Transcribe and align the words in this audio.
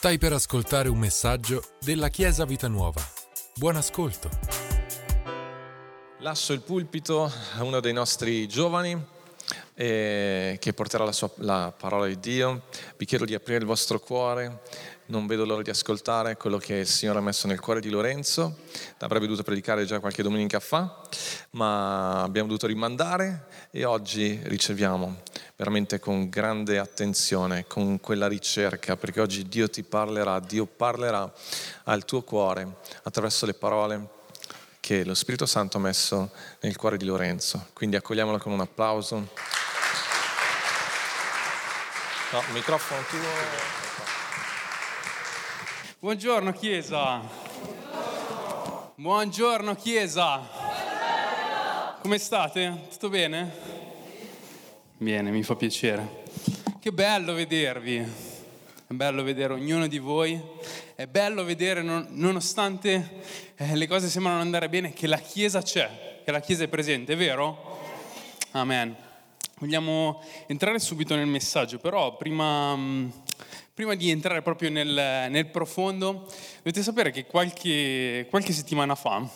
Stai 0.00 0.16
per 0.16 0.32
ascoltare 0.32 0.88
un 0.88 0.96
messaggio 0.96 1.62
della 1.78 2.08
Chiesa 2.08 2.46
Vita 2.46 2.68
Nuova. 2.68 3.06
Buon 3.56 3.76
ascolto. 3.76 4.30
Lascio 6.20 6.54
il 6.54 6.62
pulpito 6.62 7.30
a 7.58 7.62
uno 7.62 7.80
dei 7.80 7.92
nostri 7.92 8.48
giovani 8.48 8.98
eh, 9.74 10.56
che 10.58 10.72
porterà 10.72 11.04
la, 11.04 11.12
sua, 11.12 11.30
la 11.40 11.74
parola 11.76 12.06
di 12.06 12.18
Dio. 12.18 12.62
Vi 12.96 13.04
chiedo 13.04 13.26
di 13.26 13.34
aprire 13.34 13.58
il 13.58 13.66
vostro 13.66 14.00
cuore. 14.00 14.62
Non 15.08 15.26
vedo 15.26 15.44
l'ora 15.44 15.60
di 15.60 15.68
ascoltare 15.68 16.38
quello 16.38 16.56
che 16.56 16.76
il 16.76 16.86
Signore 16.86 17.18
ha 17.18 17.22
messo 17.22 17.46
nel 17.46 17.60
cuore 17.60 17.80
di 17.80 17.90
Lorenzo. 17.90 18.56
L'avrebbe 19.00 19.26
dovuto 19.26 19.42
predicare 19.42 19.84
già 19.84 20.00
qualche 20.00 20.22
domenica 20.22 20.60
fa, 20.60 21.02
ma 21.50 22.22
abbiamo 22.22 22.46
dovuto 22.46 22.66
rimandare 22.66 23.48
e 23.70 23.84
oggi 23.84 24.40
riceviamo 24.44 25.28
veramente 25.60 25.98
con 25.98 26.30
grande 26.30 26.78
attenzione, 26.78 27.66
con 27.66 28.00
quella 28.00 28.26
ricerca, 28.26 28.96
perché 28.96 29.20
oggi 29.20 29.46
Dio 29.46 29.68
ti 29.68 29.82
parlerà, 29.82 30.40
Dio 30.40 30.64
parlerà 30.64 31.30
al 31.84 32.06
tuo 32.06 32.22
cuore 32.22 32.76
attraverso 33.02 33.44
le 33.44 33.52
parole 33.52 34.08
che 34.80 35.04
lo 35.04 35.12
Spirito 35.12 35.44
Santo 35.44 35.76
ha 35.76 35.80
messo 35.80 36.30
nel 36.60 36.76
cuore 36.76 36.96
di 36.96 37.04
Lorenzo. 37.04 37.66
Quindi 37.74 37.96
accogliamolo 37.96 38.38
con 38.38 38.52
un 38.52 38.60
applauso. 38.60 39.16
No, 42.32 42.42
microfono 42.54 43.02
tuo. 43.02 43.18
Buongiorno 45.98 46.54
Chiesa. 46.54 47.20
Buongiorno 48.94 49.74
Chiesa. 49.76 50.40
Come 52.00 52.16
state? 52.16 52.86
Tutto 52.92 53.10
bene? 53.10 53.89
Bene, 55.02 55.30
mi 55.30 55.42
fa 55.42 55.56
piacere. 55.56 56.24
Che 56.78 56.92
bello 56.92 57.32
vedervi. 57.32 57.96
È 57.96 58.92
bello 58.92 59.22
vedere 59.22 59.54
ognuno 59.54 59.86
di 59.86 59.96
voi. 59.96 60.38
È 60.94 61.06
bello 61.06 61.42
vedere, 61.42 61.80
non, 61.80 62.06
nonostante 62.10 63.22
eh, 63.56 63.76
le 63.76 63.86
cose 63.86 64.10
sembrano 64.10 64.42
andare 64.42 64.68
bene, 64.68 64.92
che 64.92 65.06
la 65.06 65.16
Chiesa 65.16 65.62
c'è, 65.62 66.20
che 66.22 66.30
la 66.30 66.40
Chiesa 66.40 66.64
è 66.64 66.68
presente, 66.68 67.14
è 67.14 67.16
vero? 67.16 67.78
Amen. 68.50 68.94
Vogliamo 69.58 70.22
entrare 70.46 70.78
subito 70.78 71.16
nel 71.16 71.26
messaggio, 71.26 71.78
però 71.78 72.18
prima... 72.18 72.76
Mh, 72.76 73.12
Prima 73.72 73.94
di 73.94 74.10
entrare 74.10 74.42
proprio 74.42 74.68
nel, 74.68 75.28
nel 75.30 75.46
profondo, 75.46 76.26
dovete 76.58 76.82
sapere 76.82 77.10
che 77.10 77.24
qualche, 77.24 78.26
qualche 78.28 78.52
settimana 78.52 78.94
fa 78.94 79.26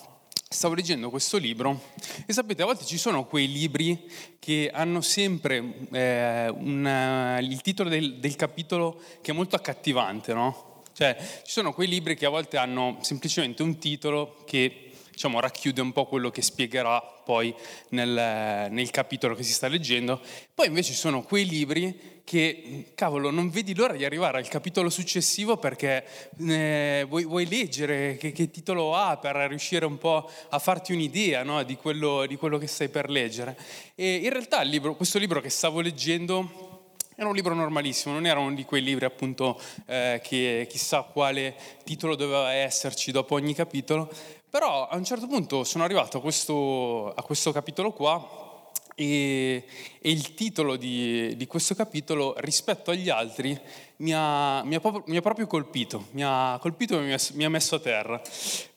stavo 0.54 0.74
leggendo 0.74 1.10
questo 1.10 1.36
libro 1.36 1.80
e 2.26 2.32
sapete, 2.32 2.62
a 2.62 2.66
volte 2.66 2.84
ci 2.84 2.96
sono 2.96 3.24
quei 3.26 3.50
libri 3.50 4.08
che 4.38 4.70
hanno 4.72 5.00
sempre 5.00 5.88
eh, 5.90 6.48
una, 6.48 7.38
il 7.40 7.60
titolo 7.60 7.88
del, 7.88 8.18
del, 8.18 8.36
capitolo 8.36 9.00
che 9.20 9.32
è 9.32 9.34
molto 9.34 9.56
accattivante, 9.56 10.32
no? 10.32 10.82
Cioè, 10.92 11.16
ci 11.18 11.50
sono 11.50 11.72
quei 11.72 11.88
libri 11.88 12.14
che 12.14 12.24
a 12.24 12.28
volte 12.28 12.56
hanno 12.56 12.98
semplicemente 13.00 13.62
un 13.62 13.78
titolo 13.78 14.36
che 14.46 14.83
diciamo, 15.14 15.40
racchiude 15.40 15.80
un 15.80 15.92
po' 15.92 16.06
quello 16.06 16.30
che 16.30 16.42
spiegherà 16.42 17.00
poi 17.00 17.54
nel, 17.90 18.68
nel, 18.70 18.90
capitolo 18.90 19.34
che 19.34 19.44
si 19.44 19.52
sta 19.52 19.68
leggendo. 19.68 20.20
Poi 20.52 20.66
invece 20.66 20.92
sono 20.92 21.22
quei 21.22 21.46
libri 21.46 22.20
che, 22.24 22.92
cavolo, 22.94 23.30
non 23.30 23.48
vedi 23.48 23.74
l'ora 23.74 23.94
di 23.94 24.04
arrivare 24.04 24.38
al 24.38 24.48
capitolo 24.48 24.90
successivo 24.90 25.56
perché 25.56 26.04
eh, 26.40 27.06
vuoi, 27.08 27.24
vuoi, 27.24 27.46
leggere 27.46 28.16
che, 28.16 28.32
che, 28.32 28.50
titolo 28.50 28.94
ha 28.94 29.16
per 29.16 29.36
riuscire 29.48 29.86
un 29.86 29.98
po' 29.98 30.28
a 30.50 30.58
farti 30.58 30.92
un'idea 30.92 31.42
no, 31.44 31.62
di, 31.62 31.76
quello, 31.76 32.26
di, 32.26 32.36
quello, 32.36 32.58
che 32.58 32.66
stai 32.66 32.88
per 32.88 33.08
leggere. 33.08 33.56
E 33.94 34.16
in 34.16 34.30
realtà 34.30 34.60
libro, 34.62 34.96
questo 34.96 35.18
libro 35.18 35.40
che 35.40 35.50
stavo 35.50 35.80
leggendo 35.80 36.72
era 37.16 37.28
un 37.28 37.34
libro 37.34 37.54
normalissimo, 37.54 38.12
non 38.12 38.26
era 38.26 38.40
uno 38.40 38.54
di 38.54 38.64
quei 38.64 38.82
libri 38.82 39.04
appunto 39.04 39.60
eh, 39.86 40.20
che 40.20 40.66
chissà 40.68 41.02
quale 41.02 41.54
titolo 41.84 42.16
doveva 42.16 42.52
esserci 42.52 43.12
dopo 43.12 43.36
ogni 43.36 43.54
capitolo, 43.54 44.10
però 44.54 44.86
a 44.86 44.94
un 44.94 45.04
certo 45.04 45.26
punto 45.26 45.64
sono 45.64 45.82
arrivato 45.82 46.18
a 46.18 46.20
questo, 46.20 47.12
a 47.12 47.22
questo 47.24 47.50
capitolo 47.50 47.92
qua 47.92 48.70
e, 48.94 49.64
e 49.98 50.10
il 50.12 50.32
titolo 50.34 50.76
di, 50.76 51.34
di, 51.36 51.46
questo 51.48 51.74
capitolo 51.74 52.34
rispetto 52.36 52.92
agli 52.92 53.08
altri 53.08 53.60
mi 53.96 54.14
ha, 54.14 54.62
mi 54.62 54.76
ha, 54.76 55.02
mi 55.06 55.16
ha 55.16 55.20
proprio, 55.20 55.48
colpito, 55.48 56.06
mi 56.12 56.22
ha 56.22 56.56
colpito 56.60 57.00
e 57.00 57.02
mi 57.02 57.12
ha, 57.12 57.18
mi 57.32 57.48
messo 57.48 57.74
a 57.74 57.80
terra, 57.80 58.22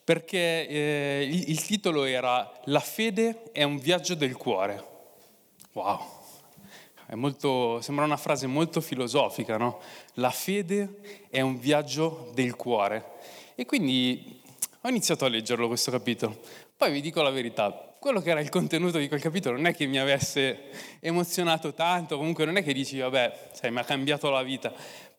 perché 0.02 0.66
eh, 0.66 1.28
il, 1.30 1.50
il 1.50 1.64
titolo 1.64 2.02
era 2.02 2.50
La 2.64 2.80
fede 2.80 3.44
è 3.52 3.62
un 3.62 3.78
viaggio 3.78 4.16
del 4.16 4.36
cuore. 4.36 4.84
Wow. 5.74 6.00
Molto, 7.12 7.80
sembra 7.82 8.04
una 8.04 8.16
frase 8.16 8.48
molto 8.48 8.80
filosofica, 8.80 9.56
no? 9.56 9.78
La 10.14 10.30
fede 10.30 11.26
è 11.30 11.40
un 11.40 11.56
viaggio 11.60 12.32
del 12.34 12.56
cuore. 12.56 13.12
E 13.54 13.64
quindi 13.64 14.37
ho 14.88 14.90
iniziato 14.90 15.26
a 15.26 15.28
leggerlo 15.28 15.66
questo 15.66 15.90
capitolo. 15.90 16.40
Poi 16.74 16.90
vi 16.90 17.02
dico 17.02 17.20
la 17.20 17.28
verità, 17.28 17.94
quello 18.00 18.22
che 18.22 18.30
era 18.30 18.40
il 18.40 18.48
contenuto 18.48 18.96
di 18.96 19.06
quel 19.06 19.20
capitolo 19.20 19.56
non 19.56 19.66
è 19.66 19.74
che 19.74 19.84
mi 19.84 19.98
avesse 19.98 20.70
emozionato 21.00 21.74
tanto, 21.74 22.16
comunque 22.16 22.46
non 22.46 22.56
è 22.56 22.62
che 22.62 22.72
dici, 22.72 22.98
vabbè, 22.98 23.50
sai, 23.52 23.70
mi 23.70 23.80
ha 23.80 23.84
cambiato 23.84 24.30
la 24.30 24.42
vita. 24.42 24.72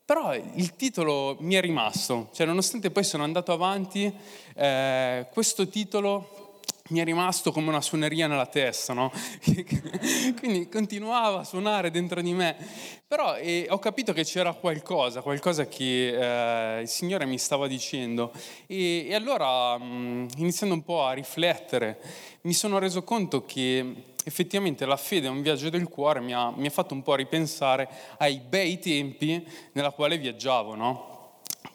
Però 0.03 0.33
il 0.33 0.75
titolo 0.75 1.37
mi 1.41 1.53
è 1.53 1.61
rimasto, 1.61 2.29
cioè 2.33 2.47
nonostante 2.47 2.89
poi 2.89 3.03
sono 3.03 3.23
andato 3.23 3.51
avanti, 3.51 4.11
eh, 4.55 5.27
questo 5.31 5.67
titolo 5.67 6.48
mi 6.89 6.99
è 6.99 7.03
rimasto 7.03 7.51
come 7.51 7.69
una 7.69 7.81
suoneria 7.81 8.27
nella 8.27 8.45
testa, 8.45 8.93
no? 8.93 9.11
Quindi 10.39 10.69
continuava 10.69 11.39
a 11.39 11.43
suonare 11.43 11.91
dentro 11.91 12.21
di 12.21 12.33
me. 12.33 12.55
Però 13.07 13.35
eh, 13.35 13.67
ho 13.69 13.79
capito 13.79 14.13
che 14.13 14.23
c'era 14.23 14.53
qualcosa, 14.53 15.21
qualcosa 15.21 15.67
che 15.67 16.77
eh, 16.77 16.81
il 16.81 16.87
Signore 16.87 17.25
mi 17.25 17.37
stava 17.37 17.67
dicendo. 17.67 18.31
E, 18.67 19.07
e 19.07 19.15
allora, 19.15 19.77
mh, 19.77 19.83
mm, 19.83 20.27
iniziando 20.37 20.75
un 20.75 20.83
po' 20.83 21.03
a 21.03 21.13
riflettere, 21.13 21.99
mi 22.41 22.53
sono 22.53 22.79
reso 22.79 23.03
conto 23.03 23.45
che 23.45 24.13
effettivamente 24.23 24.85
la 24.85 24.97
fede 24.97 25.27
è 25.27 25.29
un 25.29 25.41
viaggio 25.41 25.69
del 25.69 25.87
cuore, 25.87 26.19
mi 26.19 26.33
ha, 26.33 26.51
mi 26.51 26.67
ha 26.67 26.71
fatto 26.71 26.93
un 26.93 27.01
po' 27.01 27.15
ripensare 27.15 27.89
ai 28.17 28.39
bei 28.39 28.79
tempi 28.79 29.45
nella 29.73 29.91
quale 29.91 30.17
viaggiavo, 30.17 30.75
no? 30.75 31.18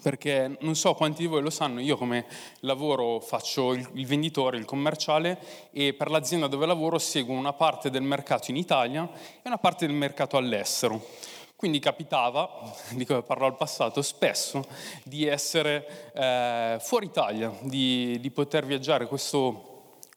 Perché 0.03 0.57
non 0.61 0.75
so 0.75 0.95
quanti 0.95 1.23
di 1.23 1.29
voi 1.29 1.43
lo 1.43 1.51
sanno, 1.51 1.81
io 1.81 1.97
come 1.97 2.27
lavoro 2.61 3.21
faccio 3.21 3.73
il, 3.73 4.07
venditore, 4.07 4.59
il 4.59 4.65
commerciale 4.65 5.39
e 5.73 5.95
per 5.95 6.11
l'azienda 6.11 6.47
dove 6.47 6.67
lavoro 6.67 6.99
seguo 6.99 7.35
una 7.35 7.53
parte 7.53 7.91
del 7.91 8.03
mercato 8.03 8.51
in 8.51 8.57
Italia 8.57 9.09
e 9.13 9.41
una 9.45 9.59
parte 9.59 9.87
del 9.87 9.95
mercato 9.95 10.37
all'estero. 10.37 11.03
Quindi 11.57 11.79
capitava, 11.79 12.51
di 12.93 13.07
come 13.07 13.23
parlo 13.23 13.47
al 13.47 13.57
passato, 13.57 14.03
spesso 14.03 14.67
di 15.05 15.27
essere 15.27 16.13
eh, 16.15 16.77
fuori 16.81 17.07
Italia, 17.07 17.51
di, 17.63 18.19
di 18.21 18.31
poter 18.31 18.67
viaggiare. 18.67 19.07
Questo 19.07 19.73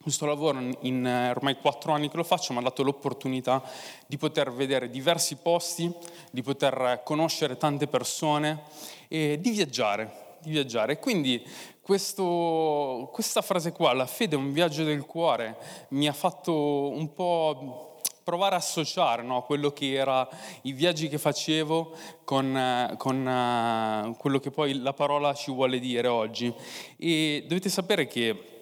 questo 0.08 0.26
lavoro 0.26 0.60
in 0.82 1.06
ormai 1.36 1.58
quattro 1.58 1.92
anni 1.92 2.10
che 2.10 2.16
lo 2.16 2.24
faccio 2.24 2.54
mi 2.54 2.60
ha 2.60 2.62
dato 2.62 2.82
l'opportunità 2.82 3.62
di 4.06 4.16
poter 4.16 4.54
vedere 4.54 4.90
diversi 4.90 5.36
posti, 5.36 5.92
di 6.32 6.42
poter 6.42 7.02
conoscere 7.04 7.58
tante 7.58 7.88
persone 7.88 8.64
e 9.08 9.40
di 9.40 9.52
viaggiare. 9.52 10.38
Di 10.42 10.52
viaggiare. 10.52 11.00
Quindi 11.00 11.44
questo, 11.82 13.10
questa 13.14 13.42
frase 13.42 13.72
qua, 13.72 13.94
la 13.94 14.06
fede 14.06 14.36
è 14.36 14.40
un 14.40 14.52
viaggio 14.52 14.84
del 14.84 15.06
cuore, 15.06 15.58
mi 15.90 16.08
ha 16.08 16.14
fatto 16.14 16.90
un 16.90 17.14
po' 17.14 17.96
provare 18.28 18.56
a 18.56 18.58
associare 18.58 19.24
no, 19.24 19.44
quello 19.44 19.72
che 19.72 19.94
erano 19.94 20.28
i 20.64 20.74
viaggi 20.74 21.08
che 21.08 21.18
facevo 21.18 21.96
con, 22.26 22.94
con 22.98 23.26
uh, 23.26 24.18
quello 24.18 24.40
che 24.40 24.52
poi 24.52 24.82
la 24.82 24.92
parola 24.92 25.34
ci 25.34 25.50
vuole 25.50 25.80
dire 25.80 26.10
oggi. 26.10 26.54
E 26.98 27.46
dovete 27.48 27.70
sapere 27.70 28.06
che 28.06 28.57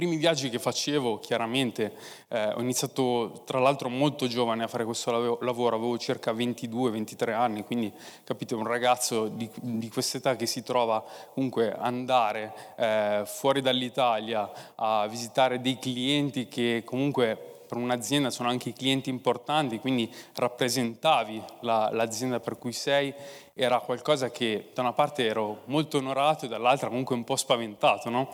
primi 0.00 0.16
viaggi 0.16 0.48
che 0.48 0.58
facevo, 0.58 1.18
chiaramente, 1.18 1.92
eh, 2.28 2.54
ho 2.54 2.60
iniziato 2.62 3.42
tra 3.44 3.58
l'altro 3.58 3.90
molto 3.90 4.26
giovane 4.28 4.64
a 4.64 4.66
fare 4.66 4.86
questo 4.86 5.36
lavoro, 5.42 5.76
avevo 5.76 5.98
circa 5.98 6.32
22-23 6.32 7.34
anni, 7.34 7.64
quindi 7.64 7.92
capite, 8.24 8.54
un 8.54 8.66
ragazzo 8.66 9.28
di, 9.28 9.50
di 9.60 9.90
quest'età 9.90 10.36
che 10.36 10.46
si 10.46 10.62
trova 10.62 11.04
comunque 11.34 11.76
andare 11.76 12.54
eh, 12.76 13.24
fuori 13.26 13.60
dall'Italia 13.60 14.50
a 14.76 15.06
visitare 15.06 15.60
dei 15.60 15.78
clienti 15.78 16.48
che 16.48 16.80
comunque 16.82 17.49
per 17.70 17.78
un'azienda 17.78 18.30
sono 18.30 18.48
anche 18.48 18.72
clienti 18.72 19.10
importanti, 19.10 19.78
quindi 19.78 20.12
rappresentavi 20.34 21.40
la, 21.60 21.88
l'azienda 21.92 22.40
per 22.40 22.58
cui 22.58 22.72
sei, 22.72 23.14
era 23.54 23.78
qualcosa 23.78 24.28
che 24.28 24.70
da 24.74 24.80
una 24.80 24.92
parte 24.92 25.24
ero 25.24 25.60
molto 25.66 25.98
onorato 25.98 26.46
e 26.46 26.48
dall'altra 26.48 26.88
comunque 26.88 27.14
un 27.14 27.22
po' 27.22 27.36
spaventato. 27.36 28.10
No? 28.10 28.28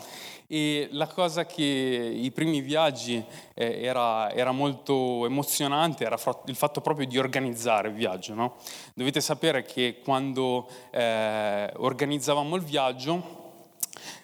E 0.46 0.88
la 0.92 1.06
cosa 1.06 1.44
che 1.44 1.62
i 1.62 2.30
primi 2.30 2.62
viaggi 2.62 3.22
eh, 3.52 3.82
era, 3.82 4.32
era, 4.32 4.52
molto 4.52 5.26
emozionante 5.26 6.04
era 6.06 6.18
il 6.46 6.56
fatto 6.56 6.80
proprio 6.80 7.06
di 7.06 7.18
organizzare 7.18 7.88
il 7.88 7.94
viaggio. 7.94 8.32
No? 8.32 8.54
Dovete 8.94 9.20
sapere 9.20 9.64
che 9.64 10.00
quando 10.02 10.66
eh, 10.92 11.70
organizzavamo 11.76 12.56
il 12.56 12.62
viaggio, 12.62 13.44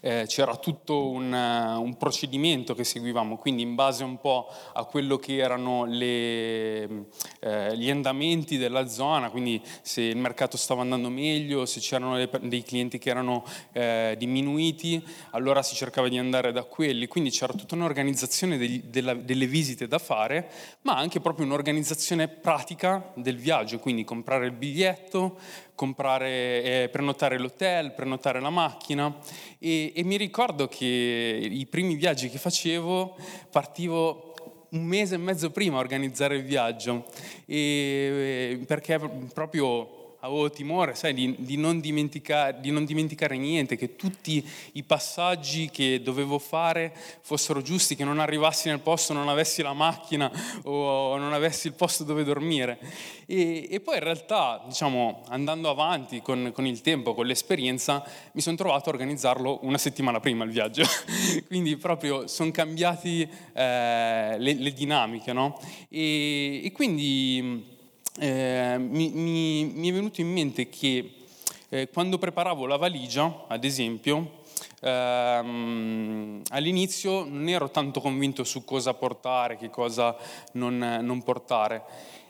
eh, 0.04 0.24
c'era 0.26 0.56
tutto 0.56 1.08
un, 1.10 1.32
un, 1.32 1.96
procedimento 1.96 2.74
che 2.74 2.82
seguivamo, 2.82 3.38
quindi 3.38 3.62
in 3.62 3.76
base 3.76 4.02
un 4.02 4.18
po' 4.18 4.48
a 4.72 4.84
quello 4.84 5.16
che 5.16 5.36
erano 5.36 5.84
le, 5.84 7.06
eh, 7.38 7.76
gli 7.76 7.88
andamenti 7.88 8.58
della 8.58 8.88
zona, 8.88 9.30
quindi 9.30 9.62
se 9.80 10.02
il 10.02 10.16
mercato 10.16 10.56
stava 10.56 10.82
andando 10.82 11.08
meglio, 11.08 11.64
se 11.66 11.78
c'erano 11.78 12.16
dei 12.40 12.62
clienti 12.64 12.98
che 12.98 13.10
erano 13.10 13.44
eh, 13.72 14.16
diminuiti, 14.18 15.02
allora 15.30 15.62
si 15.62 15.76
cercava 15.76 16.08
di 16.08 16.18
andare 16.18 16.50
da 16.50 16.64
quelli, 16.64 17.06
quindi 17.06 17.30
c'era 17.30 17.52
tutta 17.52 17.76
un'organizzazione 17.76 18.58
degli, 18.58 18.82
della, 18.82 19.14
delle 19.14 19.46
visite 19.46 19.86
da 19.86 19.98
fare, 19.98 20.50
ma 20.82 20.96
anche 20.96 21.20
proprio 21.20 21.46
un'organizzazione 21.46 22.26
pratica 22.26 23.12
del 23.14 23.36
viaggio, 23.36 23.78
quindi 23.78 24.02
comprare 24.02 24.46
il 24.46 24.52
biglietto, 24.52 25.38
comprare, 25.74 26.62
eh, 26.62 26.88
prenotare 26.90 27.38
l'hotel, 27.38 27.92
prenotare 27.92 28.40
la 28.40 28.50
macchina 28.50 29.12
e, 29.58 29.91
e 29.94 30.02
mi 30.04 30.16
ricordo 30.16 30.68
che 30.68 31.48
i 31.50 31.66
primi 31.66 31.94
viaggi 31.94 32.28
che 32.28 32.38
facevo 32.38 33.16
partivo 33.50 34.34
un 34.70 34.84
mese 34.84 35.14
e 35.16 35.18
mezzo 35.18 35.50
prima 35.50 35.76
a 35.76 35.80
organizzare 35.80 36.36
il 36.36 36.44
viaggio. 36.44 37.04
E, 37.46 38.62
perché 38.66 38.98
proprio 39.32 40.01
avevo 40.24 40.50
timore, 40.50 40.94
sai, 40.94 41.14
di, 41.14 41.34
di, 41.38 41.56
non 41.56 41.80
di, 41.80 41.90
non 42.70 42.84
dimenticare 42.84 43.36
niente, 43.36 43.76
che 43.76 43.96
tutti 43.96 44.44
i 44.72 44.82
passaggi 44.84 45.68
che 45.68 46.00
dovevo 46.00 46.38
fare 46.38 46.94
fossero 47.22 47.60
giusti, 47.60 47.96
che 47.96 48.04
non 48.04 48.20
arrivassi 48.20 48.68
nel 48.68 48.78
posto, 48.78 49.12
non 49.12 49.28
avessi 49.28 49.62
la 49.62 49.72
macchina 49.72 50.30
o 50.62 51.16
non 51.16 51.32
avessi 51.32 51.66
il 51.66 51.72
posto 51.72 52.04
dove 52.04 52.22
dormire. 52.22 52.78
E, 53.26 53.66
e 53.68 53.80
poi 53.80 53.96
in 53.96 54.04
realtà, 54.04 54.62
diciamo, 54.66 55.22
andando 55.28 55.68
avanti 55.68 56.22
con, 56.22 56.52
con 56.54 56.66
il 56.66 56.80
tempo, 56.82 57.14
con 57.14 57.26
l'esperienza, 57.26 58.04
mi 58.32 58.40
sono 58.40 58.56
trovato 58.56 58.90
a 58.90 58.92
organizzarlo 58.92 59.58
una 59.62 59.78
settimana 59.78 60.20
prima 60.20 60.44
il 60.44 60.50
viaggio. 60.50 60.84
Quindi 61.48 61.76
proprio 61.76 62.28
sono 62.28 62.52
cambiati 62.52 63.22
eh, 63.22 64.36
le, 64.38 64.54
le, 64.54 64.72
dinamiche, 64.72 65.32
no? 65.32 65.58
E, 65.88 66.64
e 66.64 66.72
quindi 66.72 67.71
eh, 68.18 68.76
mi, 68.78 69.10
mi, 69.10 69.64
mi, 69.64 69.88
è 69.88 69.92
venuto 69.92 70.20
in 70.20 70.30
mente 70.30 70.68
che 70.68 71.12
eh, 71.68 71.88
quando 71.88 72.18
preparavo 72.18 72.66
la 72.66 72.76
valigia, 72.76 73.44
ad 73.48 73.64
esempio, 73.64 74.40
ehm, 74.80 76.42
all'inizio 76.50 77.24
non 77.24 77.48
ero 77.48 77.70
tanto 77.70 78.00
convinto 78.00 78.44
su 78.44 78.64
cosa 78.64 78.92
portare, 78.92 79.56
che 79.56 79.70
cosa 79.70 80.14
non, 80.52 80.76
non 80.76 81.22
portare. 81.22 81.84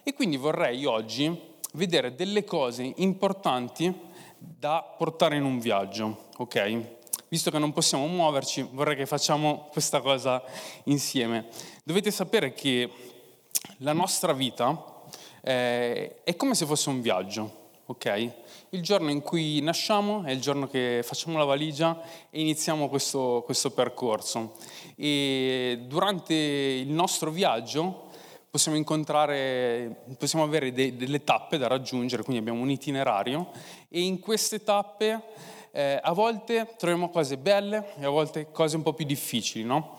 E 0.05 0.15
quindi 0.15 0.37
vorrei 0.37 0.85
oggi 0.85 1.37
vedere 1.73 2.15
delle 2.15 2.45
cose 2.45 2.93
importanti 2.97 3.93
da 4.39 4.83
portare 4.97 5.37
in 5.37 5.45
un 5.45 5.59
viaggio, 5.59 6.29
ok? 6.37 7.01
Visto 7.29 7.51
che 7.51 7.59
non 7.59 7.73
possiamo 7.73 8.07
muoverci, 8.07 8.69
vorrei 8.73 8.95
che 8.95 9.07
facciamo 9.07 9.69
questa 9.73 10.01
cosa 10.01 10.43
insieme. 10.85 11.49
Dovete 11.83 12.11
sapere 12.11 12.53
che 12.53 12.91
la 13.79 13.93
nostra 13.93 14.33
vita 14.33 14.92
eh, 15.43 16.23
è 16.23 16.37
come 16.37 16.55
se 16.55 16.67
fosse 16.67 16.89
un 16.89 17.01
viaggio, 17.01 17.71
ok? 17.87 18.31
Il 18.71 18.83
giorno 18.83 19.11
in 19.11 19.21
cui 19.21 19.61
nasciamo 19.61 20.25
è 20.25 20.31
il 20.31 20.41
giorno 20.41 20.67
che 20.67 21.01
facciamo 21.03 21.37
la 21.37 21.45
valigia 21.45 22.01
e 22.31 22.41
iniziamo 22.41 22.89
questo, 22.89 23.43
questo 23.45 23.71
percorso. 23.73 24.55
E 24.97 25.85
durante 25.87 26.35
il 26.35 26.89
nostro 26.89 27.31
viaggio 27.31 28.11
possiamo 28.49 28.77
incontrare, 28.77 30.05
possiamo 30.19 30.45
avere 30.45 30.73
de, 30.73 30.97
delle 30.97 31.25
tappe 31.25 31.59
da 31.59 31.67
raggiungere, 31.67 32.23
quindi 32.23 32.41
abbiamo 32.41 32.63
un 32.63 32.71
itinerario 32.71 33.51
e 33.89 34.01
in 34.01 34.21
queste 34.21 34.63
tappe 34.63 35.21
eh, 35.73 35.99
a 36.03 36.13
volte 36.13 36.75
troviamo 36.77 37.09
cose 37.09 37.37
belle 37.37 37.95
e 37.99 38.05
a 38.05 38.11
volte 38.11 38.51
cose 38.53 38.77
un 38.77 38.83
po' 38.83 38.93
più 38.93 39.07
difficili, 39.07 39.65
no? 39.65 39.99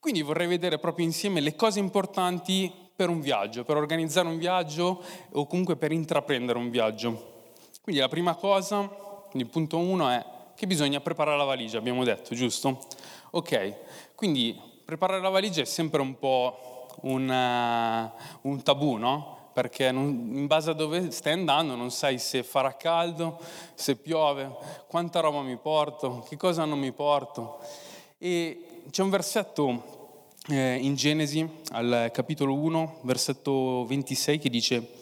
Quindi 0.00 0.22
vorrei 0.22 0.48
vedere 0.48 0.78
proprio 0.78 1.06
insieme 1.06 1.40
le 1.40 1.54
cose 1.54 1.78
importanti 1.78 2.72
per 2.94 3.08
un 3.08 3.20
viaggio, 3.20 3.64
per 3.64 3.76
organizzare 3.76 4.28
un 4.28 4.38
viaggio 4.38 5.02
o 5.32 5.46
comunque 5.46 5.76
per 5.76 5.92
intraprendere 5.92 6.58
un 6.58 6.70
viaggio. 6.70 7.30
Quindi 7.82 8.00
la 8.00 8.08
prima 8.08 8.34
cosa, 8.34 8.88
il 9.32 9.46
punto 9.46 9.78
uno 9.78 10.08
è 10.08 10.24
che 10.54 10.66
bisogna 10.66 11.00
preparare 11.00 11.36
la 11.36 11.44
valigia, 11.44 11.78
abbiamo 11.78 12.04
detto, 12.04 12.34
giusto? 12.34 12.78
Ok, 13.30 14.14
quindi 14.14 14.58
preparare 14.84 15.20
la 15.20 15.30
valigia 15.30 15.62
è 15.62 15.64
sempre 15.64 16.00
un 16.00 16.18
po' 16.18 16.86
un, 17.02 17.28
uh, 17.28 18.48
un 18.48 18.62
tabù, 18.62 18.96
no? 18.96 19.40
perché 19.52 19.92
non, 19.92 20.30
in 20.32 20.46
base 20.46 20.70
a 20.70 20.72
dove 20.72 21.10
stai 21.10 21.34
andando 21.34 21.74
non 21.74 21.90
sai 21.90 22.18
se 22.18 22.42
farà 22.42 22.74
caldo, 22.76 23.38
se 23.74 23.96
piove, 23.96 24.50
quanta 24.86 25.20
roba 25.20 25.42
mi 25.42 25.56
porto, 25.56 26.24
che 26.28 26.36
cosa 26.36 26.64
non 26.64 26.78
mi 26.78 26.92
porto. 26.92 27.58
E 28.18 28.84
c'è 28.90 29.02
un 29.02 29.10
versetto 29.10 30.01
eh, 30.48 30.76
in 30.80 30.94
Genesi, 30.94 31.48
al 31.70 32.10
capitolo 32.12 32.54
1, 32.54 33.00
versetto 33.02 33.84
26, 33.86 34.38
che 34.38 34.50
dice, 34.50 35.00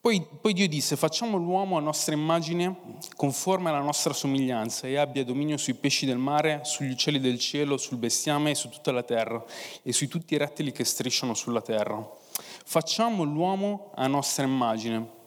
poi, 0.00 0.24
poi, 0.40 0.52
Dio 0.52 0.68
disse, 0.68 0.96
facciamo 0.96 1.38
l'uomo 1.38 1.78
a 1.78 1.80
nostra 1.80 2.14
immagine, 2.14 2.76
conforme 3.16 3.70
alla 3.70 3.80
nostra 3.80 4.12
somiglianza, 4.12 4.86
e 4.86 4.96
abbia 4.96 5.24
dominio 5.24 5.56
sui 5.56 5.72
pesci 5.74 6.04
del 6.04 6.18
mare, 6.18 6.60
sugli 6.62 6.90
uccelli 6.90 7.18
del 7.18 7.38
cielo, 7.38 7.78
sul 7.78 7.96
bestiame 7.96 8.50
e 8.50 8.54
su 8.54 8.68
tutta 8.68 8.92
la 8.92 9.02
terra, 9.02 9.42
e 9.82 9.92
sui 9.92 10.06
tutti 10.06 10.34
i 10.34 10.36
rettili 10.36 10.72
che 10.72 10.84
strisciano 10.84 11.32
sulla 11.32 11.62
terra. 11.62 12.06
Facciamo 12.66 13.24
l'uomo 13.24 13.92
a 13.94 14.06
nostra 14.06 14.44
immagine. 14.44 15.22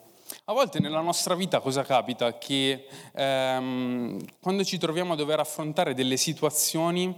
A 0.45 0.53
volte 0.53 0.79
nella 0.79 1.01
nostra 1.01 1.35
vita 1.35 1.59
cosa 1.59 1.83
capita? 1.83 2.37
Che 2.37 2.85
ehm, 3.13 4.19
quando 4.39 4.63
ci 4.63 4.77
troviamo 4.77 5.13
a 5.13 5.15
dover 5.15 5.39
affrontare 5.39 5.93
delle 5.93 6.17
situazioni, 6.17 7.15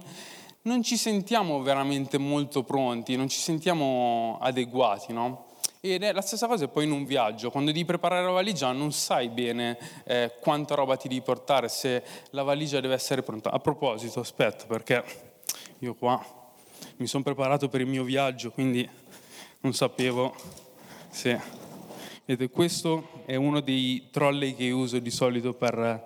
non 0.62 0.82
ci 0.82 0.96
sentiamo 0.96 1.62
veramente 1.62 2.18
molto 2.18 2.62
pronti, 2.62 3.16
non 3.16 3.28
ci 3.28 3.38
sentiamo 3.38 4.38
adeguati, 4.40 5.12
no? 5.12 5.46
Ed 5.82 6.02
è 6.02 6.12
la 6.12 6.20
stessa 6.20 6.46
cosa 6.46 6.68
poi 6.68 6.84
in 6.84 6.90
un 6.90 7.06
viaggio, 7.06 7.50
quando 7.50 7.72
devi 7.72 7.86
preparare 7.86 8.22
la 8.22 8.32
valigia 8.32 8.70
non 8.72 8.92
sai 8.92 9.30
bene 9.30 9.78
eh, 10.04 10.34
quanta 10.38 10.74
roba 10.74 10.96
ti 10.96 11.08
devi 11.08 11.22
portare, 11.22 11.68
se 11.68 12.04
la 12.30 12.42
valigia 12.42 12.80
deve 12.80 12.94
essere 12.94 13.22
pronta. 13.22 13.50
A 13.50 13.58
proposito, 13.58 14.20
aspetta, 14.20 14.66
perché 14.66 15.02
io 15.78 15.94
qua 15.94 16.22
mi 16.96 17.06
sono 17.06 17.22
preparato 17.22 17.70
per 17.70 17.80
il 17.80 17.86
mio 17.86 18.04
viaggio, 18.04 18.50
quindi 18.50 18.86
non 19.60 19.72
sapevo 19.72 20.34
se... 21.08 21.68
Vedete, 22.26 22.52
questo 22.52 23.22
è 23.24 23.34
uno 23.34 23.60
dei 23.60 24.08
trolley 24.12 24.54
che 24.54 24.70
uso 24.70 24.98
di 24.98 25.10
solito 25.10 25.52
per, 25.54 26.04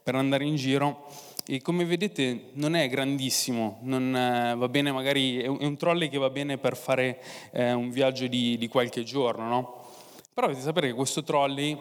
per 0.00 0.14
andare 0.14 0.44
in 0.44 0.54
giro 0.54 1.08
e 1.46 1.60
come 1.60 1.84
vedete 1.84 2.50
non 2.54 2.74
è 2.74 2.88
grandissimo, 2.88 3.78
non 3.82 4.16
eh, 4.16 4.54
va 4.56 4.68
bene 4.68 4.92
magari, 4.92 5.38
è 5.38 5.46
un, 5.46 5.76
trolley 5.76 6.08
che 6.08 6.18
va 6.18 6.30
bene 6.30 6.56
per 6.56 6.76
fare 6.76 7.20
eh, 7.52 7.72
un 7.72 7.90
viaggio 7.90 8.26
di, 8.26 8.56
di 8.56 8.68
qualche 8.68 9.02
giorno, 9.02 9.46
no? 9.46 9.84
Però 10.32 10.46
dovete 10.46 10.64
sapere 10.64 10.88
che 10.88 10.94
questo 10.94 11.22
trolley 11.22 11.78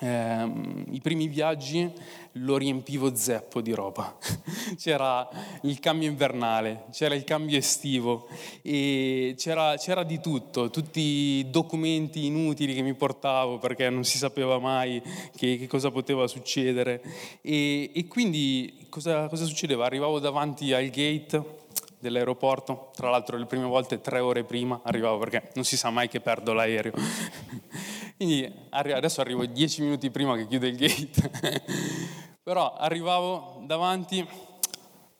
eh, 0.00 0.52
i 0.90 1.00
primi 1.00 1.28
viaggi 1.28 1.90
lo 2.38 2.56
riempivo 2.56 3.14
zeppo 3.14 3.60
di 3.60 3.72
roba. 3.72 4.16
c'era 4.76 5.28
il 5.62 5.78
cambio 5.78 6.08
invernale, 6.08 6.86
c'era 6.90 7.14
il 7.14 7.24
cambio 7.24 7.56
estivo 7.56 8.26
e 8.62 9.34
c'era, 9.36 9.76
c'era, 9.76 10.02
di 10.02 10.20
tutto, 10.20 10.70
tutti 10.70 11.00
i 11.00 11.50
documenti 11.50 12.26
inutili 12.26 12.74
che 12.74 12.82
mi 12.82 12.94
portavo 12.94 13.58
perché 13.58 13.88
non 13.90 14.04
si 14.04 14.18
sapeva 14.18 14.58
mai 14.58 15.00
che, 15.36 15.56
che 15.58 15.66
cosa 15.66 15.90
poteva 15.90 16.26
succedere. 16.26 17.02
E, 17.40 17.90
e 17.94 18.06
quindi 18.08 18.86
cosa, 18.88 19.28
cosa 19.28 19.44
succedeva? 19.44 19.86
Arrivavo 19.86 20.18
davanti 20.18 20.72
al 20.72 20.88
gate 20.88 21.62
dell'aeroporto, 22.04 22.90
tra 22.94 23.08
l'altro 23.08 23.38
le 23.38 23.46
prime 23.46 23.64
volte 23.64 24.02
tre 24.02 24.18
ore 24.18 24.44
prima 24.44 24.80
arrivavo 24.82 25.16
perché 25.18 25.50
non 25.54 25.64
si 25.64 25.76
sa 25.78 25.88
mai 25.88 26.08
che 26.08 26.20
perdo 26.20 26.52
l'aereo. 26.52 26.92
Quindi 28.16 28.48
adesso 28.70 29.20
arrivo 29.20 29.44
dieci 29.44 29.82
minuti 29.82 30.08
prima 30.08 30.36
che 30.36 30.46
chiude 30.46 30.68
il 30.68 30.76
gate, 30.76 31.64
però 32.44 32.74
arrivavo 32.74 33.64
davanti 33.66 34.24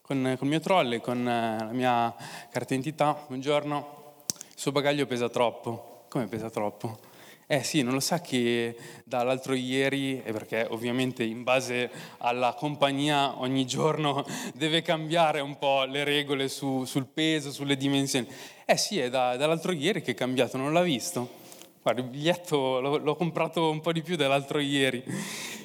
con, 0.00 0.36
il 0.40 0.46
mio 0.46 0.60
trolley, 0.60 1.00
con 1.00 1.24
la 1.24 1.72
mia 1.72 2.14
carta 2.50 2.68
d'identità, 2.68 3.24
buongiorno, 3.26 4.24
il 4.28 4.58
suo 4.58 4.70
bagaglio 4.70 5.06
pesa 5.06 5.28
troppo. 5.28 6.04
Come 6.08 6.28
pesa 6.28 6.50
troppo? 6.50 7.00
Eh 7.48 7.64
sì, 7.64 7.82
non 7.82 7.94
lo 7.94 8.00
sa 8.00 8.20
che 8.20 8.76
dall'altro 9.04 9.54
ieri, 9.54 10.22
perché 10.26 10.64
ovviamente 10.70 11.24
in 11.24 11.42
base 11.42 11.90
alla 12.18 12.54
compagnia 12.54 13.40
ogni 13.40 13.66
giorno 13.66 14.24
deve 14.54 14.82
cambiare 14.82 15.40
un 15.40 15.58
po' 15.58 15.82
le 15.82 16.04
regole 16.04 16.46
su, 16.46 16.84
sul 16.84 17.06
peso, 17.06 17.50
sulle 17.50 17.76
dimensioni. 17.76 18.28
Eh 18.64 18.76
sì, 18.76 19.00
è 19.00 19.10
da, 19.10 19.36
dall'altro 19.36 19.72
ieri 19.72 20.00
che 20.00 20.12
è 20.12 20.14
cambiato, 20.14 20.56
non 20.56 20.72
l'ha 20.72 20.82
visto? 20.82 21.42
Guarda, 21.84 22.00
il 22.00 22.08
biglietto 22.08 22.80
l'ho, 22.80 22.96
l'ho 22.96 23.14
comprato 23.14 23.68
un 23.68 23.82
po' 23.82 23.92
di 23.92 24.00
più 24.00 24.16
dell'altro 24.16 24.58
ieri. 24.58 25.04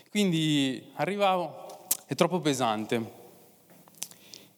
Quindi 0.09 0.91
arrivavo, 0.95 1.87
è 2.05 2.13
troppo 2.13 2.41
pesante. 2.41 3.17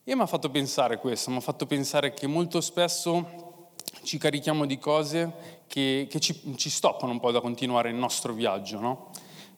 E 0.02 0.16
mi 0.16 0.22
ha 0.22 0.26
fatto 0.26 0.50
pensare 0.50 0.98
questo, 0.98 1.30
mi 1.30 1.36
ha 1.36 1.40
fatto 1.40 1.66
pensare 1.66 2.14
che 2.14 2.26
molto 2.26 2.60
spesso 2.60 3.70
ci 4.02 4.18
carichiamo 4.18 4.66
di 4.66 4.80
cose 4.80 5.60
che, 5.68 6.08
che 6.10 6.18
ci, 6.18 6.56
ci, 6.56 6.68
stoppano 6.68 7.12
un 7.12 7.20
po' 7.20 7.30
da 7.30 7.40
continuare 7.40 7.90
il 7.90 7.94
nostro 7.94 8.32
viaggio, 8.32 8.80
no? 8.80 9.10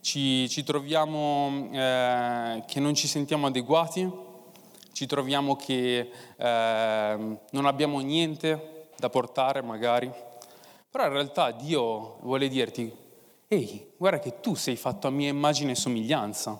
ci, 0.03 0.47
ci, 0.51 0.63
troviamo 0.63 1.71
eh, 1.73 2.65
che 2.67 2.81
non 2.81 2.95
ci 2.95 3.09
sentiamo 3.09 3.47
adeguati 3.47 4.07
ci 4.93 5.07
troviamo 5.07 5.57
che 5.57 6.11
eh, 6.37 7.39
non 7.51 7.65
abbiamo 7.65 8.01
niente 8.01 8.89
da 8.99 9.09
portare 9.09 9.63
magari, 9.63 10.13
però 10.95 11.07
in 11.07 11.13
realtà 11.13 11.51
Dio 11.51 12.19
vuole 12.21 12.47
dirti, 12.47 12.89
ehi, 13.49 13.95
guarda 13.97 14.21
che 14.21 14.39
tu 14.39 14.55
sei 14.55 14.77
fatto 14.77 15.09
a 15.09 15.11
mia 15.11 15.29
immagine 15.29 15.73
e 15.73 15.75
somiglianza. 15.75 16.57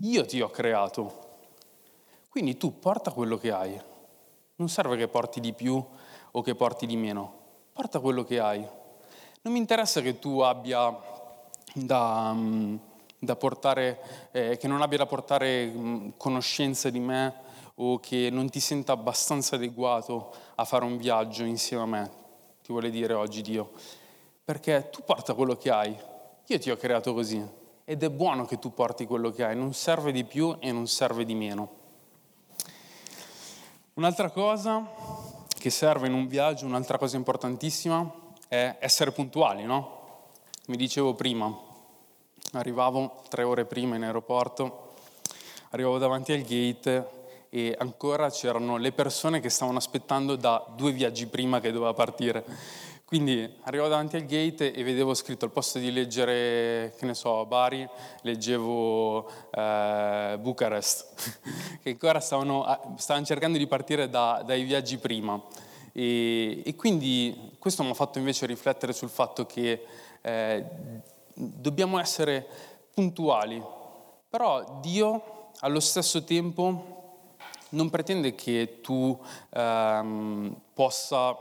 Io 0.00 0.24
ti 0.24 0.40
ho 0.40 0.48
creato. 0.48 1.26
Quindi 2.30 2.56
tu 2.56 2.78
porta 2.78 3.10
quello 3.10 3.36
che 3.36 3.52
hai. 3.52 3.78
Non 4.56 4.70
serve 4.70 4.96
che 4.96 5.08
porti 5.08 5.40
di 5.40 5.52
più 5.52 5.84
o 6.30 6.40
che 6.40 6.54
porti 6.54 6.86
di 6.86 6.96
meno. 6.96 7.34
Porta 7.70 8.00
quello 8.00 8.24
che 8.24 8.40
hai. 8.40 8.60
Non 9.42 9.52
mi 9.52 9.58
interessa 9.58 10.00
che 10.00 10.18
tu 10.18 10.38
abbia 10.38 10.98
da, 11.74 12.32
mm, 12.32 12.76
da 13.18 13.36
portare, 13.36 14.30
eh, 14.30 14.56
che 14.56 14.68
non 14.68 14.80
abbia 14.80 14.96
da 14.96 15.06
portare 15.06 15.66
mm, 15.66 16.08
conoscenze 16.16 16.90
di 16.90 16.98
me 16.98 17.34
o 17.74 18.00
che 18.00 18.30
non 18.32 18.48
ti 18.48 18.58
senta 18.58 18.92
abbastanza 18.92 19.56
adeguato 19.56 20.34
a 20.54 20.64
fare 20.64 20.86
un 20.86 20.96
viaggio 20.96 21.44
insieme 21.44 21.82
a 21.82 21.86
me, 21.86 22.26
ti 22.68 22.74
vuole 22.74 22.90
dire 22.90 23.14
oggi 23.14 23.40
Dio. 23.40 23.70
Perché 24.44 24.90
tu 24.90 25.02
porta 25.02 25.32
quello 25.32 25.56
che 25.56 25.70
hai. 25.70 25.96
Io 26.44 26.58
ti 26.58 26.70
ho 26.70 26.76
creato 26.76 27.14
così. 27.14 27.42
Ed 27.82 28.02
è 28.02 28.10
buono 28.10 28.44
che 28.44 28.58
tu 28.58 28.74
porti 28.74 29.06
quello 29.06 29.30
che 29.30 29.42
hai, 29.42 29.56
non 29.56 29.72
serve 29.72 30.12
di 30.12 30.22
più 30.24 30.54
e 30.60 30.70
non 30.70 30.86
serve 30.86 31.24
di 31.24 31.34
meno. 31.34 31.70
Un'altra 33.94 34.28
cosa 34.28 34.86
che 35.58 35.70
serve 35.70 36.08
in 36.08 36.12
un 36.12 36.26
viaggio, 36.26 36.66
un'altra 36.66 36.98
cosa 36.98 37.16
importantissima, 37.16 38.06
è 38.48 38.76
essere 38.80 39.12
puntuali, 39.12 39.64
no? 39.64 40.26
Mi 40.66 40.76
dicevo 40.76 41.14
prima, 41.14 41.50
arrivavo 42.52 43.22
tre 43.30 43.44
ore 43.44 43.64
prima 43.64 43.96
in 43.96 44.02
aeroporto, 44.02 44.92
arrivavo 45.70 45.96
davanti 45.96 46.32
al 46.32 46.42
gate 46.42 47.17
e 47.50 47.74
ancora 47.78 48.30
c'erano 48.30 48.76
le 48.76 48.92
persone 48.92 49.40
che 49.40 49.48
stavano 49.48 49.78
aspettando 49.78 50.36
da 50.36 50.64
due 50.76 50.92
viaggi 50.92 51.26
prima 51.26 51.60
che 51.60 51.72
doveva 51.72 51.94
partire. 51.94 52.44
Quindi 53.08 53.50
arrivavo 53.62 53.88
davanti 53.88 54.16
al 54.16 54.26
gate 54.26 54.70
e 54.70 54.82
vedevo 54.82 55.14
scritto 55.14 55.46
al 55.46 55.50
posto 55.50 55.78
di 55.78 55.90
leggere, 55.90 56.92
che 56.98 57.06
ne 57.06 57.14
so, 57.14 57.46
Bari, 57.46 57.88
leggevo 58.20 59.26
eh, 59.50 60.36
Bucarest, 60.38 61.40
che 61.82 61.88
ancora 61.88 62.20
stavano, 62.20 62.94
stavano, 62.98 63.24
cercando 63.24 63.56
di 63.56 63.66
partire 63.66 64.10
da, 64.10 64.42
dai 64.44 64.62
viaggi 64.64 64.98
prima. 64.98 65.40
E, 65.92 66.62
e, 66.62 66.76
quindi 66.76 67.56
questo 67.58 67.82
mi 67.82 67.88
ha 67.88 67.94
fatto 67.94 68.18
invece 68.18 68.44
riflettere 68.44 68.92
sul 68.92 69.08
fatto 69.08 69.46
che 69.46 69.86
eh, 70.20 70.64
dobbiamo 71.32 71.98
essere 71.98 72.46
puntuali, 72.92 73.64
però 74.28 74.80
Dio 74.82 75.52
allo 75.60 75.80
stesso 75.80 76.24
tempo 76.24 76.97
non 77.70 77.90
pretende 77.90 78.34
che 78.34 78.78
tu 78.82 79.18
ehm, 79.50 80.54
possa 80.72 81.36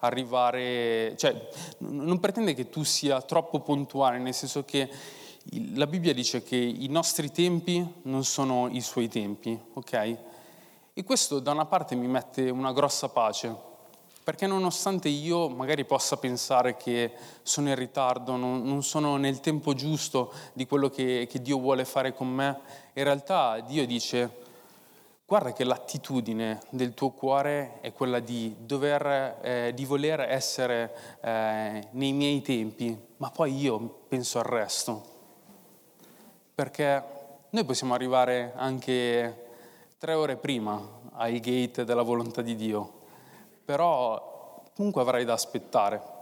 arrivare, 0.00 1.14
cioè 1.16 1.48
non 1.78 2.20
pretende 2.20 2.54
che 2.54 2.68
tu 2.68 2.82
sia 2.82 3.20
troppo 3.22 3.60
puntuale, 3.60 4.18
nel 4.18 4.34
senso 4.34 4.64
che 4.64 4.88
la 5.74 5.86
Bibbia 5.86 6.12
dice 6.12 6.42
che 6.42 6.56
i 6.56 6.88
nostri 6.88 7.30
tempi 7.30 7.86
non 8.02 8.24
sono 8.24 8.68
i 8.68 8.80
suoi 8.80 9.08
tempi, 9.08 9.58
ok? 9.74 10.16
E 10.92 11.04
questo 11.04 11.40
da 11.40 11.52
una 11.52 11.66
parte 11.66 11.94
mi 11.94 12.08
mette 12.08 12.48
una 12.50 12.72
grossa 12.72 13.08
pace, 13.08 13.54
perché 14.24 14.46
nonostante 14.46 15.08
io 15.08 15.48
magari 15.48 15.84
possa 15.84 16.16
pensare 16.16 16.76
che 16.76 17.12
sono 17.42 17.68
in 17.68 17.76
ritardo, 17.76 18.34
non, 18.36 18.62
non 18.62 18.82
sono 18.82 19.16
nel 19.16 19.40
tempo 19.40 19.74
giusto 19.74 20.32
di 20.52 20.66
quello 20.66 20.88
che, 20.90 21.28
che 21.30 21.40
Dio 21.40 21.58
vuole 21.58 21.84
fare 21.84 22.12
con 22.12 22.28
me, 22.28 22.58
in 22.94 23.04
realtà 23.04 23.60
Dio 23.60 23.86
dice 23.86 24.44
guarda 25.28 25.52
che 25.52 25.64
l'attitudine 25.64 26.60
del 26.70 26.94
tuo 26.94 27.10
cuore 27.10 27.80
è 27.80 27.92
quella 27.92 28.20
di, 28.20 28.54
dover, 28.60 29.38
eh, 29.42 29.72
di 29.74 29.84
voler 29.84 30.20
essere 30.20 31.18
eh, 31.20 31.88
nei 31.90 32.12
miei 32.12 32.40
tempi, 32.42 32.96
ma 33.16 33.30
poi 33.30 33.58
io 33.58 34.04
penso 34.06 34.38
al 34.38 34.44
resto. 34.44 35.14
Perché 36.54 37.02
noi 37.50 37.64
possiamo 37.64 37.94
arrivare 37.94 38.52
anche 38.54 39.46
tre 39.98 40.14
ore 40.14 40.36
prima 40.36 40.80
ai 41.14 41.40
gate 41.40 41.84
della 41.84 42.02
volontà 42.02 42.40
di 42.40 42.54
Dio, 42.54 42.92
però 43.64 44.62
comunque 44.76 45.02
avrai 45.02 45.24
da 45.24 45.32
aspettare. 45.32 46.14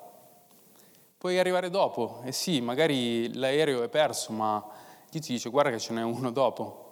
Puoi 1.19 1.39
arrivare 1.39 1.69
dopo, 1.69 2.23
e 2.25 2.33
sì, 2.33 2.63
magari 2.63 3.35
l'aereo 3.35 3.83
è 3.83 3.89
perso, 3.89 4.33
ma 4.33 4.65
Dio 5.11 5.21
ti 5.21 5.33
dice 5.33 5.51
guarda 5.51 5.71
che 5.71 5.79
ce 5.79 5.93
n'è 5.93 6.03
uno 6.03 6.31
dopo 6.31 6.84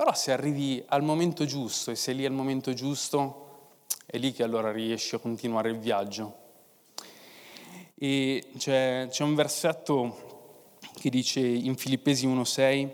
però 0.00 0.14
se 0.14 0.32
arrivi 0.32 0.82
al 0.88 1.02
momento 1.02 1.44
giusto 1.44 1.90
e 1.90 1.94
sei 1.94 2.14
lì 2.14 2.24
al 2.24 2.32
momento 2.32 2.72
giusto, 2.72 3.74
è 4.06 4.16
lì 4.16 4.32
che 4.32 4.42
allora 4.42 4.72
riesci 4.72 5.14
a 5.14 5.18
continuare 5.18 5.68
il 5.68 5.78
viaggio. 5.78 6.36
E 7.96 8.46
c'è, 8.56 9.08
c'è 9.10 9.22
un 9.22 9.34
versetto 9.34 10.78
che 10.94 11.10
dice 11.10 11.40
in 11.40 11.76
Filippesi 11.76 12.26
1:6, 12.26 12.88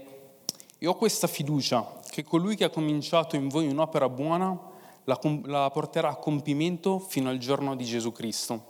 e 0.79 0.87
ho 0.89 0.97
questa 0.97 1.29
fiducia 1.29 2.01
che 2.11 2.25
colui 2.25 2.57
che 2.57 2.65
ha 2.65 2.71
cominciato 2.71 3.37
in 3.37 3.47
voi 3.47 3.69
un'opera 3.69 4.09
buona 4.09 4.59
la, 5.05 5.17
la 5.45 5.71
porterà 5.71 6.09
a 6.09 6.17
compimento 6.17 6.99
fino 6.99 7.29
al 7.29 7.39
giorno 7.39 7.77
di 7.77 7.85
Gesù 7.85 8.11
Cristo. 8.11 8.65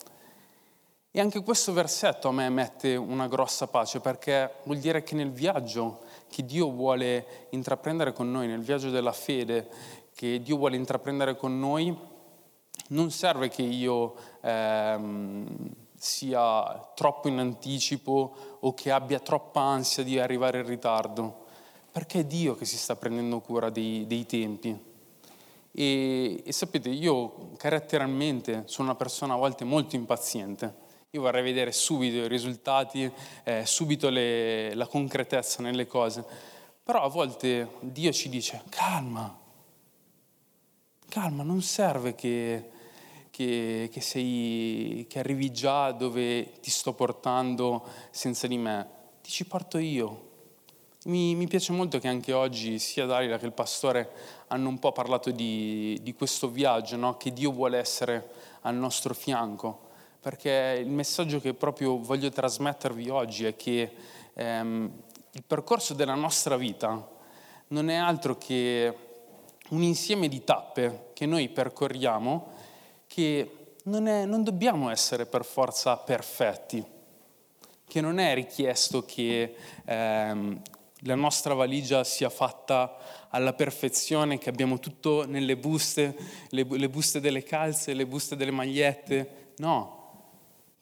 E 1.10 1.20
anche 1.20 1.42
questo 1.42 1.72
versetto 1.72 2.28
a 2.28 2.32
me 2.32 2.50
mette 2.50 2.96
una 2.96 3.28
grossa 3.28 3.66
pace 3.66 4.00
perché 4.00 4.56
vuol 4.64 4.76
dire 4.76 5.02
che 5.02 5.14
nel 5.14 5.30
viaggio 5.30 6.00
che 6.28 6.44
Dio 6.44 6.70
vuole 6.70 7.48
intraprendere 7.50 8.12
con 8.12 8.30
noi, 8.30 8.46
nel 8.46 8.60
viaggio 8.60 8.90
della 8.90 9.12
fede 9.12 9.68
che 10.14 10.40
Dio 10.40 10.56
vuole 10.56 10.76
intraprendere 10.76 11.36
con 11.36 11.58
noi, 11.58 11.94
non 12.88 13.10
serve 13.10 13.48
che 13.48 13.62
io 13.62 14.14
ehm, 14.40 15.46
sia 15.94 16.90
troppo 16.94 17.28
in 17.28 17.38
anticipo 17.38 18.58
o 18.60 18.74
che 18.74 18.90
abbia 18.90 19.18
troppa 19.18 19.60
ansia 19.60 20.02
di 20.02 20.18
arrivare 20.18 20.60
in 20.60 20.66
ritardo, 20.66 21.44
perché 21.90 22.20
è 22.20 22.24
Dio 22.24 22.54
che 22.54 22.64
si 22.64 22.76
sta 22.76 22.96
prendendo 22.96 23.40
cura 23.40 23.70
dei, 23.70 24.06
dei 24.06 24.24
tempi. 24.24 24.78
E, 25.72 26.42
e 26.44 26.52
sapete, 26.52 26.88
io 26.88 27.50
caratterialmente 27.56 28.62
sono 28.66 28.88
una 28.88 28.96
persona 28.96 29.34
a 29.34 29.38
volte 29.38 29.64
molto 29.64 29.96
impaziente 29.96 30.84
io 31.16 31.22
vorrei 31.22 31.42
vedere 31.42 31.72
subito 31.72 32.16
i 32.16 32.28
risultati, 32.28 33.10
eh, 33.44 33.64
subito 33.64 34.10
le, 34.10 34.74
la 34.74 34.86
concretezza 34.86 35.62
nelle 35.62 35.86
cose. 35.86 36.24
Però 36.84 37.02
a 37.02 37.08
volte 37.08 37.68
Dio 37.80 38.12
ci 38.12 38.28
dice, 38.28 38.62
calma, 38.68 39.36
calma, 41.08 41.42
non 41.42 41.62
serve 41.62 42.14
che, 42.14 42.70
che, 43.30 43.88
che, 43.90 44.00
sei, 44.00 45.06
che 45.08 45.18
arrivi 45.18 45.50
già 45.50 45.90
dove 45.92 46.60
ti 46.60 46.70
sto 46.70 46.92
portando 46.92 47.84
senza 48.10 48.46
di 48.46 48.58
me, 48.58 48.88
ti 49.22 49.30
ci 49.30 49.46
porto 49.46 49.78
io. 49.78 50.24
Mi, 51.04 51.34
mi, 51.34 51.46
piace 51.46 51.72
molto 51.72 51.98
che 51.98 52.08
anche 52.08 52.32
oggi 52.32 52.78
sia 52.78 53.06
Dalila 53.06 53.38
che 53.38 53.46
il 53.46 53.52
pastore 53.52 54.10
hanno 54.48 54.68
un 54.68 54.78
po' 54.78 54.92
parlato 54.92 55.30
di, 55.30 55.98
di 56.02 56.14
questo 56.14 56.48
viaggio, 56.48 56.96
no? 56.96 57.16
che 57.16 57.32
Dio 57.32 57.52
vuole 57.52 57.78
essere 57.78 58.30
al 58.62 58.74
nostro 58.74 59.14
fianco 59.14 59.85
perché 60.26 60.80
il 60.80 60.90
messaggio 60.90 61.38
che 61.38 61.54
proprio 61.54 62.00
voglio 62.00 62.30
trasmettervi 62.30 63.08
oggi 63.10 63.44
è 63.44 63.54
che 63.54 63.92
ehm, 64.34 64.90
il 65.30 65.44
percorso 65.44 65.94
della 65.94 66.16
nostra 66.16 66.56
vita 66.56 67.08
non 67.68 67.88
è 67.90 67.94
altro 67.94 68.36
che 68.36 68.96
un 69.68 69.82
insieme 69.84 70.26
di 70.26 70.42
tappe 70.42 71.10
che 71.12 71.26
noi 71.26 71.48
percorriamo 71.48 72.54
che 73.06 73.74
non, 73.84 74.08
è, 74.08 74.24
non 74.24 74.42
dobbiamo 74.42 74.90
essere 74.90 75.26
per 75.26 75.44
forza 75.44 75.96
perfetti, 75.96 76.84
che 77.86 78.00
non 78.00 78.18
è 78.18 78.34
richiesto 78.34 79.04
che 79.04 79.54
ehm, 79.84 80.60
la 81.02 81.14
nostra 81.14 81.54
valigia 81.54 82.02
sia 82.02 82.30
fatta 82.30 82.96
alla 83.28 83.52
perfezione, 83.52 84.38
che 84.38 84.48
abbiamo 84.48 84.80
tutto 84.80 85.24
nelle 85.24 85.56
buste, 85.56 86.16
le, 86.48 86.66
le 86.68 86.88
buste 86.88 87.20
delle 87.20 87.44
calze, 87.44 87.94
le 87.94 88.06
buste 88.06 88.34
delle 88.34 88.50
magliette. 88.50 89.52
No, 89.58 89.95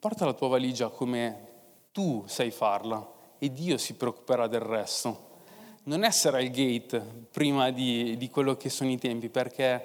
porta 0.05 0.23
la 0.23 0.33
tua 0.33 0.49
valigia 0.49 0.89
come 0.89 1.47
tu 1.91 2.23
sai 2.27 2.51
farla 2.51 3.11
e 3.39 3.51
Dio 3.51 3.75
si 3.79 3.95
preoccuperà 3.95 4.45
del 4.45 4.59
resto. 4.59 5.39
Non 5.85 6.03
essere 6.03 6.37
al 6.37 6.49
gate 6.49 6.99
prima 7.31 7.71
di, 7.71 8.15
di 8.15 8.29
quello 8.29 8.55
che 8.55 8.69
sono 8.69 8.91
i 8.91 8.99
tempi, 8.99 9.29
perché 9.29 9.83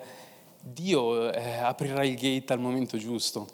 Dio 0.60 1.32
eh, 1.32 1.56
aprirà 1.56 2.04
il 2.04 2.16
gate 2.16 2.52
al 2.52 2.58
momento 2.58 2.98
giusto. 2.98 3.48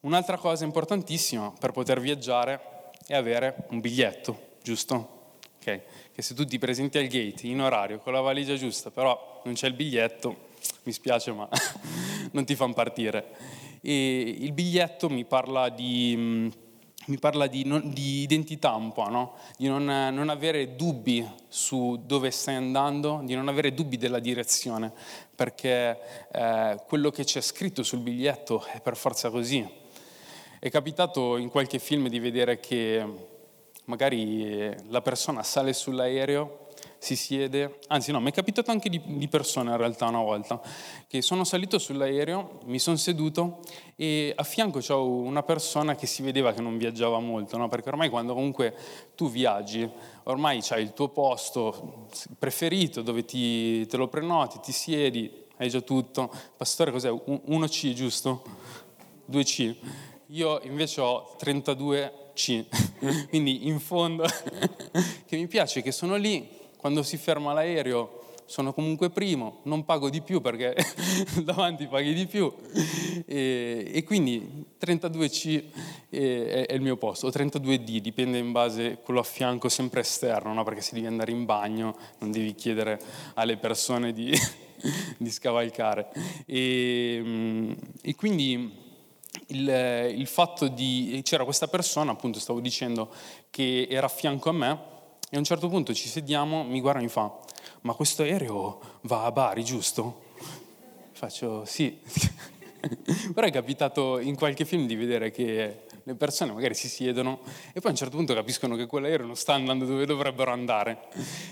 Un'altra 0.00 0.38
cosa 0.38 0.64
importantissima 0.64 1.52
per 1.52 1.72
poter 1.72 2.00
viaggiare 2.00 2.90
è 3.06 3.14
avere 3.14 3.66
un 3.68 3.80
biglietto, 3.80 4.52
giusto? 4.62 5.34
Okay. 5.60 5.82
Che 6.10 6.22
se 6.22 6.32
tu 6.32 6.46
ti 6.46 6.58
presenti 6.58 6.96
al 6.96 7.06
gate 7.06 7.46
in 7.46 7.60
orario 7.60 7.98
con 7.98 8.14
la 8.14 8.20
valigia 8.20 8.54
giusta, 8.54 8.90
però 8.90 9.42
non 9.44 9.52
c'è 9.52 9.66
il 9.66 9.74
biglietto, 9.74 10.48
mi 10.84 10.92
spiace 10.92 11.32
ma 11.32 11.46
non 12.32 12.44
ti 12.44 12.54
fanno 12.54 12.74
partire. 12.74 13.36
E 13.80 14.20
il 14.20 14.52
biglietto 14.52 15.08
mi 15.08 15.24
parla 15.24 15.68
di, 15.68 16.14
mm, 16.16 16.48
mi 17.06 17.18
parla 17.18 17.46
di, 17.46 17.64
non, 17.64 17.90
di, 17.92 18.22
identità 18.22 18.74
un 18.74 18.92
po', 18.92 19.08
no? 19.08 19.34
di 19.56 19.66
non, 19.66 19.84
non, 19.84 20.28
avere 20.28 20.76
dubbi 20.76 21.28
su 21.48 22.00
dove 22.04 22.30
stai 22.30 22.54
andando, 22.54 23.20
di 23.24 23.34
non 23.34 23.48
avere 23.48 23.74
dubbi 23.74 23.96
della 23.96 24.20
direzione, 24.20 24.92
perché 25.34 25.98
eh, 26.32 26.80
quello 26.86 27.10
che 27.10 27.24
c'è 27.24 27.40
scritto 27.40 27.82
sul 27.82 28.00
biglietto 28.00 28.64
è 28.66 28.80
per 28.80 28.96
forza 28.96 29.30
così. 29.30 29.80
È 30.60 30.70
capitato 30.70 31.38
in 31.38 31.48
qualche 31.48 31.80
film 31.80 32.08
di 32.08 32.20
vedere 32.20 32.60
che 32.60 33.04
magari 33.86 34.72
la 34.90 35.02
persona 35.02 35.42
sale 35.42 35.72
sull'aereo 35.72 36.61
si 37.02 37.16
siede, 37.16 37.80
anzi 37.88 38.12
no, 38.12 38.20
mi 38.20 38.30
è 38.30 38.32
capitato 38.32 38.70
anche 38.70 38.88
di, 38.88 39.02
di, 39.04 39.26
persone 39.26 39.72
in 39.72 39.76
realtà 39.76 40.06
una 40.06 40.22
volta, 40.22 40.60
che 41.08 41.20
sono 41.20 41.42
salito 41.42 41.80
sull'aereo, 41.80 42.60
mi 42.66 42.78
sono 42.78 42.96
seduto 42.96 43.58
e 43.96 44.32
a 44.32 44.44
fianco 44.44 44.78
c'ho 44.78 45.04
una 45.04 45.42
persona 45.42 45.96
che 45.96 46.06
si 46.06 46.22
vedeva 46.22 46.52
che 46.52 46.60
non 46.60 46.78
viaggiava 46.78 47.18
molto, 47.18 47.56
no? 47.56 47.66
perché 47.66 47.88
ormai 47.88 48.08
quando 48.08 48.34
comunque 48.34 48.76
tu 49.16 49.28
viaggi, 49.28 49.90
ormai 50.22 50.60
c'hai 50.62 50.84
il 50.84 50.92
tuo 50.92 51.08
posto 51.08 52.06
preferito 52.38 53.02
dove 53.02 53.24
ti, 53.24 53.84
te 53.88 53.96
lo 53.96 54.06
prenoti, 54.06 54.60
ti 54.60 54.70
siedi, 54.70 55.28
hai 55.56 55.68
già 55.70 55.80
tutto. 55.80 56.32
Pastore 56.56 56.92
cos'è? 56.92 57.10
1C 57.10 57.94
giusto? 57.94 58.44
2C. 59.28 59.74
Io 60.26 60.60
invece 60.62 61.00
ho 61.00 61.36
32C, 61.36 63.26
quindi 63.28 63.66
in 63.66 63.80
fondo 63.80 64.22
che 65.26 65.36
mi 65.36 65.48
piace 65.48 65.82
che 65.82 65.90
sono 65.90 66.14
lì 66.14 66.60
quando 66.82 67.04
si 67.04 67.16
ferma 67.16 67.52
l'aereo 67.52 68.22
sono 68.44 68.74
comunque 68.74 69.08
primo, 69.08 69.60
non 69.62 69.84
pago 69.84 70.10
di 70.10 70.20
più 70.20 70.40
perché 70.40 70.74
davanti 71.44 71.86
paghi 71.86 72.12
di 72.12 72.26
più 72.26 72.52
e, 73.24 73.88
e 73.94 74.02
quindi 74.02 74.66
32C 74.80 75.62
è, 76.10 76.66
è, 76.66 76.74
il 76.74 76.80
mio 76.80 76.96
posto, 76.96 77.28
o 77.28 77.30
32D, 77.30 77.98
dipende 77.98 78.38
in 78.38 78.50
base 78.50 78.98
quello 79.04 79.20
a 79.20 79.22
fianco 79.22 79.68
sempre 79.68 80.00
esterno, 80.00 80.52
no? 80.52 80.64
perché 80.64 80.80
se 80.80 80.94
devi 80.94 81.06
andare 81.06 81.30
in 81.30 81.44
bagno 81.44 81.96
non 82.18 82.32
devi 82.32 82.52
chiedere 82.56 83.00
alle 83.34 83.58
persone 83.58 84.12
di, 84.12 84.36
di 85.16 85.30
scavalcare. 85.30 86.08
E, 86.46 87.20
mm, 87.22 87.72
e 88.02 88.14
quindi 88.16 88.74
il, 89.46 90.14
il 90.16 90.26
fatto 90.26 90.66
di... 90.66 91.20
c'era 91.22 91.44
questa 91.44 91.68
persona, 91.68 92.10
appunto 92.10 92.40
stavo 92.40 92.58
dicendo, 92.58 93.08
che 93.50 93.86
era 93.88 94.06
a 94.06 94.10
fianco 94.10 94.48
a 94.48 94.52
me 94.52 94.90
e 95.32 95.36
a 95.36 95.38
un 95.38 95.44
certo 95.44 95.70
punto 95.70 95.94
ci 95.94 96.08
sediamo, 96.08 96.62
mi 96.62 96.78
guarda 96.82 97.00
e 97.00 97.04
mi 97.04 97.08
fa, 97.08 97.34
ma 97.82 97.94
questo 97.94 98.20
aereo 98.22 98.78
va 99.04 99.24
a 99.24 99.32
Bari, 99.32 99.64
giusto? 99.64 100.24
Faccio, 101.12 101.64
sì. 101.64 101.98
Però 103.32 103.46
è 103.46 103.50
capitato 103.50 104.18
in 104.18 104.36
qualche 104.36 104.66
film 104.66 104.86
di 104.86 104.94
vedere 104.94 105.30
che 105.30 105.84
le 106.02 106.14
persone 106.16 106.52
magari 106.52 106.74
si 106.74 106.86
siedono 106.86 107.40
e 107.72 107.80
poi 107.80 107.86
a 107.86 107.90
un 107.92 107.96
certo 107.96 108.16
punto 108.18 108.34
capiscono 108.34 108.76
che 108.76 108.84
quell'aereo 108.84 109.24
non 109.24 109.36
sta 109.36 109.54
andando 109.54 109.86
dove 109.86 110.04
dovrebbero 110.04 110.52
andare. 110.52 111.08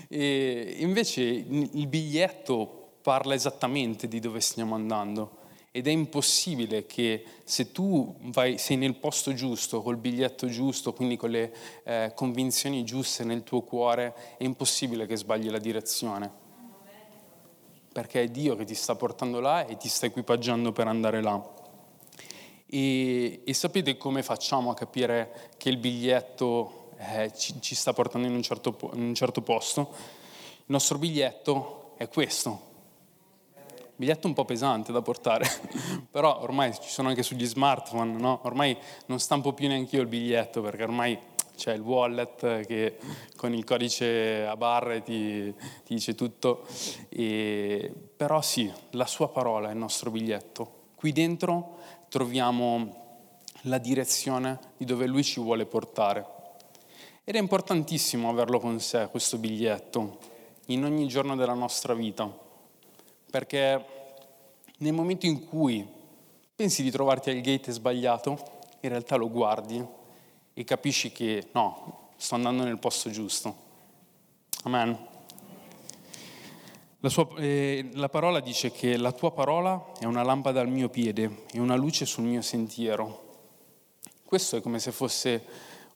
E 0.09 0.75
invece 0.77 1.23
il 1.23 1.87
biglietto 1.87 2.97
parla 3.01 3.33
esattamente 3.33 4.07
di 4.07 4.19
dove 4.19 4.41
stiamo 4.41 4.75
andando 4.75 5.40
ed 5.73 5.87
è 5.87 5.89
impossibile 5.89 6.85
che 6.85 7.23
se 7.45 7.71
tu 7.71 8.13
vai, 8.23 8.57
sei 8.57 8.75
nel 8.75 8.95
posto 8.95 9.33
giusto, 9.33 9.81
col 9.81 9.95
biglietto 9.95 10.47
giusto, 10.47 10.91
quindi 10.91 11.15
con 11.15 11.29
le 11.29 11.55
eh, 11.83 12.11
convinzioni 12.13 12.83
giuste 12.83 13.23
nel 13.23 13.43
tuo 13.43 13.61
cuore, 13.61 14.35
è 14.37 14.43
impossibile 14.43 15.05
che 15.05 15.15
sbagli 15.15 15.49
la 15.49 15.59
direzione. 15.59 16.39
Perché 17.93 18.23
è 18.23 18.27
Dio 18.27 18.55
che 18.57 18.65
ti 18.65 18.75
sta 18.75 18.95
portando 18.95 19.39
là 19.39 19.65
e 19.65 19.77
ti 19.77 19.87
sta 19.87 20.05
equipaggiando 20.05 20.73
per 20.73 20.87
andare 20.87 21.21
là. 21.21 21.41
E, 22.65 23.41
e 23.43 23.53
sapete 23.53 23.95
come 23.95 24.23
facciamo 24.23 24.71
a 24.71 24.73
capire 24.73 25.51
che 25.55 25.69
il 25.69 25.77
biglietto 25.77 26.91
eh, 26.97 27.31
ci, 27.33 27.61
ci, 27.61 27.75
sta 27.75 27.93
portando 27.93 28.27
in 28.27 28.33
un, 28.33 28.41
certo, 28.41 28.77
in 28.93 29.01
un 29.03 29.15
certo 29.15 29.41
posto? 29.41 29.89
Il 30.57 30.65
nostro 30.67 30.97
biglietto 30.97 31.93
è 31.97 32.09
questo, 32.09 32.70
biglietto 34.01 34.25
un 34.25 34.33
po' 34.33 34.45
pesante 34.45 34.91
da 34.91 35.03
portare, 35.03 35.45
però 36.09 36.41
ormai 36.41 36.73
ci 36.73 36.89
sono 36.89 37.09
anche 37.09 37.21
sugli 37.21 37.45
smartphone, 37.45 38.13
no? 38.13 38.39
ormai 38.45 38.75
non 39.05 39.19
stampo 39.19 39.53
più 39.53 39.67
neanche 39.67 39.95
io 39.95 40.01
il 40.01 40.07
biglietto 40.07 40.59
perché 40.63 40.81
ormai 40.81 41.19
c'è 41.55 41.73
il 41.73 41.81
wallet 41.81 42.65
che 42.65 42.97
con 43.35 43.53
il 43.53 43.63
codice 43.63 44.43
a 44.43 44.57
barre 44.57 45.03
ti, 45.03 45.53
ti 45.85 45.93
dice 45.93 46.15
tutto, 46.15 46.65
e, 47.09 47.93
però 48.17 48.41
sì, 48.41 48.71
la 48.91 49.05
sua 49.05 49.29
parola 49.29 49.69
è 49.69 49.73
il 49.73 49.77
nostro 49.77 50.09
biglietto. 50.09 50.79
Qui 50.95 51.11
dentro 51.11 51.77
troviamo 52.09 53.27
la 53.65 53.77
direzione 53.77 54.57
di 54.77 54.85
dove 54.85 55.05
lui 55.05 55.23
ci 55.23 55.39
vuole 55.39 55.67
portare. 55.67 56.25
Ed 57.23 57.35
è 57.35 57.39
importantissimo 57.39 58.29
averlo 58.29 58.59
con 58.59 58.79
sé, 58.79 59.07
questo 59.11 59.37
biglietto, 59.37 60.17
in 60.67 60.83
ogni 60.83 61.07
giorno 61.07 61.35
della 61.35 61.53
nostra 61.53 61.93
vita 61.93 62.49
perché 63.31 63.83
nel 64.81 64.93
momento 64.93 65.25
in 65.25 65.45
cui 65.45 65.87
pensi 66.55 66.83
di 66.83 66.91
trovarti 66.91 67.29
al 67.29 67.41
gate 67.41 67.71
sbagliato, 67.71 68.37
in 68.81 68.89
realtà 68.89 69.15
lo 69.15 69.29
guardi 69.29 69.83
e 70.53 70.63
capisci 70.63 71.11
che 71.11 71.49
no, 71.53 72.09
sto 72.17 72.35
andando 72.35 72.63
nel 72.63 72.79
posto 72.79 73.09
giusto. 73.09 73.69
Amen. 74.63 75.07
La, 76.99 77.09
sua, 77.09 77.27
eh, 77.37 77.89
la, 77.93 78.09
parola 78.09 78.39
dice 78.39 78.71
che 78.71 78.97
la 78.97 79.11
tua 79.11 79.31
parola 79.31 79.91
è 79.99 80.05
una 80.05 80.23
lampada 80.23 80.61
al 80.61 80.67
mio 80.67 80.89
piede 80.89 81.45
e 81.51 81.59
una 81.59 81.75
luce 81.75 82.05
sul 82.05 82.23
mio 82.23 82.41
sentiero. 82.41 83.29
Questo 84.23 84.57
è 84.57 84.61
come 84.61 84.79
se 84.79 84.91
fosse 84.91 85.45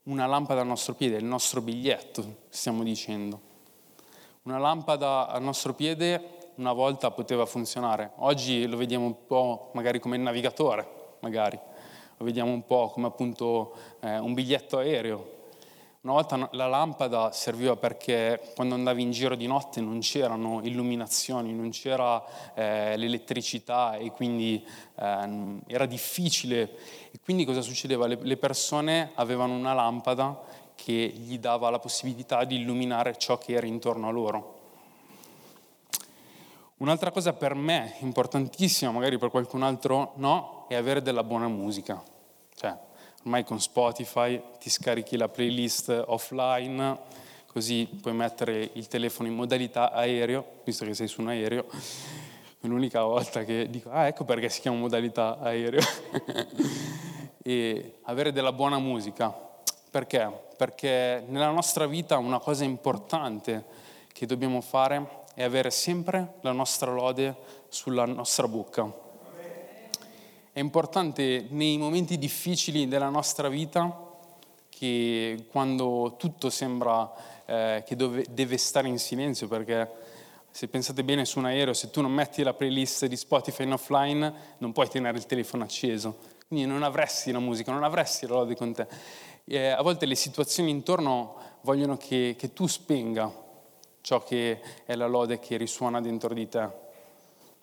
una 0.04 0.26
lampada 0.28 0.62
al 0.62 0.68
nostro 0.68 0.94
piede, 0.94 1.18
il 1.18 1.26
nostro 1.26 1.62
biglietto, 1.62 2.46
stiamo 2.50 2.84
dicendo. 2.84 3.54
Una 4.44 4.60
lampada 4.60 5.28
al 5.28 5.42
nostro 5.42 5.74
piede 5.74 6.45
una 6.56 6.74
volta 6.74 7.12
poteva 7.12 7.46
funzionare. 7.46 8.12
Oggi 8.18 8.68
lo 8.68 8.78
vediamo 8.78 9.06
un 9.06 9.26
po' 9.26 9.72
magari 9.74 10.00
come 10.00 10.16
il 10.16 10.22
navigatore, 10.22 10.88
magari. 11.20 11.60
Lo 12.18 12.26
vediamo 12.26 12.52
un 12.52 12.66
po' 12.66 12.90
come 12.90 13.08
appunto 13.08 13.76
eh, 14.00 14.18
un 14.18 14.34
biglietto 14.34 14.78
aereo. 14.78 15.34
Una 16.02 16.14
volta 16.14 16.48
la 16.52 16.68
lampada 16.68 17.32
serviva 17.32 17.76
perché 17.76 18.40
quando 18.54 18.76
andavi 18.76 19.02
in 19.02 19.10
giro 19.10 19.36
di 19.36 19.48
notte 19.48 19.82
non 19.82 20.00
c'erano 20.02 20.62
illuminazioni, 20.62 21.52
non 21.52 21.72
c'era 21.72 22.24
eh, 22.54 22.96
l'elettricità 22.96 23.96
e 23.96 24.12
quindi 24.12 24.64
eh, 24.96 25.60
era 25.66 25.86
difficile. 25.88 26.78
E 27.12 27.20
quindi 27.24 27.44
cosa 27.44 27.62
succedeva? 27.62 28.06
Le, 28.06 28.20
le 28.22 28.38
persone 28.38 29.12
avevano 29.16 29.56
una 29.56 29.74
lampada 29.74 30.40
che 30.76 30.92
gli 30.92 31.40
dava 31.40 31.72
la 31.72 31.80
possibilità 31.80 32.44
di 32.44 32.58
illuminare 32.58 33.18
ciò 33.18 33.38
che 33.40 33.54
era 33.54 33.66
intorno 33.66 34.08
a 34.08 34.12
loro. 34.12 34.55
Un'altra 36.78 37.10
cosa 37.10 37.32
per 37.32 37.56
me 37.56 37.96
importantissima, 38.00 38.92
magari 38.92 39.18
per 39.18 39.30
qualcun 39.30 39.64
altro 39.64 40.12
no, 40.18 40.66
è 40.68 40.76
avere 40.76 41.02
della 41.02 41.24
buona 41.24 41.48
musica. 41.48 42.04
Cioè, 42.54 42.78
ormai 43.22 43.46
con 43.46 43.62
Spotify 43.62 44.42
ti 44.60 44.70
scarichi 44.70 45.16
la 45.16 45.30
playlist 45.30 46.04
offline, 46.08 47.00
così 47.46 47.88
puoi 48.02 48.14
mettere 48.14 48.72
il 48.74 48.90
telefono 48.90 49.30
in 49.30 49.36
modalità 49.36 49.94
aereo, 49.94 50.46
visto 50.66 50.84
che 50.84 50.94
sei 50.94 51.08
su 51.08 51.22
un 51.22 51.30
aereo. 51.30 51.66
È 52.60 52.68
l'unica 52.68 53.04
volta 53.04 53.46
che 53.46 53.70
dico, 53.70 53.90
ah 53.92 54.08
ecco 54.08 54.26
perché 54.26 54.50
si 54.50 54.60
chiama 54.60 54.78
modalità 54.78 55.40
aereo. 55.40 55.80
e 57.42 58.00
avere 58.02 58.34
della 58.34 58.52
buona 58.52 58.80
musica. 58.80 59.34
Perché? 59.90 60.30
Perché 60.58 61.24
nella 61.26 61.52
nostra 61.52 61.86
vita 61.88 62.18
una 62.18 62.40
cosa 62.40 62.66
importante 62.66 63.64
che 64.12 64.26
dobbiamo 64.26 64.60
fare 64.60 65.24
e 65.36 65.44
avere 65.44 65.70
sempre 65.70 66.36
la 66.42 66.54
nostra 66.54 66.92
lode 66.92 67.36
sulla 67.68 68.06
nostra 68.06 68.48
bocca. 68.48 69.04
È 70.52 70.60
importante 70.60 71.48
nei 71.50 71.78
momenti 71.78 72.18
difficili 72.18 72.88
della 72.88 73.10
nostra 73.10 73.50
vita 73.50 74.14
che 74.70 75.48
quando 75.52 76.16
tutto 76.18 76.50
sembra 76.50 77.12
eh, 77.46 77.84
che 77.86 77.96
dove, 77.98 78.26
deve 78.30 78.58
stare 78.58 78.88
in 78.88 78.98
silenzio, 78.98 79.50
perché 79.50 79.92
se 80.50 80.70
pensate 80.70 81.04
bene 81.04 81.26
su 81.26 81.40
un 81.40 81.46
aereo, 81.46 81.74
se 81.74 81.90
tu 81.90 82.02
non 82.02 82.14
metti 82.14 82.42
la 82.42 82.54
playlist 82.54 83.06
di 83.08 83.18
Spotify 83.18 83.64
in 83.64 83.74
offline, 83.74 84.34
non 84.60 84.72
puoi 84.72 84.88
tenere 84.88 85.18
il 85.18 85.26
telefono 85.26 85.66
acceso. 85.66 86.20
Quindi 86.48 86.66
non 86.66 86.84
avresti 86.84 87.34
la 87.34 87.40
musica, 87.40 87.74
non 87.74 87.84
avresti 87.84 88.26
la 88.26 88.36
lode 88.36 88.56
con 88.56 88.72
te. 88.74 88.88
E 89.44 89.68
a 89.68 89.82
volte 89.82 90.06
le 90.06 90.16
situazioni 90.16 90.70
intorno 90.70 91.36
vogliono 91.62 91.98
che, 91.98 92.36
che 92.38 92.54
tu 92.54 92.68
spenga 92.68 93.44
ciò 94.06 94.22
che 94.22 94.62
è 94.86 94.94
la 94.94 95.08
lode 95.08 95.40
che 95.40 95.58
risuona 95.58 96.00
dentro 96.00 96.32
di 96.32 96.48
te. 96.48 96.70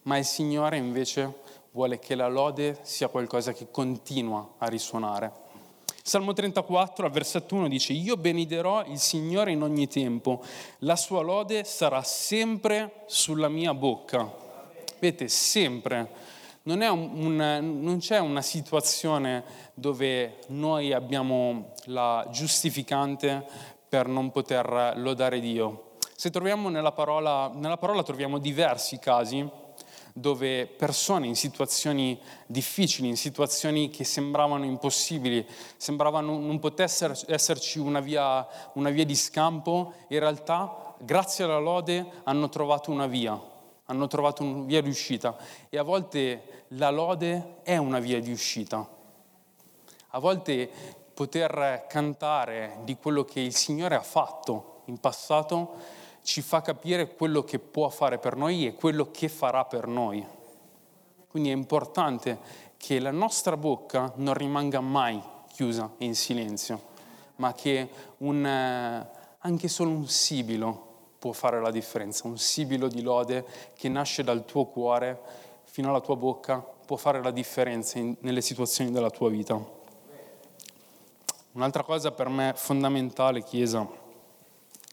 Ma 0.02 0.18
il 0.18 0.24
Signore 0.24 0.76
invece 0.76 1.32
vuole 1.70 2.00
che 2.00 2.16
la 2.16 2.26
lode 2.26 2.80
sia 2.82 3.06
qualcosa 3.06 3.52
che 3.52 3.68
continua 3.70 4.54
a 4.58 4.66
risuonare. 4.66 5.30
Salmo 6.02 6.32
34, 6.32 7.06
al 7.06 7.12
versetto 7.12 7.54
1 7.54 7.68
dice, 7.68 7.92
io 7.92 8.16
benederò 8.16 8.84
il 8.86 8.98
Signore 8.98 9.52
in 9.52 9.62
ogni 9.62 9.86
tempo, 9.86 10.42
la 10.78 10.96
sua 10.96 11.22
lode 11.22 11.62
sarà 11.62 12.02
sempre 12.02 13.04
sulla 13.06 13.48
mia 13.48 13.72
bocca. 13.72 14.28
Vedete, 14.98 15.28
sempre. 15.28 16.10
Non, 16.64 16.80
un, 16.80 17.36
non, 17.80 17.98
c'è 17.98 18.18
una 18.18 18.42
situazione 18.42 19.44
dove 19.74 20.38
noi 20.48 20.92
abbiamo 20.92 21.70
la 21.84 22.26
giustificante 22.32 23.46
per 23.88 24.08
non 24.08 24.32
poter 24.32 24.94
lodare 24.96 25.38
Dio. 25.38 25.90
Se 26.22 26.30
troviamo 26.30 26.68
nella 26.68 26.92
parola, 26.92 27.50
nella 27.52 27.76
parola 27.76 28.04
troviamo 28.04 28.38
diversi 28.38 29.00
casi 29.00 29.44
dove 30.12 30.68
persone 30.68 31.26
in 31.26 31.34
situazioni 31.34 32.16
difficili, 32.46 33.08
in 33.08 33.16
situazioni 33.16 33.90
che 33.90 34.04
sembravano 34.04 34.64
impossibili, 34.64 35.44
sembravano 35.76 36.38
non 36.38 36.60
potesse 36.60 37.12
esserci 37.26 37.80
una 37.80 37.98
via, 37.98 38.46
una 38.74 38.90
via 38.90 39.04
di 39.04 39.16
scampo, 39.16 39.94
in 40.06 40.20
realtà 40.20 40.94
grazie 40.98 41.42
alla 41.42 41.58
lode 41.58 42.08
hanno 42.22 42.48
trovato 42.48 42.92
una 42.92 43.08
via, 43.08 43.36
hanno 43.86 44.06
trovato 44.06 44.44
una 44.44 44.62
via 44.62 44.80
di 44.80 44.90
uscita 44.90 45.36
e 45.68 45.76
a 45.76 45.82
volte 45.82 46.66
la 46.68 46.90
lode 46.90 47.56
è 47.64 47.78
una 47.78 47.98
via 47.98 48.20
di 48.20 48.30
uscita. 48.30 48.88
A 50.10 50.18
volte 50.20 50.70
poter 51.14 51.86
cantare 51.88 52.78
di 52.84 52.96
quello 52.96 53.24
che 53.24 53.40
il 53.40 53.56
Signore 53.56 53.96
ha 53.96 54.02
fatto 54.02 54.82
in 54.84 54.98
passato 54.98 56.01
ci 56.22 56.40
fa 56.40 56.60
capire 56.60 57.14
quello 57.14 57.42
che 57.42 57.58
può 57.58 57.88
fare 57.88 58.18
per 58.18 58.36
noi 58.36 58.66
e 58.66 58.74
quello 58.74 59.10
che 59.10 59.28
farà 59.28 59.64
per 59.64 59.86
noi. 59.86 60.24
Quindi 61.28 61.50
è 61.50 61.54
importante 61.54 62.38
che 62.76 62.98
la 63.00 63.10
nostra 63.10 63.56
bocca 63.56 64.12
non 64.16 64.34
rimanga 64.34 64.80
mai 64.80 65.20
chiusa 65.52 65.90
in 65.98 66.14
silenzio, 66.14 66.90
ma 67.36 67.52
che 67.52 67.88
un, 68.18 68.44
eh, 68.44 69.10
anche 69.38 69.68
solo 69.68 69.90
un 69.90 70.06
sibilo 70.08 70.90
può 71.18 71.32
fare 71.32 71.60
la 71.60 71.70
differenza, 71.70 72.26
un 72.26 72.38
sibilo 72.38 72.88
di 72.88 73.02
lode 73.02 73.44
che 73.74 73.88
nasce 73.88 74.24
dal 74.24 74.44
tuo 74.44 74.66
cuore 74.66 75.20
fino 75.64 75.88
alla 75.88 76.00
tua 76.00 76.16
bocca 76.16 76.58
può 76.58 76.96
fare 76.96 77.22
la 77.22 77.30
differenza 77.30 77.98
in, 77.98 78.16
nelle 78.20 78.40
situazioni 78.40 78.90
della 78.90 79.10
tua 79.10 79.30
vita. 79.30 79.58
Un'altra 81.52 81.82
cosa 81.82 82.10
per 82.10 82.28
me 82.28 82.52
fondamentale, 82.54 83.42
Chiesa, 83.42 83.88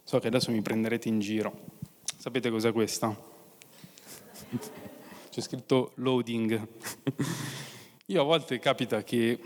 So 0.09 0.17
che 0.17 0.25
adesso 0.25 0.49
mi 0.49 0.63
prenderete 0.63 1.07
in 1.07 1.19
giro. 1.19 1.53
Sapete 2.17 2.49
cos'è 2.49 2.71
questa? 2.71 3.15
C'è 5.29 5.39
scritto 5.39 5.91
loading. 5.97 6.67
Io 8.07 8.19
a 8.19 8.23
volte 8.23 8.57
capita 8.57 9.03
che 9.03 9.39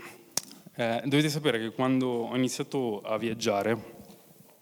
eh, 0.74 1.02
dovete 1.04 1.28
sapere 1.28 1.58
che 1.58 1.72
quando 1.72 2.06
ho 2.06 2.34
iniziato 2.34 3.02
a 3.02 3.18
viaggiare 3.18 3.76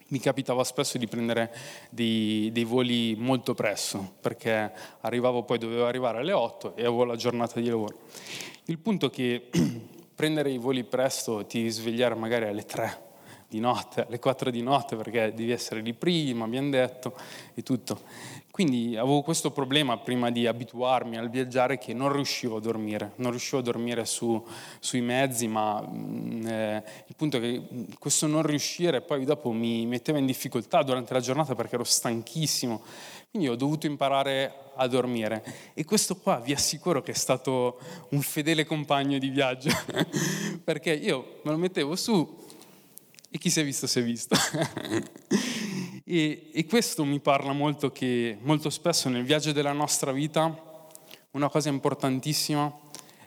mi 0.07 0.19
capitava 0.19 0.65
spesso 0.65 0.97
di 0.97 1.07
prendere 1.07 1.55
dei, 1.89 2.51
dei, 2.51 2.65
voli 2.65 3.15
molto 3.17 3.53
presto 3.53 4.15
perché 4.19 4.73
arrivavo 4.99 5.43
poi 5.43 5.57
dovevo 5.57 5.85
arrivare 5.85 6.17
alle 6.17 6.33
8 6.33 6.75
e 6.75 6.81
avevo 6.81 7.05
la 7.05 7.15
giornata 7.15 7.61
di 7.61 7.69
lavoro. 7.69 7.97
Il 8.65 8.77
punto 8.77 9.05
è 9.05 9.09
che 9.09 9.49
prendere 10.13 10.51
i 10.51 10.57
voli 10.57 10.83
presto 10.83 11.45
ti 11.45 11.69
svegliare 11.69 12.15
magari 12.15 12.43
alle 12.43 12.65
3 12.65 13.11
di 13.53 13.59
notte, 13.59 14.05
alle 14.07 14.17
4 14.17 14.49
di 14.49 14.63
notte, 14.63 14.95
perché 14.95 15.31
devi 15.35 15.51
essere 15.51 15.81
lì 15.81 15.93
prima, 15.93 16.45
abbiamo 16.45 16.71
detto, 16.71 17.13
e 17.53 17.61
tutto. 17.61 18.01
Quindi 18.49 18.95
avevo 18.97 19.21
questo 19.21 19.51
problema 19.51 19.97
prima 19.97 20.31
di 20.31 20.47
abituarmi 20.47 21.17
al 21.17 21.29
viaggiare 21.29 21.77
che 21.77 21.93
non 21.93 22.11
riuscivo 22.11 22.57
a 22.57 22.59
dormire, 22.59 23.13
non 23.15 23.31
riuscivo 23.31 23.59
a 23.59 23.63
dormire 23.63 24.05
su, 24.05 24.43
sui 24.79 25.01
mezzi, 25.01 25.47
ma 25.47 25.81
mm, 25.81 26.47
eh, 26.47 26.83
il 27.07 27.15
punto 27.15 27.37
è 27.37 27.39
che 27.39 27.63
questo 27.97 28.27
non 28.27 28.43
riuscire 28.43 29.01
poi 29.01 29.25
dopo 29.25 29.51
mi 29.51 29.85
metteva 29.85 30.19
in 30.19 30.25
difficoltà 30.25 30.83
durante 30.83 31.13
la 31.13 31.19
giornata 31.19 31.55
perché 31.55 31.75
ero 31.75 31.83
stanchissimo. 31.83 32.81
Quindi 33.31 33.49
ho 33.49 33.55
dovuto 33.55 33.87
imparare 33.87 34.53
a 34.75 34.87
dormire 34.87 35.43
e 35.73 35.83
questo 35.83 36.15
qua 36.17 36.39
vi 36.39 36.53
assicuro 36.53 37.01
che 37.01 37.11
è 37.11 37.15
stato 37.15 37.79
un 38.09 38.21
fedele 38.21 38.65
compagno 38.65 39.17
di 39.17 39.29
viaggio 39.29 39.69
perché 40.63 40.93
io 40.93 41.39
me 41.43 41.51
lo 41.51 41.57
mettevo 41.57 41.95
su 41.95 42.51
e 43.33 43.39
chi 43.39 43.49
si 43.49 43.61
è 43.61 43.63
visto 43.63 43.87
si 43.87 43.97
è 43.97 44.03
visto. 44.03 44.35
e, 46.05 46.51
e, 46.53 46.65
questo 46.67 47.03
mi 47.03 47.19
parla 47.19 47.51
molto 47.51 47.91
che 47.91 48.37
molto 48.41 48.69
spesso 48.69 49.09
nel 49.09 49.23
viaggio 49.23 49.51
della 49.51 49.71
nostra 49.71 50.11
vita 50.11 50.87
una 51.31 51.49
cosa 51.49 51.69
importantissima 51.69 52.71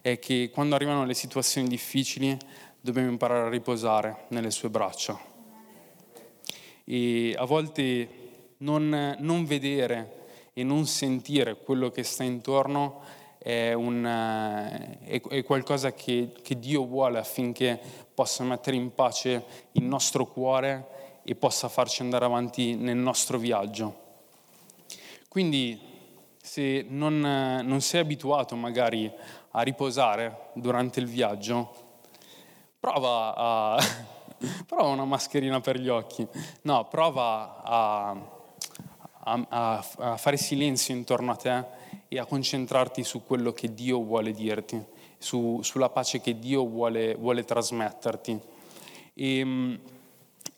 è 0.01 0.21
che 0.21 0.51
quando 0.53 0.77
arrivano 0.77 1.05
le 1.05 1.15
situazioni 1.15 1.67
difficili 1.67 2.39
dobbiamo 2.81 3.11
imparare 3.11 3.49
a 3.49 3.51
riposare 3.51 4.27
nelle 4.29 4.53
sue 4.53 4.71
braccia. 4.71 5.21
E 6.85 7.35
a 7.37 7.45
volte 7.45 8.09
non, 8.59 9.17
non 9.19 9.45
vedere 9.45 10.27
e 10.53 10.63
non 10.63 10.87
sentire 10.87 11.57
quello 11.57 11.91
che 11.91 12.05
sta 12.05 12.23
intorno 12.23 13.03
è, 13.47 13.73
un, 13.75 14.05
eh, 14.05 14.99
è, 15.05 15.21
è 15.21 15.45
qualcosa 15.45 15.93
che, 15.93 16.33
che 16.43 16.59
Dio 16.59 16.85
vuole 16.85 17.21
affinché 17.21 17.81
possa 18.13 18.43
mettere 18.43 18.75
in 18.75 18.93
pace 18.93 19.45
il 19.73 19.85
nostro 19.85 20.27
cuore 20.27 21.21
e 21.23 21.37
possa 21.37 21.69
farci 21.69 22.03
andare 22.03 22.25
avanti 22.25 22.75
nel 22.75 22.97
nostro 22.97 23.39
viaggio. 23.39 24.03
Quindi 25.29 25.81
se 26.43 26.87
non, 26.89 27.21
non, 27.21 27.81
sei 27.83 28.01
abituato 28.01 28.57
magari 28.57 29.09
a 29.53 29.63
riposare 29.63 30.49
durante 30.55 30.99
il 30.99 31.07
viaggio, 31.07 31.73
prova, 32.81 33.33
a, 33.37 33.79
prova 34.67 34.89
una 34.89 35.05
mascherina 35.05 35.61
per 35.61 35.79
gli 35.79 35.89
occhi, 35.89 36.27
no, 36.63 36.89
prova 36.89 37.63
a, 37.63 38.17
a, 39.21 39.87
a 39.99 40.17
fare 40.17 40.37
silenzio 40.37 40.93
intorno 40.95 41.31
a 41.31 41.37
te 41.37 41.85
e 42.09 42.19
a 42.19 42.25
concentrarti 42.25 43.03
su 43.05 43.25
quello 43.25 43.53
che 43.53 43.75
Dio 43.75 44.03
vuole 44.03 44.33
dirti, 44.33 44.83
su, 45.19 45.61
sulla 45.63 45.89
pace 45.89 46.21
che 46.21 46.39
Dio 46.39 46.65
vuole, 46.67 47.15
vuole 47.15 47.45
trasmetterti. 47.45 48.41
E, 49.15 49.39
ehm, 49.39 49.81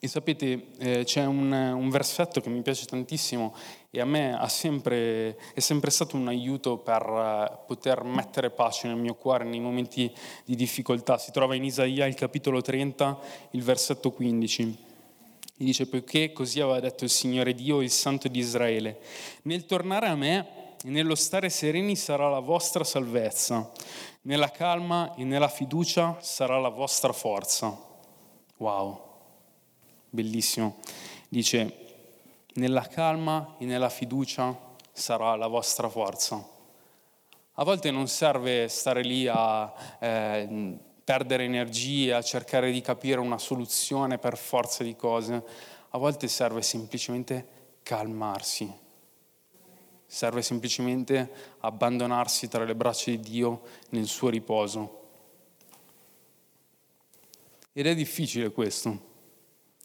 e 0.00 0.06
sapete, 0.06 0.66
eh, 0.78 1.02
c'è 1.02 1.24
un, 1.24 1.50
un, 1.50 1.90
versetto 1.90 2.40
che 2.40 2.48
mi 2.48 2.62
piace 2.62 2.87
tantissimo 2.87 3.52
e 3.90 4.00
a 4.00 4.04
me 4.04 4.38
sempre, 4.46 5.37
è 5.52 5.58
sempre 5.58 5.90
stato 5.90 6.14
un 6.14 6.28
aiuto 6.28 6.76
per 6.76 7.02
uh, 7.04 7.66
poter 7.66 8.04
mettere 8.04 8.50
pace 8.50 8.87
nel 8.87 8.96
mio 8.96 9.14
cuore 9.14 9.42
nei 9.42 9.58
momenti 9.58 10.12
di 10.44 10.54
difficoltà. 10.54 11.18
Si 11.18 11.32
trova 11.32 11.56
in 11.56 11.64
Isaia, 11.64 12.06
il 12.06 12.14
capitolo 12.14 12.61
30, 12.61 13.18
il 13.52 13.62
versetto 13.64 14.12
15. 14.12 14.78
E 15.61 15.64
dice, 15.64 15.88
poiché 15.88 16.32
così 16.32 16.61
aveva 16.61 16.78
detto 16.78 17.02
il 17.02 17.11
Signore 17.11 17.52
Dio, 17.52 17.82
il 17.82 17.90
Santo 17.90 18.28
di 18.28 18.38
Israele, 18.38 19.00
nel 19.42 19.66
tornare 19.66 20.06
a 20.06 20.14
me 20.14 20.57
e 20.84 20.90
nello 20.90 21.14
stare 21.14 21.50
sereni 21.50 21.96
sarà 21.96 22.28
la 22.28 22.38
vostra 22.38 22.84
salvezza, 22.84 23.70
nella 24.22 24.50
calma 24.50 25.14
e 25.14 25.24
nella 25.24 25.48
fiducia 25.48 26.16
sarà 26.20 26.58
la 26.58 26.68
vostra 26.68 27.12
forza. 27.12 27.76
Wow, 28.58 29.00
bellissimo. 30.08 30.76
Dice, 31.28 31.86
nella 32.54 32.86
calma 32.86 33.56
e 33.58 33.64
nella 33.64 33.88
fiducia 33.88 34.56
sarà 34.92 35.34
la 35.34 35.48
vostra 35.48 35.88
forza. 35.88 36.56
A 37.54 37.64
volte 37.64 37.90
non 37.90 38.06
serve 38.06 38.68
stare 38.68 39.02
lì 39.02 39.26
a 39.26 39.72
eh, 39.98 40.78
perdere 41.02 41.44
energie, 41.44 42.14
a 42.14 42.22
cercare 42.22 42.70
di 42.70 42.80
capire 42.80 43.18
una 43.18 43.38
soluzione 43.38 44.18
per 44.18 44.36
forza 44.36 44.84
di 44.84 44.94
cose. 44.94 45.42
A 45.90 45.98
volte 45.98 46.28
serve 46.28 46.62
semplicemente 46.62 47.46
calmarsi 47.82 48.86
serve 50.08 50.40
semplicemente 50.40 51.30
abbandonarsi 51.60 52.48
tra 52.48 52.64
le 52.64 52.74
braccia 52.74 53.10
di 53.10 53.20
Dio 53.20 53.60
nel 53.90 54.06
suo 54.06 54.30
riposo. 54.30 54.96
Ed 57.72 57.86
è 57.86 57.94
difficile 57.94 58.50
questo. 58.50 59.06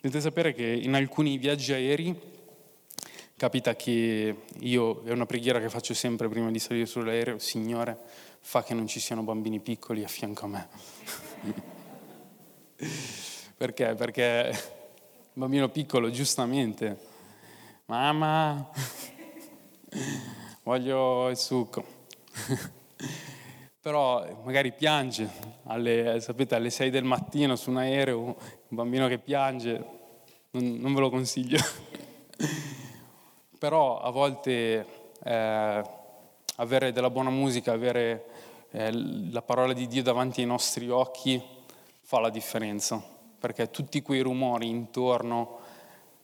Dovete 0.01 0.21
sapere 0.21 0.53
che 0.53 0.65
in 0.65 0.95
alcuni 0.95 1.38
viaggi 1.38 1.73
aerei 1.73 2.31
capita 3.36 3.75
che 3.75 4.36
io, 4.59 5.03
è 5.03 5.12
una 5.12 5.25
preghiera 5.25 5.59
che 5.59 5.67
faccio 5.67 5.93
sempre 5.93 6.29
prima 6.29 6.49
di 6.49 6.59
salire 6.59 6.86
sull'aereo, 6.86 7.39
Signore, 7.39 7.97
fa 8.39 8.63
che 8.63 8.73
non 8.73 8.88
ci 8.88 9.01
siano 9.01 9.21
bambini 9.23 9.59
piccoli 9.59 10.01
a 10.03 10.07
fianco 10.07 10.45
a 10.45 10.47
me. 10.47 10.67
Perché? 13.57 13.95
Perché 13.95 14.49
il 14.51 15.31
bambino 15.33 15.67
piccolo 15.67 16.09
giustamente, 16.09 16.97
mamma, 17.86 18.69
voglio 20.63 21.29
il 21.29 21.38
succo. 21.38 21.84
Però 23.79 24.25
magari 24.43 24.71
piange, 24.71 25.29
alle, 25.65 26.19
sapete, 26.21 26.56
alle 26.56 26.69
6 26.69 26.89
del 26.89 27.03
mattino 27.03 27.56
su 27.56 27.69
un 27.69 27.77
aereo, 27.77 28.19
un 28.19 28.36
bambino 28.69 29.08
che 29.08 29.19
piange, 29.19 29.86
non, 30.51 30.75
non 30.75 30.93
ve 30.93 30.99
lo 31.01 31.10
consiglio. 31.10 31.60
Però 33.60 33.99
a 33.99 34.10
volte 34.10 34.86
eh, 35.23 35.84
avere 36.56 36.91
della 36.91 37.10
buona 37.10 37.29
musica, 37.29 37.73
avere 37.73 38.25
eh, 38.71 38.91
la 38.91 39.41
parola 39.41 39.73
di 39.73 39.88
Dio 39.88 40.01
davanti 40.01 40.41
ai 40.41 40.47
nostri 40.47 40.89
occhi 40.89 41.41
fa 42.01 42.19
la 42.19 42.29
differenza, 42.29 43.01
perché 43.39 43.69
tutti 43.69 44.01
quei 44.01 44.21
rumori 44.21 44.69
intorno 44.69 45.60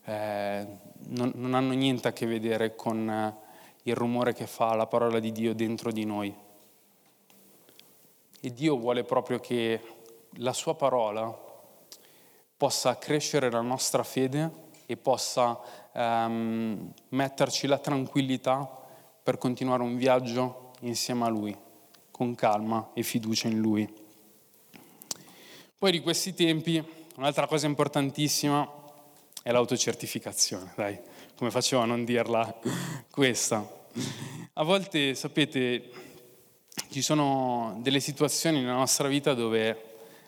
eh, 0.06 0.66
non, 1.08 1.32
non, 1.36 1.54
hanno 1.54 1.74
niente 1.74 2.08
a 2.08 2.14
che 2.14 2.26
vedere 2.26 2.76
con 2.76 3.38
il 3.90 3.96
rumore 3.96 4.34
che 4.34 4.48
fa 4.48 4.74
la 4.76 4.88
parola 4.88 5.20
di 5.20 5.32
Dio 5.32 5.54
dentro 5.54 5.92
di 5.92 6.06
noi. 6.06 6.36
e 8.42 8.54
Dio 8.54 8.78
vuole 8.78 9.04
proprio 9.04 9.40
che 9.40 9.82
la 10.38 10.54
sua 10.54 10.76
parola 10.76 11.48
possa 12.56 12.98
crescere 12.98 13.50
la 13.50 13.62
nostra 13.62 14.04
fede 14.04 14.68
e 14.86 14.98
possa 14.98 15.60
ehm, 15.94 16.94
metterci 17.10 17.68
la 17.68 17.78
tranquillità 17.78 18.70
per 19.22 19.38
continuare 19.38 19.84
un 19.84 19.98
viaggio 19.98 20.72
insieme 20.82 21.26
a 21.26 21.30
Lui, 21.30 21.56
con 22.12 22.34
calma 22.36 22.92
e 22.94 23.04
fiducia 23.04 23.48
in 23.48 23.60
Lui. 23.60 23.88
Poi 25.78 25.92
di 25.92 26.02
questi 26.02 26.34
tempi, 26.34 26.84
un'altra 27.16 27.48
cosa 27.48 27.66
importantissima 27.68 28.70
è 29.42 29.52
l'autocertificazione, 29.52 30.74
dai, 30.76 31.00
come 31.36 31.52
facevo 31.52 31.82
a 31.82 31.86
non 31.86 32.04
dirla 32.04 32.60
questa? 33.10 33.79
A 34.54 34.64
volte, 34.64 35.16
sapete, 35.16 35.90
ci 36.92 37.02
sono 37.02 37.78
delle 37.82 38.00
situazioni 38.00 38.60
nella 38.62 38.74
nostra 38.74 39.08
vita 39.08 39.34
dove 39.34 39.84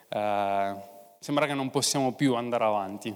eh, 0.09 0.75
sembra 1.19 1.45
che 1.45 1.53
non 1.53 1.69
possiamo 1.69 2.13
più 2.13 2.35
andare 2.35 2.63
avanti. 2.63 3.15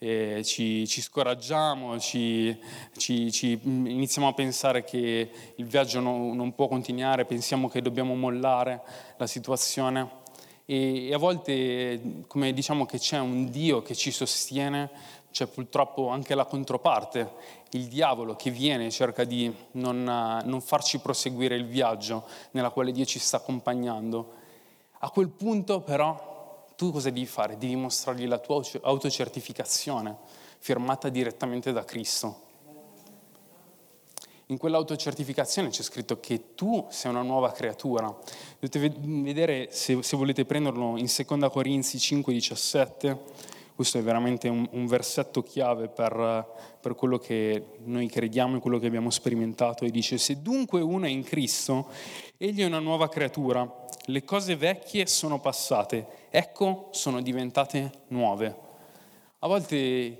Ci, 0.00 0.86
ci 0.86 1.00
scoraggiamo, 1.00 1.98
ci, 1.98 2.56
ci, 2.96 3.32
ci, 3.32 3.58
iniziamo 3.64 4.28
a 4.28 4.32
pensare 4.32 4.84
che 4.84 5.30
il 5.56 5.64
viaggio 5.64 5.98
no, 5.98 6.32
non 6.34 6.54
può 6.54 6.68
continuare, 6.68 7.24
pensiamo 7.24 7.68
che 7.68 7.82
dobbiamo 7.82 8.14
mollare 8.14 8.80
la 9.16 9.26
situazione 9.26 10.08
e, 10.70 11.08
e 11.08 11.14
a 11.14 11.18
volte 11.18 12.22
come 12.26 12.52
diciamo 12.52 12.84
che 12.84 12.98
c'è 12.98 13.18
un 13.18 13.50
Dio 13.50 13.80
che 13.80 13.94
ci 13.94 14.10
sostiene, 14.10 14.90
c'è 15.30 15.46
purtroppo 15.46 16.08
anche 16.10 16.34
la 16.34 16.44
controparte, 16.44 17.32
il 17.70 17.86
diavolo 17.86 18.34
che 18.34 18.50
viene 18.50 18.86
e 18.86 18.90
cerca 18.90 19.24
di 19.24 19.54
non, 19.72 20.02
non 20.02 20.60
farci 20.60 20.98
proseguire 20.98 21.54
il 21.56 21.66
viaggio 21.66 22.26
nella 22.52 22.70
quale 22.70 22.92
Dio 22.92 23.04
ci 23.04 23.18
sta 23.18 23.38
accompagnando. 23.38 24.32
A 25.00 25.10
quel 25.10 25.28
punto 25.28 25.80
però 25.80 26.66
tu 26.76 26.92
cosa 26.92 27.10
devi 27.10 27.26
fare? 27.26 27.58
Devi 27.58 27.76
mostrargli 27.76 28.26
la 28.26 28.38
tua 28.38 28.62
autocertificazione 28.82 30.16
firmata 30.58 31.08
direttamente 31.08 31.72
da 31.72 31.84
Cristo. 31.84 32.46
In 34.50 34.56
quell'autocertificazione 34.56 35.68
c'è 35.68 35.82
scritto 35.82 36.20
che 36.20 36.54
tu 36.54 36.86
sei 36.88 37.10
una 37.10 37.20
nuova 37.20 37.52
creatura. 37.52 38.16
Dovete 38.58 38.92
vedere, 38.98 39.68
se, 39.72 40.02
se 40.02 40.16
volete 40.16 40.46
prenderlo, 40.46 40.96
in 40.96 41.06
2 41.06 41.50
Corinzi 41.50 41.98
5,17, 41.98 43.18
questo 43.78 43.98
è 43.98 44.02
veramente 44.02 44.48
un, 44.48 44.68
un 44.72 44.86
versetto 44.88 45.40
chiave 45.44 45.86
per, 45.86 46.52
per, 46.80 46.96
quello 46.96 47.16
che 47.16 47.76
noi 47.84 48.08
crediamo 48.08 48.56
e 48.56 48.58
quello 48.58 48.80
che 48.80 48.88
abbiamo 48.88 49.08
sperimentato. 49.08 49.84
E 49.84 49.90
dice, 49.92 50.18
se 50.18 50.42
dunque 50.42 50.80
uno 50.80 51.06
è 51.06 51.08
in 51.08 51.22
Cristo, 51.22 51.86
egli 52.38 52.62
è 52.62 52.64
una 52.64 52.80
nuova 52.80 53.08
creatura, 53.08 53.72
le 54.06 54.24
cose 54.24 54.56
vecchie 54.56 55.06
sono 55.06 55.38
passate, 55.38 56.26
ecco 56.28 56.88
sono 56.90 57.22
diventate 57.22 57.92
nuove. 58.08 58.56
A 59.38 59.46
volte 59.46 59.76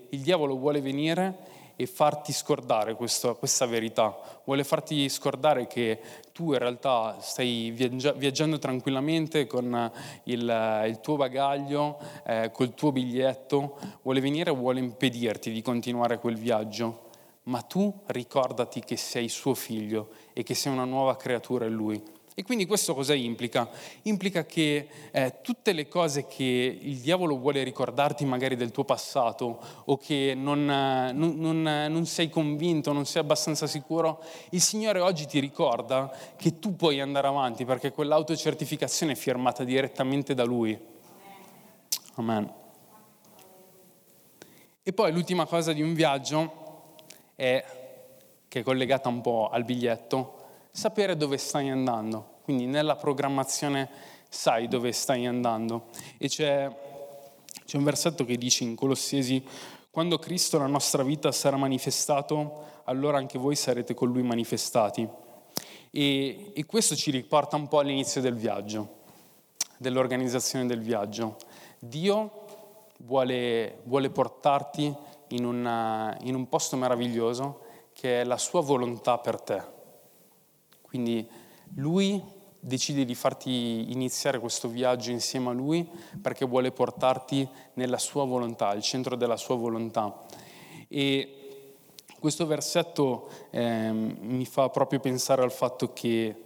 il 0.08 0.20
diavolo 0.20 0.56
vuole 0.56 0.80
venire 0.80 1.38
e 1.80 1.86
farti 1.86 2.32
scordare 2.32 2.96
questo, 2.96 3.36
questa 3.36 3.64
verità, 3.64 4.18
vuole 4.44 4.64
farti 4.64 5.08
scordare 5.08 5.68
che 5.68 6.00
tu 6.32 6.52
in 6.52 6.58
realtà 6.58 7.18
stai 7.20 7.70
viaggia- 7.70 8.10
viaggiando 8.10 8.58
tranquillamente 8.58 9.46
con 9.46 9.88
il, 10.24 10.82
il 10.88 11.00
tuo 11.00 11.14
bagaglio, 11.14 12.00
eh, 12.26 12.50
col 12.52 12.74
tuo 12.74 12.90
biglietto, 12.90 13.78
vuole 14.02 14.18
venire 14.18 14.50
e 14.50 14.54
vuole 14.54 14.80
impedirti 14.80 15.52
di 15.52 15.62
continuare 15.62 16.18
quel 16.18 16.36
viaggio. 16.36 17.10
Ma 17.44 17.62
tu 17.62 18.02
ricordati 18.06 18.80
che 18.80 18.96
sei 18.96 19.28
suo 19.28 19.54
figlio 19.54 20.08
e 20.32 20.42
che 20.42 20.54
sei 20.54 20.72
una 20.72 20.84
nuova 20.84 21.14
creatura 21.14 21.66
in 21.66 21.74
lui 21.74 22.02
e 22.38 22.44
quindi 22.44 22.66
questo 22.66 22.94
cosa 22.94 23.14
implica? 23.14 23.68
Implica 24.02 24.46
che 24.46 24.86
eh, 25.10 25.40
tutte 25.42 25.72
le 25.72 25.88
cose 25.88 26.28
che 26.28 26.78
il 26.80 26.98
diavolo 26.98 27.36
vuole 27.36 27.64
ricordarti 27.64 28.24
magari 28.24 28.54
del 28.54 28.70
tuo 28.70 28.84
passato 28.84 29.58
o 29.86 29.96
che 29.96 30.34
non, 30.36 30.64
non, 30.64 31.34
non, 31.36 31.62
non 31.62 32.06
sei 32.06 32.30
convinto, 32.30 32.92
non 32.92 33.06
sei 33.06 33.22
abbastanza 33.22 33.66
sicuro, 33.66 34.22
il 34.50 34.60
Signore 34.60 35.00
oggi 35.00 35.26
ti 35.26 35.40
ricorda 35.40 36.16
che 36.36 36.60
tu 36.60 36.76
puoi 36.76 37.00
andare 37.00 37.26
avanti 37.26 37.64
perché 37.64 37.90
quell'autocertificazione 37.90 39.14
è 39.14 39.16
firmata 39.16 39.64
direttamente 39.64 40.32
da 40.32 40.44
Lui. 40.44 40.78
Amen. 42.14 42.52
E 44.84 44.92
poi 44.92 45.10
l'ultima 45.10 45.44
cosa 45.44 45.72
di 45.72 45.82
un 45.82 45.92
viaggio 45.92 46.94
è, 47.34 47.64
che 48.46 48.60
è 48.60 48.62
collegata 48.62 49.08
un 49.08 49.22
po' 49.22 49.48
al 49.48 49.64
biglietto, 49.64 50.37
sapere 50.70 51.16
dove 51.16 51.38
stai 51.38 51.68
andando. 51.68 52.36
Quindi 52.42 52.66
nella 52.66 52.96
programmazione 52.96 53.88
sai 54.28 54.68
dove 54.68 54.92
stai 54.92 55.26
andando. 55.26 55.86
E 56.18 56.28
c'è, 56.28 56.68
c'è 57.64 57.76
un 57.76 57.84
versetto 57.84 58.24
che 58.24 58.36
dice 58.36 58.64
in 58.64 58.74
Colossesi, 58.74 59.44
quando 59.90 60.18
Cristo 60.18 60.58
la 60.58 60.66
nostra 60.66 61.02
vita 61.02 61.32
sarà 61.32 61.56
manifestato, 61.56 62.82
allora 62.84 63.18
anche 63.18 63.38
voi 63.38 63.56
sarete 63.56 63.94
con 63.94 64.12
Lui 64.12 64.22
manifestati. 64.22 65.08
E, 65.90 66.52
e 66.54 66.66
questo 66.66 66.94
ci 66.94 67.10
riporta 67.10 67.56
un 67.56 67.66
po' 67.68 67.80
all'inizio 67.80 68.20
del 68.20 68.34
viaggio, 68.34 68.96
dell'organizzazione 69.78 70.66
del 70.66 70.80
viaggio. 70.80 71.36
Dio 71.78 72.30
vuole, 72.98 73.80
vuole 73.84 74.10
portarti 74.10 74.94
in, 75.28 75.44
una, 75.44 76.16
in 76.22 76.34
un 76.34 76.48
posto 76.48 76.76
meraviglioso 76.76 77.60
che 77.92 78.20
è 78.20 78.24
la 78.24 78.38
sua 78.38 78.60
volontà 78.60 79.18
per 79.18 79.40
te. 79.40 79.76
Quindi 80.88 81.26
lui 81.74 82.22
decide 82.60 83.04
di 83.04 83.14
farti 83.14 83.92
iniziare 83.92 84.38
questo 84.38 84.68
viaggio 84.68 85.10
insieme 85.10 85.50
a 85.50 85.52
lui 85.52 85.88
perché 86.20 86.44
vuole 86.44 86.72
portarti 86.72 87.48
nella 87.74 87.98
sua 87.98 88.24
volontà, 88.24 88.68
al 88.68 88.82
centro 88.82 89.16
della 89.16 89.36
sua 89.36 89.56
volontà. 89.56 90.18
E 90.88 91.38
questo 92.18 92.46
versetto 92.46 93.28
eh, 93.50 93.92
mi 93.92 94.44
fa 94.44 94.68
proprio 94.70 94.98
pensare 94.98 95.42
al 95.42 95.52
fatto 95.52 95.92
che 95.92 96.44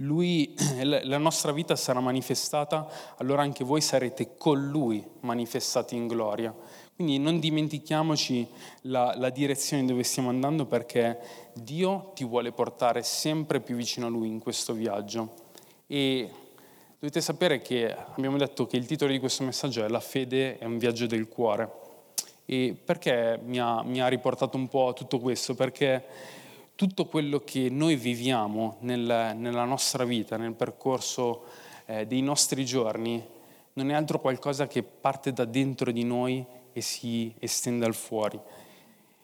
lui, 0.00 0.54
la 0.82 1.18
nostra 1.18 1.52
vita 1.52 1.76
sarà 1.76 2.00
manifestata, 2.00 2.86
allora 3.16 3.42
anche 3.42 3.64
voi 3.64 3.80
sarete 3.80 4.36
con 4.36 4.68
lui 4.68 5.04
manifestati 5.20 5.96
in 5.96 6.06
gloria. 6.06 6.54
Quindi 6.96 7.18
non 7.18 7.38
dimentichiamoci 7.38 8.48
la, 8.84 9.12
la, 9.18 9.28
direzione 9.28 9.84
dove 9.84 10.02
stiamo 10.02 10.30
andando 10.30 10.64
perché 10.64 11.18
Dio 11.52 12.12
ti 12.14 12.24
vuole 12.24 12.52
portare 12.52 13.02
sempre 13.02 13.60
più 13.60 13.76
vicino 13.76 14.06
a 14.06 14.08
Lui 14.08 14.28
in 14.28 14.38
questo 14.38 14.72
viaggio. 14.72 15.34
E 15.86 16.30
dovete 16.98 17.20
sapere 17.20 17.60
che 17.60 17.94
abbiamo 17.94 18.38
detto 18.38 18.66
che 18.66 18.78
il 18.78 18.86
titolo 18.86 19.12
di 19.12 19.18
questo 19.18 19.44
messaggio 19.44 19.84
è 19.84 19.88
La 19.88 20.00
fede 20.00 20.56
è 20.56 20.64
un 20.64 20.78
viaggio 20.78 21.04
del 21.04 21.28
cuore. 21.28 21.70
E 22.46 22.74
perché 22.82 23.38
mi 23.44 23.60
ha, 23.60 23.82
mi 23.82 24.00
ha 24.00 24.08
riportato 24.08 24.56
un 24.56 24.66
po' 24.66 24.88
a 24.88 24.92
tutto 24.94 25.18
questo? 25.18 25.54
Perché 25.54 26.02
tutto 26.76 27.04
quello 27.04 27.40
che 27.40 27.68
noi 27.68 27.96
viviamo 27.96 28.78
nel, 28.80 29.34
nella 29.36 29.64
nostra 29.64 30.04
vita, 30.04 30.38
nel 30.38 30.54
percorso 30.54 31.44
eh, 31.84 32.06
dei 32.06 32.22
nostri 32.22 32.64
giorni, 32.64 33.22
non 33.74 33.90
è 33.90 33.92
altro 33.92 34.18
qualcosa 34.18 34.66
che 34.66 34.82
parte 34.82 35.34
da 35.34 35.44
dentro 35.44 35.92
di 35.92 36.02
noi 36.02 36.42
e 36.76 36.82
si 36.82 37.34
estende 37.38 37.86
al 37.86 37.94
fuori. 37.94 38.38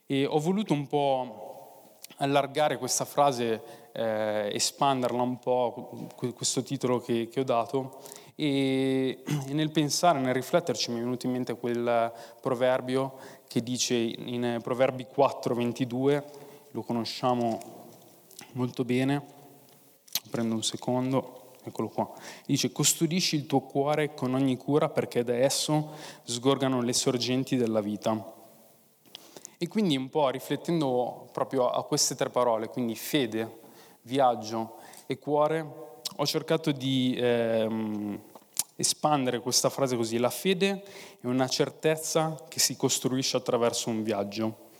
E 0.06 0.24
ho 0.24 0.38
voluto 0.38 0.72
un 0.72 0.86
po' 0.86 1.98
allargare 2.16 2.78
questa 2.78 3.04
frase, 3.04 3.90
eh, 3.92 4.48
espanderla 4.54 5.20
un 5.20 5.38
po', 5.38 6.08
questo 6.34 6.62
titolo 6.62 6.98
che, 7.00 7.28
che 7.28 7.40
ho 7.40 7.44
dato, 7.44 8.00
e, 8.34 9.22
e, 9.26 9.52
nel 9.52 9.70
pensare, 9.70 10.18
nel 10.18 10.32
rifletterci 10.32 10.90
mi 10.92 10.96
è 10.96 11.02
venuto 11.02 11.26
in 11.26 11.32
mente 11.32 11.54
quel 11.58 12.10
proverbio 12.40 13.18
che 13.46 13.62
dice 13.62 13.96
in 13.96 14.60
Proverbi 14.62 15.04
4, 15.04 15.54
22, 15.54 16.24
lo 16.70 16.80
conosciamo 16.80 17.60
molto 18.52 18.82
bene, 18.82 19.22
prendo 20.30 20.54
un 20.54 20.62
secondo. 20.62 21.41
Eccolo 21.64 21.88
qua. 21.88 22.10
Dice, 22.44 22.72
custodisci 22.72 23.36
il 23.36 23.46
tuo 23.46 23.60
cuore 23.60 24.14
con 24.14 24.34
ogni 24.34 24.56
cura 24.56 24.88
perché 24.88 25.22
da 25.22 25.34
esso 25.34 25.92
sgorgano 26.24 26.82
le 26.82 26.92
sorgenti 26.92 27.56
della 27.56 27.80
vita. 27.80 28.40
E 29.58 29.68
quindi 29.68 29.96
un 29.96 30.08
po' 30.08 30.28
riflettendo 30.28 31.28
proprio 31.32 31.70
a 31.70 31.84
queste 31.84 32.16
tre 32.16 32.30
parole, 32.30 32.68
quindi 32.68 32.96
fede, 32.96 33.60
viaggio 34.02 34.78
e 35.06 35.18
cuore, 35.18 35.64
ho 36.16 36.26
cercato 36.26 36.72
di 36.72 37.14
ehm, 37.16 38.20
espandere 38.74 39.38
questa 39.38 39.70
frase 39.70 39.96
così. 39.96 40.18
La 40.18 40.30
fede 40.30 40.82
è 41.20 41.26
una 41.26 41.46
certezza 41.46 42.36
che 42.48 42.58
si 42.58 42.76
costruisce 42.76 43.36
attraverso 43.36 43.88
un 43.88 44.02
viaggio, 44.02 44.70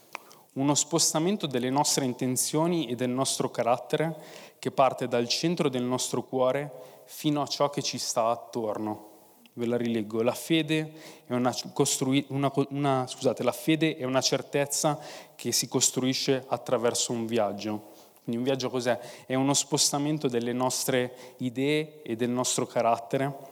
uno 0.55 0.75
spostamento 0.75 1.47
delle 1.47 1.71
nostre 1.71 2.05
intenzioni 2.05 2.87
e 2.87 2.95
del 2.95 3.11
nostro 3.11 3.51
carattere 3.51 4.17
che 4.59 4.71
parte 4.71 5.09
dal 5.09 5.27
centro 5.29 5.69
del 5.69 5.83
nostro 5.83 6.23
cuore 6.25 6.71
fino 7.05 7.43
a 7.43 7.47
ciò 7.47 7.71
che 7.71 7.83
ci 7.83 7.99
sta 7.99 8.27
attorno. 8.27 9.11
Ve 9.55 9.67
la 9.67 9.77
rileggo. 9.77 10.23
La 10.23 10.35
fede 10.35 10.93
è 11.27 11.35
una, 11.35 11.55
costrui- 11.73 12.25
una, 12.29 12.51
una, 12.71 13.07
scusate, 13.07 13.43
la 13.43 13.53
fede 13.53 13.97
è 13.97 14.05
una 14.05 14.21
certezza 14.21 14.99
che 15.35 15.53
si 15.53 15.69
costruisce 15.69 16.45
attraverso 16.49 17.13
un 17.13 17.27
viaggio, 17.27 17.91
Quindi 18.23 18.37
un 18.37 18.43
viaggio 18.43 18.71
cos'è? 18.71 18.99
È 19.27 19.35
uno 19.35 19.55
spostamento 19.55 20.29
delle 20.29 20.53
nostre 20.53 21.35
idee 21.39 22.03
e 22.03 22.17
del 22.17 22.31
nostro 22.31 22.67
carattere 22.67 23.51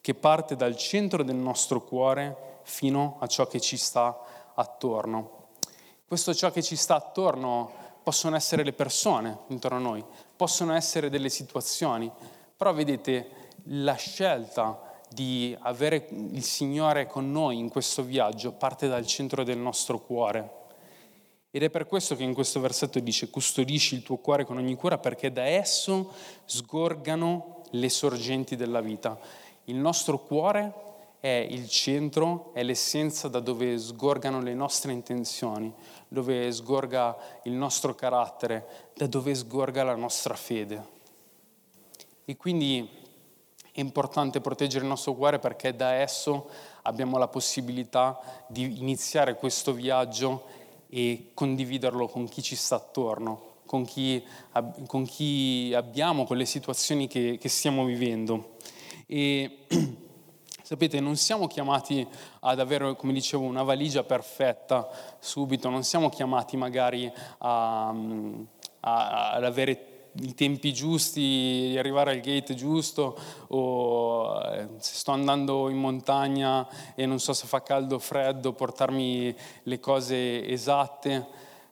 che 0.00 0.14
parte 0.14 0.56
dal 0.56 0.76
centro 0.76 1.22
del 1.22 1.36
nostro 1.36 1.82
cuore 1.82 2.60
fino 2.62 3.16
a 3.20 3.26
ciò 3.26 3.46
che 3.46 3.60
ci 3.60 3.76
sta 3.76 4.52
attorno. 4.54 5.43
Questo 6.14 6.32
ciò 6.32 6.52
che 6.52 6.62
ci 6.62 6.76
sta 6.76 6.94
attorno 6.94 7.72
possono 8.04 8.36
essere 8.36 8.62
le 8.62 8.72
persone 8.72 9.36
intorno 9.48 9.78
a 9.78 9.80
noi, 9.80 10.04
possono 10.36 10.72
essere 10.72 11.10
delle 11.10 11.28
situazioni, 11.28 12.08
però 12.56 12.72
vedete 12.72 13.48
la 13.64 13.96
scelta 13.96 14.80
di 15.10 15.56
avere 15.62 16.06
il 16.10 16.44
Signore 16.44 17.08
con 17.08 17.32
noi 17.32 17.58
in 17.58 17.68
questo 17.68 18.04
viaggio 18.04 18.52
parte 18.52 18.86
dal 18.86 19.04
centro 19.04 19.42
del 19.42 19.58
nostro 19.58 19.98
cuore. 19.98 20.52
Ed 21.50 21.64
è 21.64 21.68
per 21.70 21.88
questo 21.88 22.14
che 22.14 22.22
in 22.22 22.32
questo 22.32 22.60
versetto 22.60 23.00
dice 23.00 23.28
custodisci 23.28 23.96
il 23.96 24.04
tuo 24.04 24.18
cuore 24.18 24.44
con 24.44 24.56
ogni 24.56 24.76
cura 24.76 24.98
perché 24.98 25.32
da 25.32 25.42
esso 25.42 26.12
sgorgano 26.44 27.62
le 27.70 27.88
sorgenti 27.88 28.54
della 28.54 28.80
vita. 28.80 29.18
Il 29.64 29.78
nostro 29.78 30.20
cuore 30.20 30.93
è 31.24 31.46
il 31.48 31.70
centro, 31.70 32.52
è 32.52 32.62
l'essenza 32.62 33.28
da 33.28 33.40
dove 33.40 33.78
sgorgano 33.78 34.42
le 34.42 34.52
nostre 34.52 34.92
intenzioni, 34.92 35.72
dove 36.06 36.52
sgorga 36.52 37.16
il 37.44 37.52
nostro 37.52 37.94
carattere, 37.94 38.90
da 38.94 39.06
dove 39.06 39.34
sgorga 39.34 39.84
la 39.84 39.94
nostra 39.94 40.34
fede. 40.34 40.86
E 42.26 42.36
quindi 42.36 42.86
è 43.72 43.80
importante 43.80 44.42
proteggere 44.42 44.84
il 44.84 44.90
nostro 44.90 45.14
cuore 45.14 45.38
perché 45.38 45.74
da 45.74 45.92
esso 45.92 46.50
abbiamo 46.82 47.16
la 47.16 47.28
possibilità 47.28 48.20
di 48.46 48.78
iniziare 48.78 49.36
questo 49.36 49.72
viaggio 49.72 50.44
e 50.90 51.30
condividerlo 51.32 52.06
con 52.06 52.28
chi 52.28 52.42
ci 52.42 52.54
sta 52.54 52.76
attorno, 52.76 53.60
con 53.64 53.86
chi, 53.86 54.22
con 54.86 55.06
chi 55.06 55.72
abbiamo, 55.74 56.24
con 56.26 56.36
le 56.36 56.44
situazioni 56.44 57.08
che, 57.08 57.38
che 57.40 57.48
stiamo 57.48 57.86
vivendo. 57.86 58.56
E 59.06 59.60
sapete, 60.64 60.98
non 60.98 61.16
siamo 61.16 61.46
chiamati 61.46 62.06
ad 62.40 62.58
avere, 62.58 62.96
come 62.96 63.12
dicevo, 63.12 63.44
una 63.44 63.62
valigia 63.62 64.02
perfetta 64.02 64.88
subito, 65.18 65.68
non 65.68 65.84
siamo 65.84 66.08
chiamati 66.08 66.56
magari 66.56 67.12
a, 67.38 67.88
a, 68.80 69.32
ad 69.32 69.44
avere 69.44 70.08
i 70.22 70.32
tempi 70.32 70.72
giusti 70.72 71.20
di 71.70 71.76
arrivare 71.76 72.12
al 72.12 72.20
gate 72.20 72.54
giusto 72.54 73.14
o 73.48 74.40
eh, 74.40 74.68
se 74.78 74.94
sto 74.94 75.10
andando 75.10 75.68
in 75.68 75.76
montagna 75.76 76.66
e 76.94 77.04
non 77.04 77.18
so 77.18 77.34
se 77.34 77.46
fa 77.46 77.62
caldo 77.62 77.96
o 77.96 77.98
freddo, 77.98 78.54
portarmi 78.54 79.36
le 79.64 79.80
cose 79.80 80.46
esatte. 80.46 81.26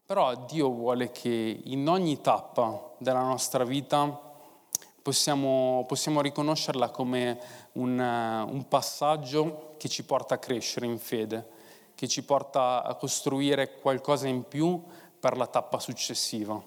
Però 0.05 0.35
Dio 0.45 0.69
vuole 0.69 1.13
che 1.13 1.61
in 1.65 1.89
ogni 1.89 2.21
tappa 2.21 2.93
della 2.99 3.23
nostra 3.23 3.65
vita 3.65 4.21
possiamo, 5.03 5.85
possiamo 5.89 6.21
riconoscerla 6.21 6.91
come 6.91 7.39
un, 7.73 7.99
un 7.99 8.69
passaggio 8.69 9.75
che 9.79 9.89
ci 9.89 10.05
porta 10.05 10.35
a 10.35 10.39
crescere 10.39 10.87
in 10.87 10.99
fede, 10.99 11.49
che 11.95 12.09
ci 12.09 12.23
porta 12.25 12.83
a 12.83 12.95
costruire 12.95 13.79
qualcosa 13.79 14.29
in 14.29 14.47
più 14.47 14.83
per 15.19 15.37
la 15.37 15.47
tappa 15.47 15.79
successiva. 15.79 16.61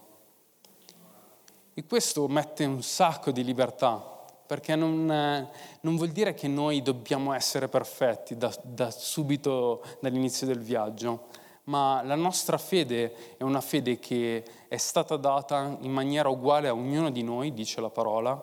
E 1.74 1.86
questo 1.86 2.26
mette 2.26 2.64
un 2.64 2.82
sacco 2.82 3.30
di 3.30 3.44
libertà, 3.44 4.14
perché 4.46 4.74
non, 4.76 5.04
non 5.06 5.96
vuol 5.96 6.08
dire 6.08 6.32
che 6.32 6.48
noi 6.48 6.80
dobbiamo 6.80 7.32
essere 7.34 7.68
perfetti 7.68 8.36
da, 8.36 8.54
da 8.62 8.90
subito 8.90 9.82
dall'inizio 10.00 10.46
del 10.46 10.60
viaggio, 10.60 11.26
ma 11.64 12.00
la 12.02 12.14
nostra 12.14 12.58
fede 12.58 13.36
è 13.36 13.42
una 13.42 13.60
fede 13.60 13.98
che 13.98 14.44
è 14.68 14.76
stata 14.76 15.16
data 15.16 15.76
in 15.80 15.90
maniera 15.90 16.28
uguale 16.28 16.68
a 16.68 16.72
ognuno 16.72 17.10
di 17.10 17.22
noi, 17.22 17.52
dice 17.52 17.80
la 17.80 17.90
parola, 17.90 18.42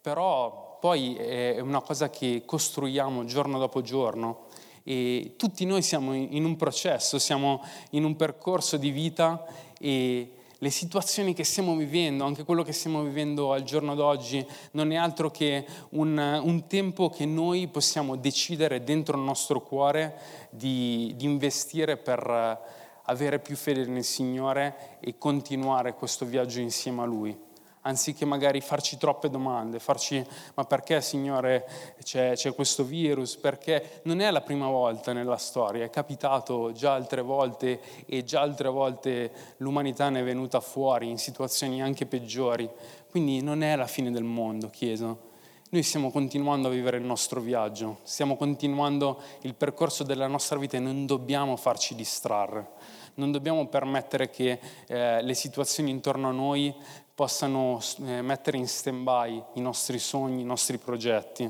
però 0.00 0.69
poi 0.80 1.14
è 1.14 1.60
una 1.60 1.82
cosa 1.82 2.08
che 2.08 2.42
costruiamo 2.44 3.24
giorno 3.24 3.58
dopo 3.58 3.82
giorno 3.82 4.46
e 4.82 5.34
tutti 5.36 5.66
noi 5.66 5.82
siamo 5.82 6.14
in 6.14 6.44
un 6.44 6.56
processo, 6.56 7.18
siamo 7.18 7.62
in 7.90 8.04
un 8.04 8.16
percorso 8.16 8.78
di 8.78 8.90
vita 8.90 9.44
e 9.78 10.32
le 10.62 10.70
situazioni 10.70 11.32
che 11.32 11.44
stiamo 11.44 11.74
vivendo, 11.76 12.24
anche 12.24 12.44
quello 12.44 12.62
che 12.62 12.72
stiamo 12.72 13.02
vivendo 13.02 13.52
al 13.52 13.62
giorno 13.62 13.94
d'oggi, 13.94 14.44
non 14.72 14.90
è 14.92 14.96
altro 14.96 15.30
che 15.30 15.64
un, 15.90 16.40
un 16.42 16.66
tempo 16.66 17.08
che 17.08 17.24
noi 17.24 17.68
possiamo 17.68 18.16
decidere 18.16 18.82
dentro 18.82 19.16
il 19.16 19.22
nostro 19.22 19.62
cuore 19.62 20.18
di, 20.50 21.12
di 21.16 21.24
investire 21.24 21.96
per 21.96 22.60
avere 23.04 23.38
più 23.38 23.56
fede 23.56 23.86
nel 23.86 24.04
Signore 24.04 24.98
e 25.00 25.16
continuare 25.18 25.94
questo 25.94 26.24
viaggio 26.24 26.60
insieme 26.60 27.02
a 27.02 27.06
Lui 27.06 27.48
anziché 27.82 28.24
magari 28.24 28.60
farci 28.60 28.98
troppe 28.98 29.30
domande, 29.30 29.78
farci 29.78 30.24
ma 30.54 30.64
perché 30.64 31.00
Signore 31.00 31.66
c'è, 32.02 32.34
c'è, 32.34 32.54
questo 32.54 32.84
virus? 32.84 33.36
Perché 33.36 34.00
non 34.04 34.20
è 34.20 34.30
la 34.30 34.42
prima 34.42 34.68
volta 34.68 35.12
nella 35.12 35.36
storia, 35.36 35.84
è 35.84 35.90
capitato 35.90 36.72
già 36.72 36.92
altre 36.92 37.22
volte 37.22 37.80
e 38.06 38.24
già 38.24 38.40
altre 38.40 38.68
volte 38.68 39.32
l'umanità 39.58 40.08
ne 40.10 40.20
è 40.20 40.24
venuta 40.24 40.60
fuori 40.60 41.08
in 41.08 41.18
situazioni 41.18 41.82
anche 41.82 42.06
peggiori, 42.06 42.68
quindi 43.10 43.42
non 43.42 43.62
è 43.62 43.74
la 43.76 43.86
fine 43.86 44.10
del 44.10 44.24
mondo, 44.24 44.68
Chiesa. 44.68 45.28
Noi 45.72 45.84
stiamo 45.84 46.10
continuando 46.10 46.66
a 46.66 46.72
vivere 46.72 46.96
il 46.96 47.04
nostro 47.04 47.40
viaggio, 47.40 47.98
stiamo 48.02 48.36
continuando 48.36 49.20
il 49.42 49.54
percorso 49.54 50.02
della 50.02 50.26
nostra 50.26 50.58
vita 50.58 50.76
e 50.76 50.80
non 50.80 51.06
dobbiamo 51.06 51.56
farci 51.56 51.94
distrarre 51.94 52.98
non 53.14 53.30
dobbiamo 53.32 53.66
permettere 53.66 54.30
che 54.30 54.58
eh, 54.86 55.22
le 55.22 55.34
situazioni 55.34 55.90
intorno 55.90 56.28
a 56.28 56.32
noi 56.32 56.74
possano 57.20 57.78
eh, 58.06 58.22
mettere 58.22 58.56
in 58.56 58.66
stand-by 58.66 59.42
i 59.56 59.60
nostri 59.60 59.98
sogni, 59.98 60.40
i 60.40 60.44
nostri 60.44 60.78
progetti. 60.78 61.46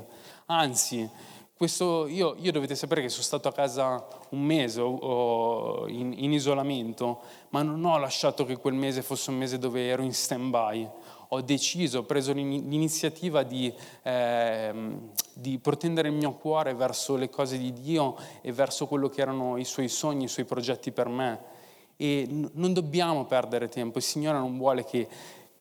Anzi, 0.47 1.09
questo, 1.55 2.07
io, 2.07 2.35
io, 2.39 2.51
dovete 2.51 2.75
sapere 2.75 3.01
che 3.01 3.07
sono 3.07 3.23
stato 3.23 3.47
a 3.47 3.53
casa 3.53 4.05
un 4.31 4.41
mese 4.43 4.81
o, 4.81 5.87
in, 5.87 6.11
in, 6.13 6.33
isolamento, 6.33 7.21
ma 7.51 7.61
non 7.61 7.85
ho 7.85 7.97
lasciato 7.99 8.43
che 8.43 8.57
quel 8.57 8.73
mese 8.73 9.01
fosse 9.01 9.29
un 9.29 9.37
mese 9.37 9.59
dove 9.59 9.87
ero 9.87 10.01
in 10.01 10.13
stand-by. 10.13 10.89
Ho 11.29 11.39
deciso, 11.39 11.99
ho 11.99 12.03
preso 12.03 12.33
l'iniziativa 12.33 13.43
di, 13.43 13.73
eh, 14.03 14.73
di 15.31 15.57
protendere 15.57 16.09
il 16.09 16.15
mio 16.15 16.33
cuore 16.33 16.73
verso 16.73 17.15
le 17.15 17.29
cose 17.29 17.57
di 17.57 17.71
Dio 17.71 18.17
e 18.41 18.51
verso 18.51 18.87
quello 18.87 19.07
che 19.07 19.21
erano 19.21 19.55
i 19.55 19.63
suoi 19.63 19.87
sogni, 19.87 20.25
i 20.25 20.27
suoi 20.27 20.43
progetti 20.43 20.91
per 20.91 21.07
me. 21.07 21.59
E 21.95 22.27
non 22.27 22.73
dobbiamo 22.73 23.25
perdere 23.25 23.69
tempo, 23.69 23.99
il 23.99 24.03
Signore 24.03 24.39
non 24.39 24.57
vuole 24.57 24.83
che 24.83 25.07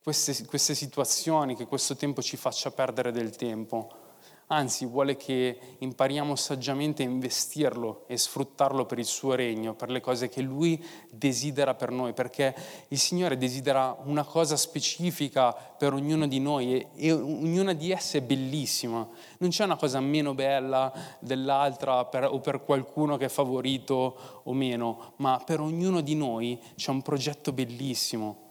queste, 0.02 0.44
queste 0.46 0.74
situazioni, 0.74 1.54
che 1.54 1.66
questo 1.66 1.96
tempo 1.96 2.22
ci 2.22 2.36
faccia 2.36 2.70
perdere 2.70 3.12
del 3.12 3.36
tempo. 3.36 4.08
Anzi, 4.52 4.84
vuole 4.84 5.16
che 5.16 5.76
impariamo 5.78 6.34
saggiamente 6.34 7.04
a 7.04 7.06
investirlo 7.06 8.02
e 8.08 8.16
sfruttarlo 8.16 8.84
per 8.84 8.98
il 8.98 9.04
suo 9.04 9.34
regno, 9.34 9.74
per 9.74 9.90
le 9.90 10.00
cose 10.00 10.28
che 10.28 10.40
Lui 10.40 10.84
desidera 11.08 11.74
per 11.74 11.92
noi, 11.92 12.14
perché 12.14 12.52
il 12.88 12.98
Signore 12.98 13.36
desidera 13.36 13.96
una 14.06 14.24
cosa 14.24 14.56
specifica 14.56 15.52
per 15.52 15.92
ognuno 15.92 16.26
di 16.26 16.40
noi 16.40 16.74
e, 16.74 16.88
e 16.96 17.12
ognuna 17.12 17.74
di 17.74 17.92
esse 17.92 18.18
è 18.18 18.22
bellissima. 18.22 19.08
Non 19.38 19.50
c'è 19.50 19.62
una 19.62 19.76
cosa 19.76 20.00
meno 20.00 20.34
bella 20.34 20.92
dell'altra 21.20 22.06
per, 22.06 22.24
o 22.24 22.40
per 22.40 22.64
qualcuno 22.64 23.16
che 23.16 23.26
è 23.26 23.28
favorito 23.28 24.42
o 24.42 24.52
meno, 24.52 25.12
ma 25.18 25.40
per 25.46 25.60
ognuno 25.60 26.00
di 26.00 26.16
noi 26.16 26.60
c'è 26.74 26.90
un 26.90 27.02
progetto 27.02 27.52
bellissimo 27.52 28.48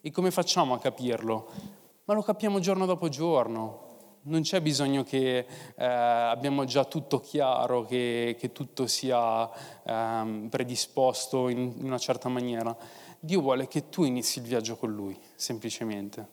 e 0.00 0.10
come 0.10 0.30
facciamo 0.30 0.74
a 0.74 0.78
capirlo? 0.78 1.50
Ma 2.04 2.14
lo 2.14 2.22
capiamo 2.22 2.60
giorno 2.60 2.86
dopo 2.86 3.08
giorno. 3.08 3.86
Non 4.22 4.42
c'è 4.42 4.60
bisogno 4.60 5.02
che 5.04 5.46
eh, 5.76 5.84
abbiamo 5.84 6.64
già 6.64 6.84
tutto 6.84 7.20
chiaro, 7.20 7.84
che, 7.84 8.36
che 8.38 8.52
tutto 8.52 8.86
sia 8.86 9.48
eh, 9.82 10.46
predisposto 10.48 11.48
in, 11.48 11.74
una 11.80 11.98
certa 11.98 12.28
maniera. 12.28 12.76
Dio 13.18 13.40
vuole 13.40 13.68
che 13.68 13.88
tu 13.88 14.04
inizi 14.04 14.38
il 14.38 14.44
viaggio 14.44 14.76
con 14.76 14.92
Lui, 14.92 15.18
semplicemente, 15.34 16.26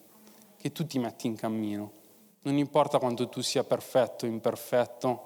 che 0.58 0.72
tu 0.72 0.86
ti 0.86 1.00
metti 1.00 1.28
in 1.28 1.36
cammino. 1.36 1.92
Non 2.42 2.58
importa 2.58 3.00
quanto 3.00 3.28
tu 3.28 3.42
sia 3.42 3.64
perfetto 3.64 4.26
imperfetto, 4.26 5.24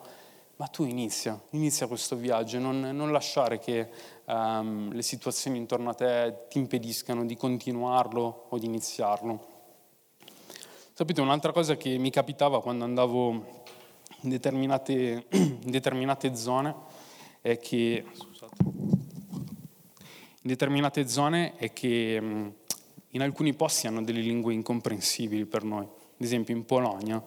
ma 0.59 0.67
tu 0.67 0.83
inizia, 0.83 1.41
inizia 1.51 1.87
questo 1.87 2.17
viaggio, 2.17 2.59
non, 2.59 2.81
non 2.81 3.13
lasciare 3.13 3.59
che 3.59 3.87
um, 4.25 4.91
le 4.91 5.01
situazioni 5.01 5.57
intorno 5.57 5.89
a 5.89 5.93
te 5.93 6.47
ti 6.49 6.57
impediscano 6.57 7.25
di 7.25 7.37
continuarlo 7.37 8.47
o 8.49 8.57
di 8.59 8.65
iniziarlo. 8.65 9.47
Sapete, 10.91 11.21
un'altra 11.21 11.53
cosa 11.53 11.77
che 11.77 11.97
mi 11.97 12.09
capitava 12.09 12.61
quando 12.61 12.83
andavo 12.83 13.31
in 14.19 14.29
determinate, 14.29 15.27
in 15.31 15.71
determinate 15.71 16.35
zone 16.35 16.75
è 17.39 17.57
che, 17.57 18.05
scusate, 18.11 18.55
in 18.61 20.41
determinate 20.41 21.07
zone 21.07 21.55
è 21.55 21.71
che 21.71 22.17
um, 22.21 22.53
in 23.11 23.21
alcuni 23.21 23.53
posti 23.53 23.87
hanno 23.87 24.03
delle 24.03 24.19
lingue 24.19 24.53
incomprensibili 24.53 25.45
per 25.45 25.63
noi. 25.63 25.85
Ad 25.85 26.25
esempio 26.25 26.53
in 26.53 26.65
Polonia, 26.65 27.23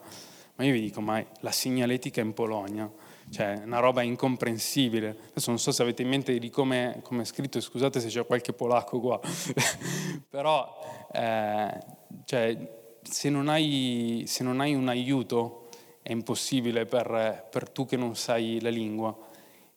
ma 0.55 0.63
io 0.63 0.71
vi 0.71 0.81
dico, 0.81 1.01
ma 1.01 1.25
la 1.39 1.51
segnaletica 1.51 2.21
in 2.21 2.35
Polonia 2.35 2.87
cioè 3.29 3.61
una 3.65 3.79
roba 3.79 4.01
incomprensibile. 4.01 5.17
Adesso 5.29 5.49
non 5.49 5.59
so 5.59 5.71
se 5.71 5.81
avete 5.81 6.01
in 6.01 6.09
mente 6.09 6.37
di 6.37 6.49
come, 6.49 6.99
come 7.03 7.21
è 7.21 7.25
scritto, 7.25 7.59
scusate 7.59 7.99
se 7.99 8.07
c'è 8.07 8.25
qualche 8.25 8.53
polacco 8.53 8.99
qua, 8.99 9.19
però 10.29 11.07
eh, 11.11 11.77
cioè, 12.25 12.99
se, 13.01 13.29
non 13.29 13.47
hai, 13.47 14.23
se 14.27 14.43
non 14.43 14.59
hai 14.59 14.73
un 14.75 14.87
aiuto 14.87 15.69
è 16.01 16.11
impossibile 16.11 16.85
per, 16.85 17.47
per 17.49 17.69
tu 17.69 17.85
che 17.85 17.97
non 17.97 18.15
sai 18.15 18.59
la 18.61 18.69
lingua. 18.69 19.15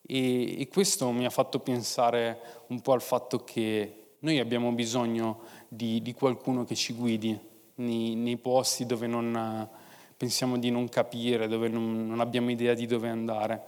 E, 0.05 0.61
e, 0.61 0.67
questo 0.67 1.11
mi 1.11 1.25
ha 1.25 1.29
fatto 1.29 1.59
pensare 1.59 2.63
un 2.67 2.81
po' 2.81 2.93
al 2.93 3.01
fatto 3.01 3.43
che 3.43 4.15
noi 4.19 4.39
abbiamo 4.39 4.71
bisogno 4.71 5.41
di, 5.67 6.01
di 6.01 6.13
qualcuno 6.13 6.63
che 6.63 6.75
ci 6.75 6.93
guidi 6.93 7.37
nei, 7.75 8.15
nei 8.15 8.37
posti 8.37 8.85
dove 8.85 9.07
non, 9.07 9.69
pensiamo 10.17 10.57
di 10.57 10.71
non 10.71 10.89
capire, 10.89 11.47
dove 11.47 11.67
non, 11.67 12.07
non 12.07 12.19
abbiamo 12.19 12.49
idea 12.49 12.73
di 12.73 12.87
dove 12.87 13.07
andare. 13.07 13.61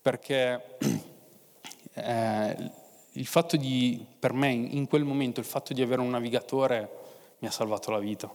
Perché 0.00 0.76
eh, 1.94 2.70
il 3.12 3.26
fatto 3.26 3.56
di, 3.56 4.04
per 4.18 4.34
me, 4.34 4.50
in 4.50 4.86
quel 4.86 5.04
momento, 5.04 5.40
il 5.40 5.46
fatto 5.46 5.72
di 5.72 5.80
avere 5.80 6.02
un 6.02 6.10
navigatore 6.10 6.90
mi 7.38 7.48
ha 7.48 7.50
salvato 7.50 7.90
la 7.90 7.98
vita. 7.98 8.30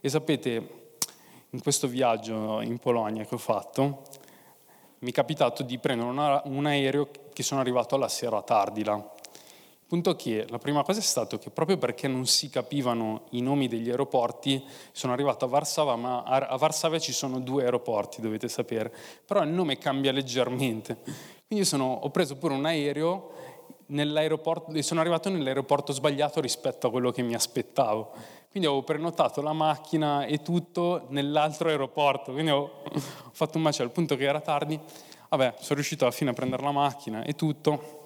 E 0.00 0.08
sapete, 0.08 0.82
in 1.50 1.60
questo 1.60 1.86
viaggio 1.86 2.60
in 2.62 2.78
Polonia 2.78 3.24
che 3.24 3.34
ho 3.34 3.38
fatto, 3.38 4.02
mi 5.00 5.10
è 5.10 5.12
capitato 5.12 5.62
di 5.62 5.78
prendere 5.78 6.42
un 6.44 6.66
aereo 6.66 7.10
che 7.32 7.42
sono 7.42 7.60
arrivato 7.60 7.94
alla 7.94 8.08
sera 8.08 8.40
tardi 8.42 8.84
là. 8.84 9.13
Punto 9.94 10.16
che 10.16 10.44
la 10.48 10.58
prima 10.58 10.82
cosa 10.82 10.98
è 10.98 11.02
stato 11.02 11.38
che 11.38 11.50
proprio 11.50 11.78
perché 11.78 12.08
non 12.08 12.26
si 12.26 12.50
capivano 12.50 13.26
i 13.30 13.42
nomi 13.42 13.68
degli 13.68 13.90
aeroporti, 13.90 14.60
sono 14.90 15.12
arrivato 15.12 15.44
a 15.44 15.48
Varsavia, 15.48 15.94
ma 15.94 16.24
a 16.24 16.56
Varsavia 16.56 16.98
ci 16.98 17.12
sono 17.12 17.38
due 17.38 17.62
aeroporti, 17.62 18.20
dovete 18.20 18.48
sapere, 18.48 18.92
però 19.24 19.44
il 19.44 19.50
nome 19.50 19.78
cambia 19.78 20.10
leggermente. 20.10 20.98
Quindi 21.46 21.64
sono, 21.64 21.92
ho 21.92 22.10
preso 22.10 22.34
pure 22.38 22.54
un 22.54 22.64
aereo 22.64 23.30
e 23.86 24.82
sono 24.82 24.98
arrivato 24.98 25.28
nell'aeroporto 25.28 25.92
sbagliato 25.92 26.40
rispetto 26.40 26.88
a 26.88 26.90
quello 26.90 27.12
che 27.12 27.22
mi 27.22 27.34
aspettavo. 27.34 28.14
Quindi 28.50 28.68
avevo 28.68 28.82
prenotato 28.82 29.42
la 29.42 29.52
macchina 29.52 30.24
e 30.26 30.42
tutto 30.42 31.06
nell'altro 31.10 31.68
aeroporto, 31.68 32.32
quindi 32.32 32.50
ho, 32.50 32.82
ho 32.82 33.30
fatto 33.30 33.58
un 33.58 33.62
macello, 33.62 33.90
al 33.90 33.94
punto 33.94 34.16
che 34.16 34.24
era 34.24 34.40
tardi. 34.40 34.76
Vabbè, 35.28 35.54
sono 35.60 35.74
riuscito 35.76 36.02
alla 36.02 36.12
fine 36.12 36.30
a 36.30 36.32
prendere 36.32 36.64
la 36.64 36.72
macchina 36.72 37.22
e 37.22 37.36
tutto. 37.36 38.02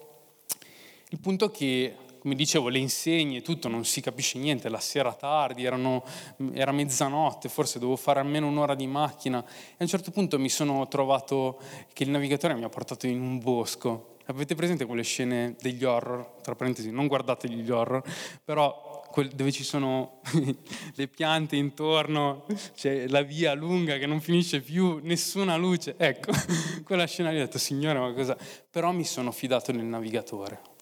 Il 1.10 1.20
punto 1.20 1.46
è 1.46 1.50
che, 1.50 1.96
come 2.18 2.34
dicevo, 2.34 2.68
le 2.68 2.78
insegne, 2.78 3.40
tutto, 3.40 3.68
non 3.68 3.86
si 3.86 4.02
capisce 4.02 4.38
niente, 4.38 4.68
la 4.68 4.78
sera 4.78 5.14
tardi, 5.14 5.64
erano, 5.64 6.04
era 6.52 6.70
mezzanotte, 6.70 7.48
forse 7.48 7.78
dovevo 7.78 7.96
fare 7.96 8.20
almeno 8.20 8.46
un'ora 8.46 8.74
di 8.74 8.86
macchina 8.86 9.42
e 9.42 9.76
a 9.78 9.82
un 9.84 9.86
certo 9.86 10.10
punto 10.10 10.38
mi 10.38 10.50
sono 10.50 10.86
trovato 10.86 11.62
che 11.94 12.02
il 12.02 12.10
navigatore 12.10 12.54
mi 12.54 12.64
ha 12.64 12.68
portato 12.68 13.06
in 13.06 13.22
un 13.22 13.38
bosco. 13.38 14.16
Avete 14.26 14.54
presente 14.54 14.84
quelle 14.84 15.02
scene 15.02 15.56
degli 15.58 15.82
horror? 15.82 16.34
Tra 16.42 16.54
parentesi, 16.54 16.90
non 16.90 17.06
guardate 17.06 17.48
gli 17.48 17.70
horror, 17.70 18.02
però 18.44 19.06
dove 19.32 19.50
ci 19.50 19.64
sono 19.64 20.20
le 20.94 21.08
piante 21.08 21.56
intorno, 21.56 22.44
c'è 22.76 23.08
la 23.08 23.22
via 23.22 23.54
lunga 23.54 23.96
che 23.96 24.04
non 24.04 24.20
finisce 24.20 24.60
più, 24.60 25.00
nessuna 25.02 25.56
luce. 25.56 25.94
Ecco, 25.96 26.32
quella 26.84 27.06
scena 27.06 27.30
lì 27.30 27.38
ho 27.38 27.44
detto, 27.44 27.56
Signore, 27.56 27.98
ma 27.98 28.12
cosa? 28.12 28.36
Però 28.70 28.92
mi 28.92 29.04
sono 29.04 29.32
fidato 29.32 29.72
del 29.72 29.84
navigatore 29.84 30.76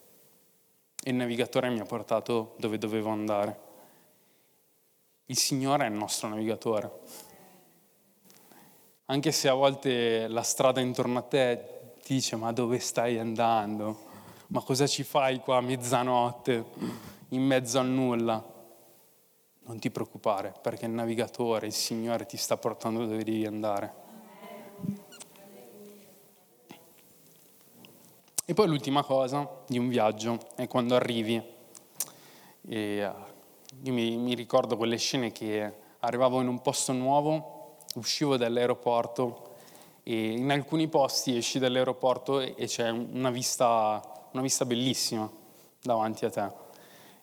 e 1.06 1.10
il 1.10 1.14
navigatore 1.14 1.70
mi 1.70 1.78
ha 1.78 1.84
portato 1.84 2.56
dove 2.58 2.78
dovevo 2.78 3.10
andare. 3.10 3.60
Il 5.26 5.38
Signore 5.38 5.86
è 5.86 5.88
il 5.88 5.94
nostro 5.94 6.26
navigatore. 6.26 6.90
Anche 9.04 9.30
se 9.30 9.48
a 9.48 9.54
volte 9.54 10.26
la 10.26 10.42
strada 10.42 10.80
intorno 10.80 11.20
a 11.20 11.22
te 11.22 11.92
ti 12.02 12.14
dice 12.14 12.34
ma 12.34 12.50
dove 12.50 12.80
stai 12.80 13.20
andando? 13.20 13.96
Ma 14.48 14.60
cosa 14.62 14.88
ci 14.88 15.04
fai 15.04 15.38
qua 15.38 15.58
a 15.58 15.60
mezzanotte, 15.60 16.64
in 17.28 17.42
mezzo 17.42 17.78
al 17.78 17.86
nulla? 17.86 18.44
Non 19.60 19.78
ti 19.78 19.92
preoccupare 19.92 20.54
perché 20.60 20.86
il 20.86 20.92
navigatore, 20.92 21.68
il 21.68 21.72
Signore 21.72 22.26
ti 22.26 22.36
sta 22.36 22.56
portando 22.56 23.06
dove 23.06 23.22
devi 23.22 23.46
andare. 23.46 24.05
E 28.48 28.54
poi 28.54 28.68
l'ultima 28.68 29.02
cosa 29.02 29.64
di 29.66 29.76
un 29.76 29.88
viaggio 29.88 30.38
è 30.54 30.68
quando 30.68 30.94
arrivi. 30.94 31.34
E 31.34 32.76
eh, 32.78 33.12
io 33.82 33.92
mi, 33.92 34.16
mi 34.16 34.34
ricordo 34.34 34.76
quelle 34.76 34.98
scene 34.98 35.32
che 35.32 35.74
arrivavo 35.98 36.40
in 36.40 36.46
un 36.46 36.62
posto 36.62 36.92
nuovo, 36.92 37.78
uscivo 37.96 38.36
dall'aeroporto 38.36 39.54
e 40.04 40.34
in 40.34 40.48
alcuni 40.52 40.86
posti 40.86 41.36
esci 41.36 41.58
dall'aeroporto 41.58 42.38
e 42.38 42.66
c'è 42.66 42.88
una 42.88 43.30
vista, 43.30 44.00
una 44.30 44.42
vista 44.42 44.64
bellissima 44.64 45.28
davanti 45.82 46.24
a 46.24 46.30
te. 46.30 46.65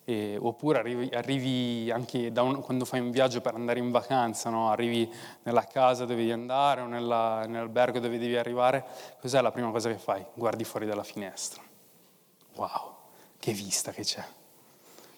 E, 0.06 0.38
oppure 0.40 0.80
arrivi, 0.80 1.10
arrivi 1.14 1.92
anche 1.92 2.32
un, 2.36 2.62
quando 2.62 2.86
fai 2.86 3.00
un 3.00 3.12
viaggio 3.12 3.42
per 3.42 3.56
andare 3.56 3.80
in 3.80 3.92
vacanza, 3.92 4.50
no? 4.50 4.70
arrivi 4.70 5.12
nella 5.44 5.64
casa 5.64 6.06
dove 6.06 6.18
devi 6.18 6.32
andare 6.32 6.82
o 6.82 6.88
nella, 6.88 7.46
nell'albergo 7.46 8.00
dove 8.00 8.18
devi 8.18 8.36
arrivare, 8.36 8.86
cos'è 9.20 9.42
la 9.42 9.52
prima 9.52 9.72
cosa 9.72 9.90
che 9.90 9.98
fai? 9.98 10.26
Guardi 10.34 10.64
fuori 10.64 10.86
dalla 10.86 11.04
finestra. 11.04 11.62
Wow, 12.56 12.96
che 13.40 13.54
vista 13.54 13.92
che 13.92 14.04
c'è! 14.04 14.24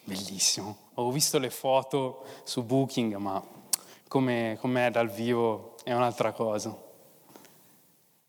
Bellissimo. 0.04 0.78
Ho 0.96 1.12
visto 1.12 1.40
le 1.40 1.50
foto 1.50 2.24
su 2.44 2.64
Booking, 2.64 3.16
ma 3.16 3.44
come, 4.08 4.58
è 4.62 4.92
dal 4.92 5.10
vivo 5.10 5.76
è 5.84 5.94
un'altra 5.94 6.32
cosa. 6.32 6.76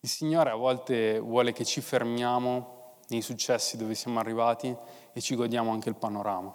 Il 0.01 0.09
Signore 0.09 0.51
a 0.51 0.55
volte 0.55 1.19
vuole 1.19 1.53
che 1.53 1.65
ci 1.65 1.81
fermiamo 1.81 2.76
nei 3.09 3.23
successi 3.23 3.77
dove 3.77 3.95
siamo 3.95 4.19
arrivati 4.19 4.75
e 5.13 5.21
ci 5.21 5.35
godiamo 5.35 5.71
anche 5.71 5.89
il 5.89 5.95
panorama. 5.95 6.55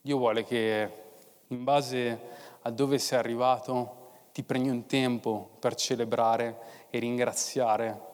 Dio 0.00 0.18
vuole 0.18 0.44
che 0.44 1.02
in 1.48 1.64
base 1.64 2.20
a 2.62 2.70
dove 2.70 2.98
sei 2.98 3.18
arrivato 3.18 4.02
ti 4.32 4.42
prendi 4.42 4.68
un 4.68 4.86
tempo 4.86 5.50
per 5.58 5.74
celebrare 5.74 6.86
e 6.90 6.98
ringraziare 6.98 8.12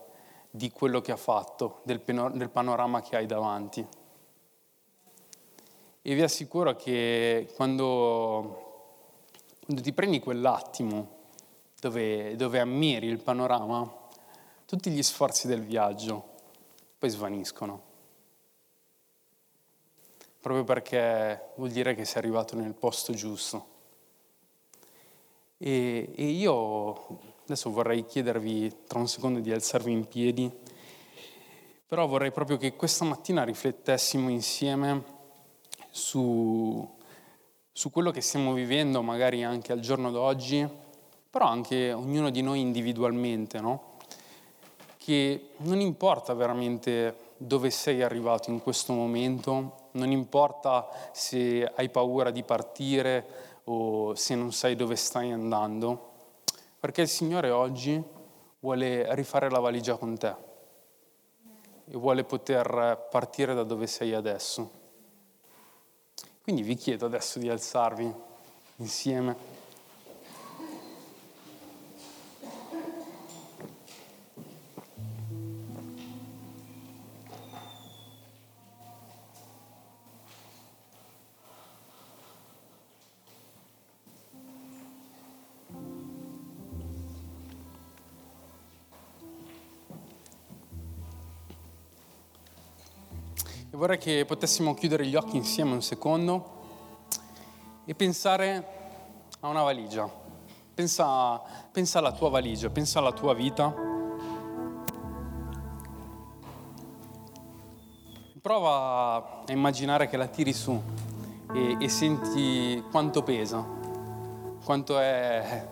di 0.50 0.70
quello 0.70 1.00
che 1.00 1.12
ha 1.12 1.16
fatto, 1.16 1.80
del, 1.84 2.00
panorama 2.00 3.00
che 3.00 3.16
hai 3.16 3.26
davanti. 3.26 3.86
E 6.02 6.14
vi 6.14 6.22
assicuro 6.22 6.74
che 6.76 7.52
quando, 7.54 8.88
quando 9.64 9.82
ti 9.82 9.92
prendi 9.92 10.18
quell'attimo 10.20 11.18
dove, 11.80 12.36
dove 12.36 12.60
ammiri 12.60 13.06
il 13.06 13.20
panorama, 13.20 13.98
tutti 14.66 14.90
gli 14.90 15.02
sforzi 15.02 15.46
del 15.46 15.62
viaggio 15.62 16.29
poi 17.00 17.08
svaniscono 17.08 17.88
proprio 20.40 20.64
perché 20.64 21.52
vuol 21.56 21.70
dire 21.70 21.94
che 21.94 22.04
sei 22.04 22.22
arrivato 22.22 22.56
nel 22.56 22.72
posto 22.72 23.12
giusto. 23.12 23.66
E, 25.58 26.12
e 26.14 26.24
io 26.24 27.18
adesso 27.44 27.70
vorrei 27.70 28.06
chiedervi 28.06 28.84
tra 28.86 28.98
un 28.98 29.06
secondo 29.06 29.40
di 29.40 29.52
alzarvi 29.52 29.92
in 29.92 30.08
piedi, 30.08 30.50
però 31.86 32.06
vorrei 32.06 32.32
proprio 32.32 32.56
che 32.56 32.74
questa 32.74 33.04
mattina 33.04 33.44
riflettessimo 33.44 34.30
insieme 34.30 35.04
su, 35.90 36.88
su 37.70 37.90
quello 37.90 38.10
che 38.10 38.22
stiamo 38.22 38.54
vivendo, 38.54 39.02
magari 39.02 39.44
anche 39.44 39.72
al 39.72 39.80
giorno 39.80 40.10
d'oggi, 40.10 40.66
però 41.28 41.46
anche 41.46 41.92
ognuno 41.92 42.30
di 42.30 42.40
noi 42.40 42.60
individualmente, 42.60 43.60
no? 43.60 43.88
Che 45.02 45.48
non 45.56 45.80
importa 45.80 46.34
veramente 46.34 47.28
dove 47.38 47.70
sei 47.70 48.02
arrivato 48.02 48.50
in 48.50 48.60
questo 48.60 48.92
momento, 48.92 49.88
non 49.92 50.10
importa 50.10 50.90
se 51.12 51.64
hai 51.74 51.88
paura 51.88 52.30
di 52.30 52.42
partire 52.42 53.62
o 53.64 54.14
se 54.14 54.34
non 54.34 54.52
sai 54.52 54.76
dove 54.76 54.96
stai 54.96 55.32
andando, 55.32 56.10
perché 56.78 57.00
il 57.00 57.08
Signore 57.08 57.48
oggi 57.48 58.00
vuole 58.58 59.14
rifare 59.14 59.48
la 59.48 59.58
valigia 59.58 59.96
con 59.96 60.18
te 60.18 60.34
e 61.86 61.96
vuole 61.96 62.24
poter 62.24 63.08
partire 63.10 63.54
da 63.54 63.62
dove 63.62 63.86
sei 63.86 64.12
adesso. 64.12 64.70
Quindi 66.42 66.60
vi 66.60 66.74
chiedo 66.74 67.06
adesso 67.06 67.38
di 67.38 67.48
alzarvi 67.48 68.14
insieme. 68.76 69.59
Vorrei 93.80 93.96
che 93.96 94.26
potessimo 94.26 94.74
chiudere 94.74 95.06
gli 95.06 95.16
occhi 95.16 95.38
insieme 95.38 95.72
un 95.72 95.80
secondo 95.80 96.58
e 97.86 97.94
pensare 97.94 98.66
a 99.40 99.48
una 99.48 99.62
valigia. 99.62 100.06
Pensa, 100.74 101.38
pensa 101.72 101.98
alla 101.98 102.12
tua 102.12 102.28
valigia, 102.28 102.68
pensa 102.68 102.98
alla 102.98 103.12
tua 103.12 103.32
vita. 103.32 103.74
Prova 108.42 109.44
a 109.46 109.50
immaginare 109.52 110.10
che 110.10 110.18
la 110.18 110.26
tiri 110.26 110.52
su 110.52 110.78
e, 111.54 111.76
e 111.80 111.88
senti 111.88 112.84
quanto 112.90 113.22
pesa, 113.22 113.66
quanto 114.62 114.98
è 114.98 115.68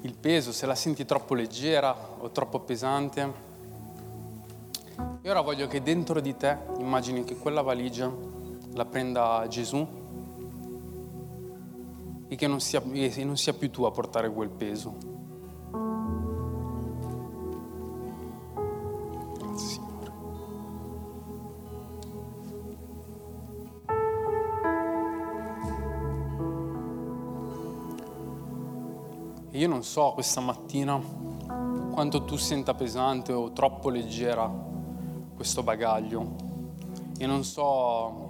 il 0.00 0.14
peso, 0.16 0.50
se 0.50 0.66
la 0.66 0.74
senti 0.74 1.04
troppo 1.04 1.34
leggera 1.34 1.96
o 2.18 2.28
troppo 2.30 2.58
pesante. 2.58 3.49
E 5.22 5.30
ora 5.30 5.42
voglio 5.42 5.66
che 5.66 5.82
dentro 5.82 6.20
di 6.20 6.34
te 6.36 6.58
immagini 6.78 7.24
che 7.24 7.36
quella 7.36 7.62
valigia 7.62 8.10
la 8.72 8.84
prenda 8.84 9.46
Gesù 9.48 9.86
e 12.26 12.36
che 12.36 12.46
non 12.46 12.60
sia, 12.60 12.80
che 12.80 13.24
non 13.24 13.36
sia 13.36 13.52
più 13.52 13.70
tu 13.70 13.82
a 13.82 13.90
portare 13.90 14.32
quel 14.32 14.48
peso. 14.48 14.96
Grazie 19.36 19.66
Signore. 19.66 20.12
Io 29.50 29.68
non 29.68 29.82
so 29.82 30.12
questa 30.14 30.40
mattina 30.40 30.98
quanto 31.90 32.24
tu 32.24 32.36
senta 32.36 32.74
pesante 32.74 33.32
o 33.32 33.52
troppo 33.52 33.90
leggera 33.90 34.48
questo 35.40 35.62
bagaglio. 35.62 36.34
E 37.16 37.24
non 37.24 37.44
so 37.44 38.28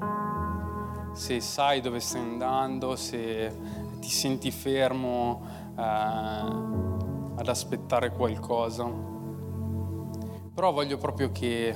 se 1.12 1.40
sai 1.40 1.80
dove 1.80 1.98
stai 1.98 2.20
andando, 2.20 2.94
se 2.94 3.52
ti 3.98 4.08
senti 4.08 4.52
fermo 4.52 5.42
eh, 5.76 5.82
ad 5.82 7.48
aspettare 7.48 8.12
qualcosa. 8.12 8.84
Però 10.54 10.70
voglio 10.70 10.98
proprio 10.98 11.32
che 11.32 11.74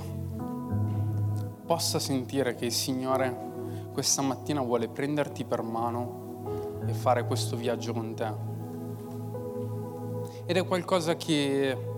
possa 1.67 1.99
sentire 1.99 2.55
che 2.55 2.67
il 2.67 2.73
Signore 2.73 3.91
questa 3.93 4.23
mattina 4.23 4.61
vuole 4.61 4.87
prenderti 4.87 5.45
per 5.45 5.63
mano 5.63 6.79
e 6.87 6.93
fare 6.93 7.27
questo 7.27 7.57
viaggio 7.57 7.93
con 7.93 8.15
te. 8.15 8.33
Ed 10.47 10.57
è 10.57 10.65
qualcosa 10.65 11.17
che 11.17 11.93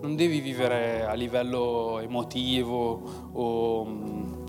non 0.00 0.14
devi 0.14 0.40
vivere 0.40 1.04
a 1.04 1.14
livello 1.14 1.98
emotivo 2.00 3.02
o, 3.32 3.86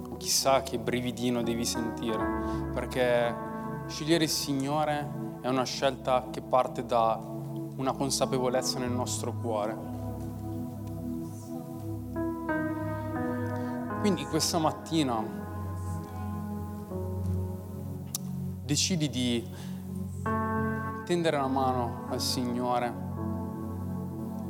o 0.09 0.17
chissà 0.17 0.61
che 0.61 0.77
brividino 0.77 1.41
devi 1.41 1.65
sentire, 1.65 2.69
perché 2.73 3.35
scegliere 3.87 4.25
il 4.25 4.29
Signore 4.29 5.25
è 5.41 5.47
una 5.47 5.63
scelta 5.63 6.27
che 6.31 6.41
parte 6.41 6.85
da 6.85 7.19
una 7.77 7.93
consapevolezza 7.93 8.79
nel 8.79 8.91
nostro 8.91 9.33
cuore. 9.33 9.95
Quindi 13.99 14.25
questa 14.25 14.57
mattina 14.57 15.23
decidi 18.63 19.09
di 19.09 19.47
tendere 21.05 21.37
la 21.37 21.47
mano 21.47 22.05
al 22.09 22.19
Signore 22.19 23.06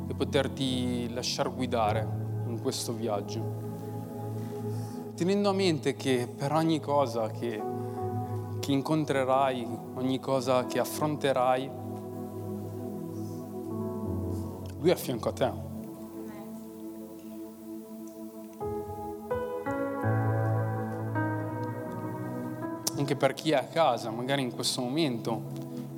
e 0.08 0.14
poterti 0.14 1.12
lasciar 1.12 1.54
guidare 1.54 2.06
in 2.46 2.60
questo 2.60 2.92
viaggio. 2.92 3.66
Tenendo 5.14 5.50
a 5.50 5.52
mente 5.52 5.94
che 5.94 6.26
per 6.34 6.52
ogni 6.52 6.80
cosa 6.80 7.28
che, 7.30 7.62
che 8.60 8.72
incontrerai, 8.72 9.66
ogni 9.94 10.18
cosa 10.18 10.64
che 10.64 10.78
affronterai, 10.78 11.70
Lui 14.80 14.90
è 14.90 14.92
a 14.92 14.96
fianco 14.96 15.28
a 15.28 15.32
te. 15.32 15.52
Anche 22.96 23.16
per 23.16 23.34
chi 23.34 23.50
è 23.50 23.54
a 23.56 23.64
casa, 23.64 24.10
magari 24.10 24.42
in 24.42 24.54
questo 24.54 24.80
momento, 24.80 25.42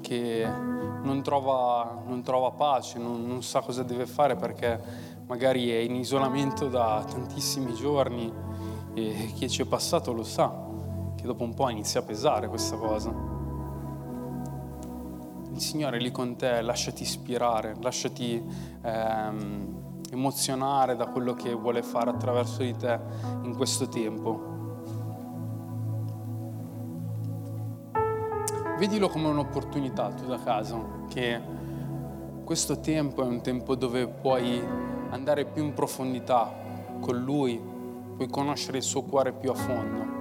che 0.00 0.69
non 1.03 1.22
trova, 1.22 2.03
non 2.07 2.22
trova 2.22 2.51
pace, 2.51 2.98
non, 2.98 3.26
non 3.26 3.42
sa 3.42 3.61
cosa 3.61 3.82
deve 3.82 4.07
fare 4.07 4.36
perché 4.36 4.80
magari 5.26 5.70
è 5.70 5.76
in 5.76 5.94
isolamento 5.94 6.68
da 6.68 7.05
tantissimi 7.09 7.72
giorni 7.74 8.32
e 8.94 9.32
chi 9.34 9.48
ci 9.48 9.62
è 9.62 9.64
passato 9.64 10.12
lo 10.12 10.24
sa, 10.24 10.53
che 11.16 11.22
dopo 11.24 11.44
un 11.44 11.55
po' 11.55 11.68
inizia 11.68 12.01
a 12.01 12.03
pesare 12.03 12.48
questa 12.48 12.76
cosa. 12.76 13.38
Il 15.53 15.61
Signore 15.61 15.98
è 15.98 16.01
lì 16.01 16.11
con 16.11 16.36
te, 16.36 16.61
lasciati 16.62 17.03
ispirare, 17.03 17.76
lasciati 17.80 18.42
ehm, 18.82 20.01
emozionare 20.11 20.96
da 20.96 21.07
quello 21.07 21.34
che 21.34 21.53
vuole 21.53 21.82
fare 21.82 22.11
attraverso 22.11 22.62
di 22.62 22.74
te 22.76 22.98
in 23.42 23.55
questo 23.55 23.88
tempo. 23.88 24.49
Vedilo 28.81 29.11
come 29.11 29.28
un'opportunità 29.28 30.09
tu 30.09 30.24
da 30.24 30.39
casa, 30.43 30.83
che 31.07 31.39
questo 32.45 32.81
tempo 32.81 33.22
è 33.22 33.26
un 33.26 33.43
tempo 33.43 33.74
dove 33.74 34.09
puoi 34.09 34.59
andare 35.11 35.45
più 35.45 35.62
in 35.62 35.74
profondità 35.74 36.51
con 36.99 37.18
Lui, 37.18 37.61
puoi 38.16 38.26
conoscere 38.31 38.78
il 38.78 38.83
suo 38.83 39.03
cuore 39.03 39.33
più 39.33 39.51
a 39.51 39.55
fondo. 39.55 40.18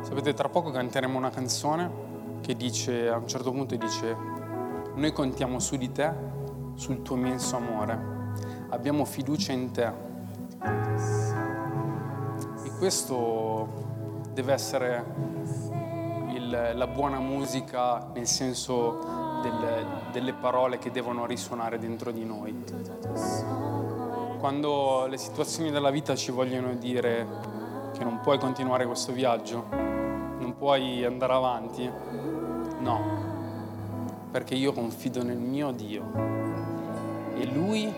Sapete, 0.00 0.32
tra 0.32 0.48
poco 0.48 0.70
canteremo 0.70 1.18
una 1.18 1.28
canzone 1.28 1.90
che 2.40 2.56
dice, 2.56 3.10
a 3.10 3.18
un 3.18 3.28
certo 3.28 3.50
punto 3.52 3.76
dice, 3.76 4.45
noi 4.96 5.12
contiamo 5.12 5.58
su 5.58 5.76
di 5.76 5.92
te, 5.92 6.10
sul 6.74 7.02
tuo 7.02 7.16
immenso 7.16 7.56
amore. 7.56 8.14
Abbiamo 8.70 9.04
fiducia 9.04 9.52
in 9.52 9.70
te. 9.70 9.92
E 12.64 12.70
questo 12.78 13.68
deve 14.32 14.52
essere 14.54 15.04
il, 16.32 16.72
la 16.74 16.86
buona 16.86 17.18
musica 17.18 18.08
nel 18.14 18.26
senso 18.26 19.40
del, 19.42 19.86
delle 20.12 20.32
parole 20.32 20.78
che 20.78 20.90
devono 20.90 21.26
risuonare 21.26 21.78
dentro 21.78 22.10
di 22.10 22.24
noi. 22.24 22.64
Quando 24.38 25.06
le 25.06 25.18
situazioni 25.18 25.70
della 25.70 25.90
vita 25.90 26.14
ci 26.14 26.30
vogliono 26.30 26.74
dire 26.74 27.26
che 27.92 28.02
non 28.02 28.20
puoi 28.20 28.38
continuare 28.38 28.86
questo 28.86 29.12
viaggio, 29.12 29.66
non 29.70 30.54
puoi 30.56 31.04
andare 31.04 31.32
avanti, 31.32 31.90
no, 32.78 33.25
perché 34.36 34.54
io 34.54 34.74
confido 34.74 35.22
nel 35.22 35.38
mio 35.38 35.70
Dio 35.70 36.12
e 37.34 37.46
Lui 37.46 37.90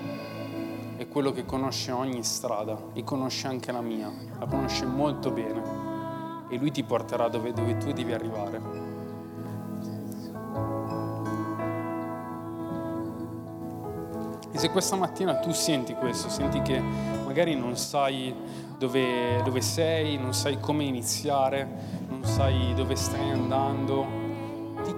è 0.97 1.09
quello 1.09 1.33
che 1.33 1.45
conosce 1.45 1.91
ogni 1.91 2.23
strada 2.23 2.81
e 2.93 3.03
conosce 3.03 3.49
anche 3.49 3.73
la 3.73 3.81
mia, 3.81 4.09
la 4.39 4.47
conosce 4.47 4.87
molto 4.87 5.33
bene 5.33 6.47
e 6.49 6.57
Lui 6.57 6.71
ti 6.71 6.85
porterà 6.85 7.27
dove, 7.27 7.53
dove 7.53 7.77
tu 7.79 7.91
devi 7.91 8.13
arrivare. 8.13 8.61
E 14.53 14.59
se 14.59 14.71
questa 14.71 14.95
mattina 14.95 15.41
tu 15.41 15.51
senti 15.51 15.93
questo, 15.95 16.29
senti 16.29 16.63
che 16.63 16.79
magari 16.79 17.57
non 17.57 17.77
sai 17.77 18.33
dove, 18.79 19.43
dove 19.43 19.61
sei, 19.61 20.17
non 20.19 20.33
sai 20.33 20.61
come 20.61 20.85
iniziare, 20.85 21.69
non 22.09 22.23
sai 22.23 22.75
dove 22.75 22.95
stai 22.95 23.29
andando, 23.29 24.18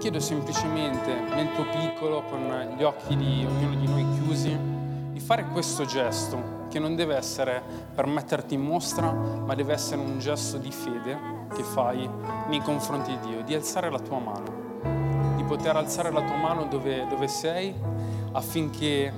chiedo 0.01 0.19
semplicemente 0.19 1.15
nel 1.35 1.53
tuo 1.53 1.67
piccolo, 1.67 2.23
con 2.23 2.41
gli 2.75 2.83
occhi 2.83 3.15
di 3.19 3.45
ognuno 3.47 3.75
di 3.75 3.87
noi 3.87 4.07
chiusi, 4.15 4.59
di 5.13 5.21
fare 5.21 5.45
questo 5.45 5.85
gesto 5.85 6.69
che 6.71 6.79
non 6.79 6.97
deve 6.97 7.17
essere 7.17 7.63
per 7.95 8.07
metterti 8.07 8.55
in 8.55 8.63
mostra, 8.63 9.13
ma 9.13 9.55
deve 9.55 9.75
essere 9.75 10.01
un 10.01 10.19
gesto 10.19 10.57
di 10.57 10.71
fede 10.73 11.19
che 11.55 11.63
fai 11.63 12.09
nei 12.49 12.63
confronti 12.63 13.11
di 13.11 13.29
Dio, 13.29 13.43
di 13.43 13.55
alzare 13.55 13.91
la 13.91 13.99
tua 13.99 14.19
mano, 14.19 15.35
di 15.37 15.45
poter 15.45 15.77
alzare 15.77 16.11
la 16.11 16.23
tua 16.23 16.37
mano 16.37 16.65
dove, 16.65 17.07
dove 17.07 17.29
sei 17.29 17.75
affinché 18.33 19.13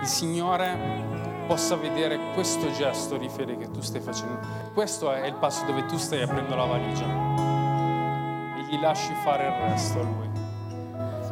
il 0.00 0.06
Signore 0.06 1.42
possa 1.48 1.74
vedere 1.74 2.20
questo 2.34 2.70
gesto 2.70 3.16
di 3.16 3.28
fede 3.28 3.56
che 3.56 3.68
tu 3.68 3.80
stai 3.80 4.00
facendo. 4.00 4.38
Questo 4.72 5.12
è 5.12 5.26
il 5.26 5.34
passo 5.34 5.64
dove 5.64 5.84
tu 5.86 5.96
stai 5.96 6.22
aprendo 6.22 6.54
la 6.54 6.66
valigia 6.66 7.53
gli 8.68 8.78
lasci 8.80 9.12
fare 9.22 9.46
il 9.46 9.70
resto 9.70 10.00
a 10.00 10.02
Lui. 10.02 10.30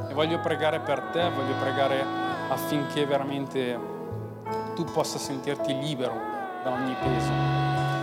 E 0.09 0.15
voglio 0.15 0.41
pregare 0.41 0.81
per 0.81 1.01
te, 1.13 1.31
voglio 1.31 1.55
pregare 1.61 2.05
affinché 2.49 3.07
veramente 3.07 3.79
tu 4.75 4.85
possa 4.85 5.19
sentirti 5.19 5.79
libero 5.79 6.15
da 6.63 6.71
ogni 6.71 6.95
peso. 6.95 7.31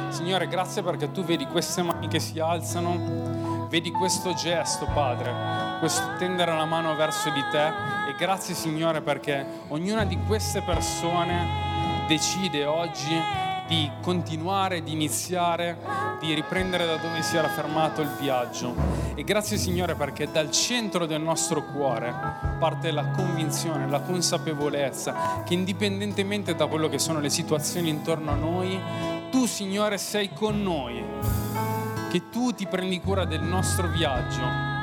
Signore, 0.09 0.47
grazie 0.47 0.81
perché 0.81 1.11
tu 1.11 1.23
vedi 1.23 1.45
queste 1.45 1.83
mani 1.83 2.07
che 2.07 2.19
si 2.19 2.39
alzano, 2.39 3.37
Vedi 3.69 3.91
questo 3.91 4.33
gesto, 4.33 4.87
Padre, 4.95 5.77
questo 5.77 6.15
tendere 6.17 6.51
la 6.55 6.65
mano 6.65 6.95
verso 6.95 7.29
di 7.29 7.43
te 7.51 7.67
e 7.67 8.15
grazie 8.17 8.55
Signore 8.55 9.01
perché 9.01 9.45
ognuna 9.67 10.05
di 10.05 10.17
queste 10.25 10.63
persone 10.63 12.07
decide 12.07 12.65
oggi 12.65 13.13
di 13.69 13.89
continuare, 14.01 14.81
di 14.81 14.91
iniziare, 14.91 15.77
di 16.19 16.33
riprendere 16.33 16.87
da 16.87 16.95
dove 16.95 17.21
si 17.21 17.37
era 17.37 17.47
fermato 17.47 18.01
il 18.01 18.09
viaggio. 18.19 18.73
E 19.13 19.23
grazie 19.23 19.57
Signore 19.57 19.93
perché 19.93 20.27
dal 20.31 20.49
centro 20.49 21.05
del 21.05 21.21
nostro 21.21 21.63
cuore 21.63 22.11
parte 22.59 22.89
la 22.89 23.05
convinzione, 23.11 23.87
la 23.87 24.01
consapevolezza 24.01 25.43
che 25.45 25.53
indipendentemente 25.53 26.55
da 26.55 26.65
quello 26.65 26.89
che 26.89 26.97
sono 26.97 27.19
le 27.19 27.29
situazioni 27.29 27.89
intorno 27.89 28.31
a 28.31 28.35
noi, 28.35 28.77
tu 29.29 29.45
Signore 29.45 29.99
sei 29.99 30.33
con 30.33 30.63
noi, 30.63 31.03
che 32.09 32.29
tu 32.31 32.51
ti 32.51 32.65
prendi 32.65 32.99
cura 32.99 33.25
del 33.25 33.43
nostro 33.43 33.87
viaggio 33.87 34.78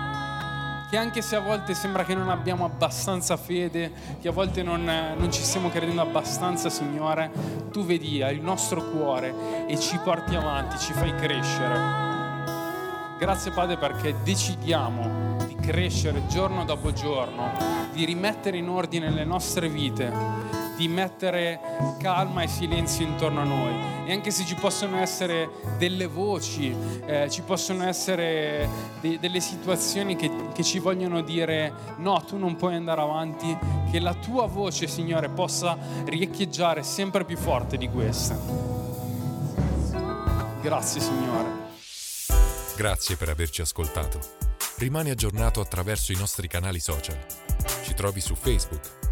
che 0.89 0.97
anche 0.97 1.21
se 1.21 1.37
a 1.37 1.41
volte 1.41 1.75
sembra 1.75 2.05
che 2.05 2.15
non 2.15 2.29
abbiamo 2.29 2.65
abbastanza 2.65 3.37
fede, 3.37 3.93
che 4.21 4.29
a 4.29 4.33
volte 4.33 4.63
non, 4.63 4.85
non 4.85 5.33
ci 5.33 5.43
stiamo 5.43 5.69
credendo 5.69 6.01
abbastanza, 6.01 6.71
Signore, 6.71 7.31
tu 7.73 7.85
vedi 7.85 8.19
il 8.19 8.41
nostro 8.41 8.83
cuore 8.91 9.67
e 9.67 9.79
ci 9.79 9.99
porti 9.99 10.37
avanti, 10.37 10.79
ci 10.79 10.93
fai 10.93 11.15
crescere. 11.17 12.15
Grazie 13.19 13.51
Padre 13.51 13.79
perché 13.79 14.15
decidiamo 14.23 15.37
di 15.47 15.57
crescere 15.57 16.27
giorno 16.27 16.65
dopo 16.65 16.93
giorno, 16.93 17.53
di 17.93 18.05
rimettere 18.05 18.59
in 18.59 18.69
ordine 18.69 19.11
le 19.11 19.25
nostre 19.25 19.69
vite 19.69 20.46
di 20.77 20.89
mettere 20.89 21.61
calma 21.99 22.43
e 22.43 22.49
silenzio 22.49 23.07
intorno 23.07 23.41
a 23.41 23.45
noi. 23.45 23.75
E 24.07 24.13
anche 24.13 24.31
se 24.31 24.45
ci 24.45 24.55
possono 24.55 24.99
essere 24.99 25.49
delle 25.79 26.07
voci, 26.07 26.75
eh, 27.07 27.29
ci 27.31 27.43
possono 27.43 27.85
essere 27.85 28.69
de- 29.01 29.19
delle 29.19 29.41
situazioni 29.41 30.17
che, 30.17 30.31
che 30.53 30.63
ci 30.63 30.79
vogliono 30.79 31.23
dire 31.23 31.73
no, 31.99 32.23
tu 32.25 32.37
non 32.37 32.57
puoi 32.57 32.75
andare 32.75 33.01
avanti, 33.01 33.57
che 33.91 34.01
la 34.01 34.15
tua 34.15 34.47
voce, 34.47 34.87
Signore, 34.87 35.29
possa 35.29 35.77
riecheggiare 36.05 36.83
sempre 36.83 37.25
più 37.25 37.37
forte 37.37 37.77
di 37.77 37.89
questa. 37.89 38.39
Grazie, 40.61 41.01
Signore. 41.01 41.65
Grazie 42.77 43.17
per 43.17 43.31
averci 43.31 43.63
ascoltato. 43.63 44.19
Rimani 44.79 45.11
aggiornato 45.11 45.61
attraverso 45.61 46.13
i 46.13 46.17
nostri 46.17 46.49
canali 46.49 46.81
social. 46.81 47.17
Ci 47.83 47.95
trovi 47.95 48.21
su 48.21 48.35
Facebook, 48.35 48.96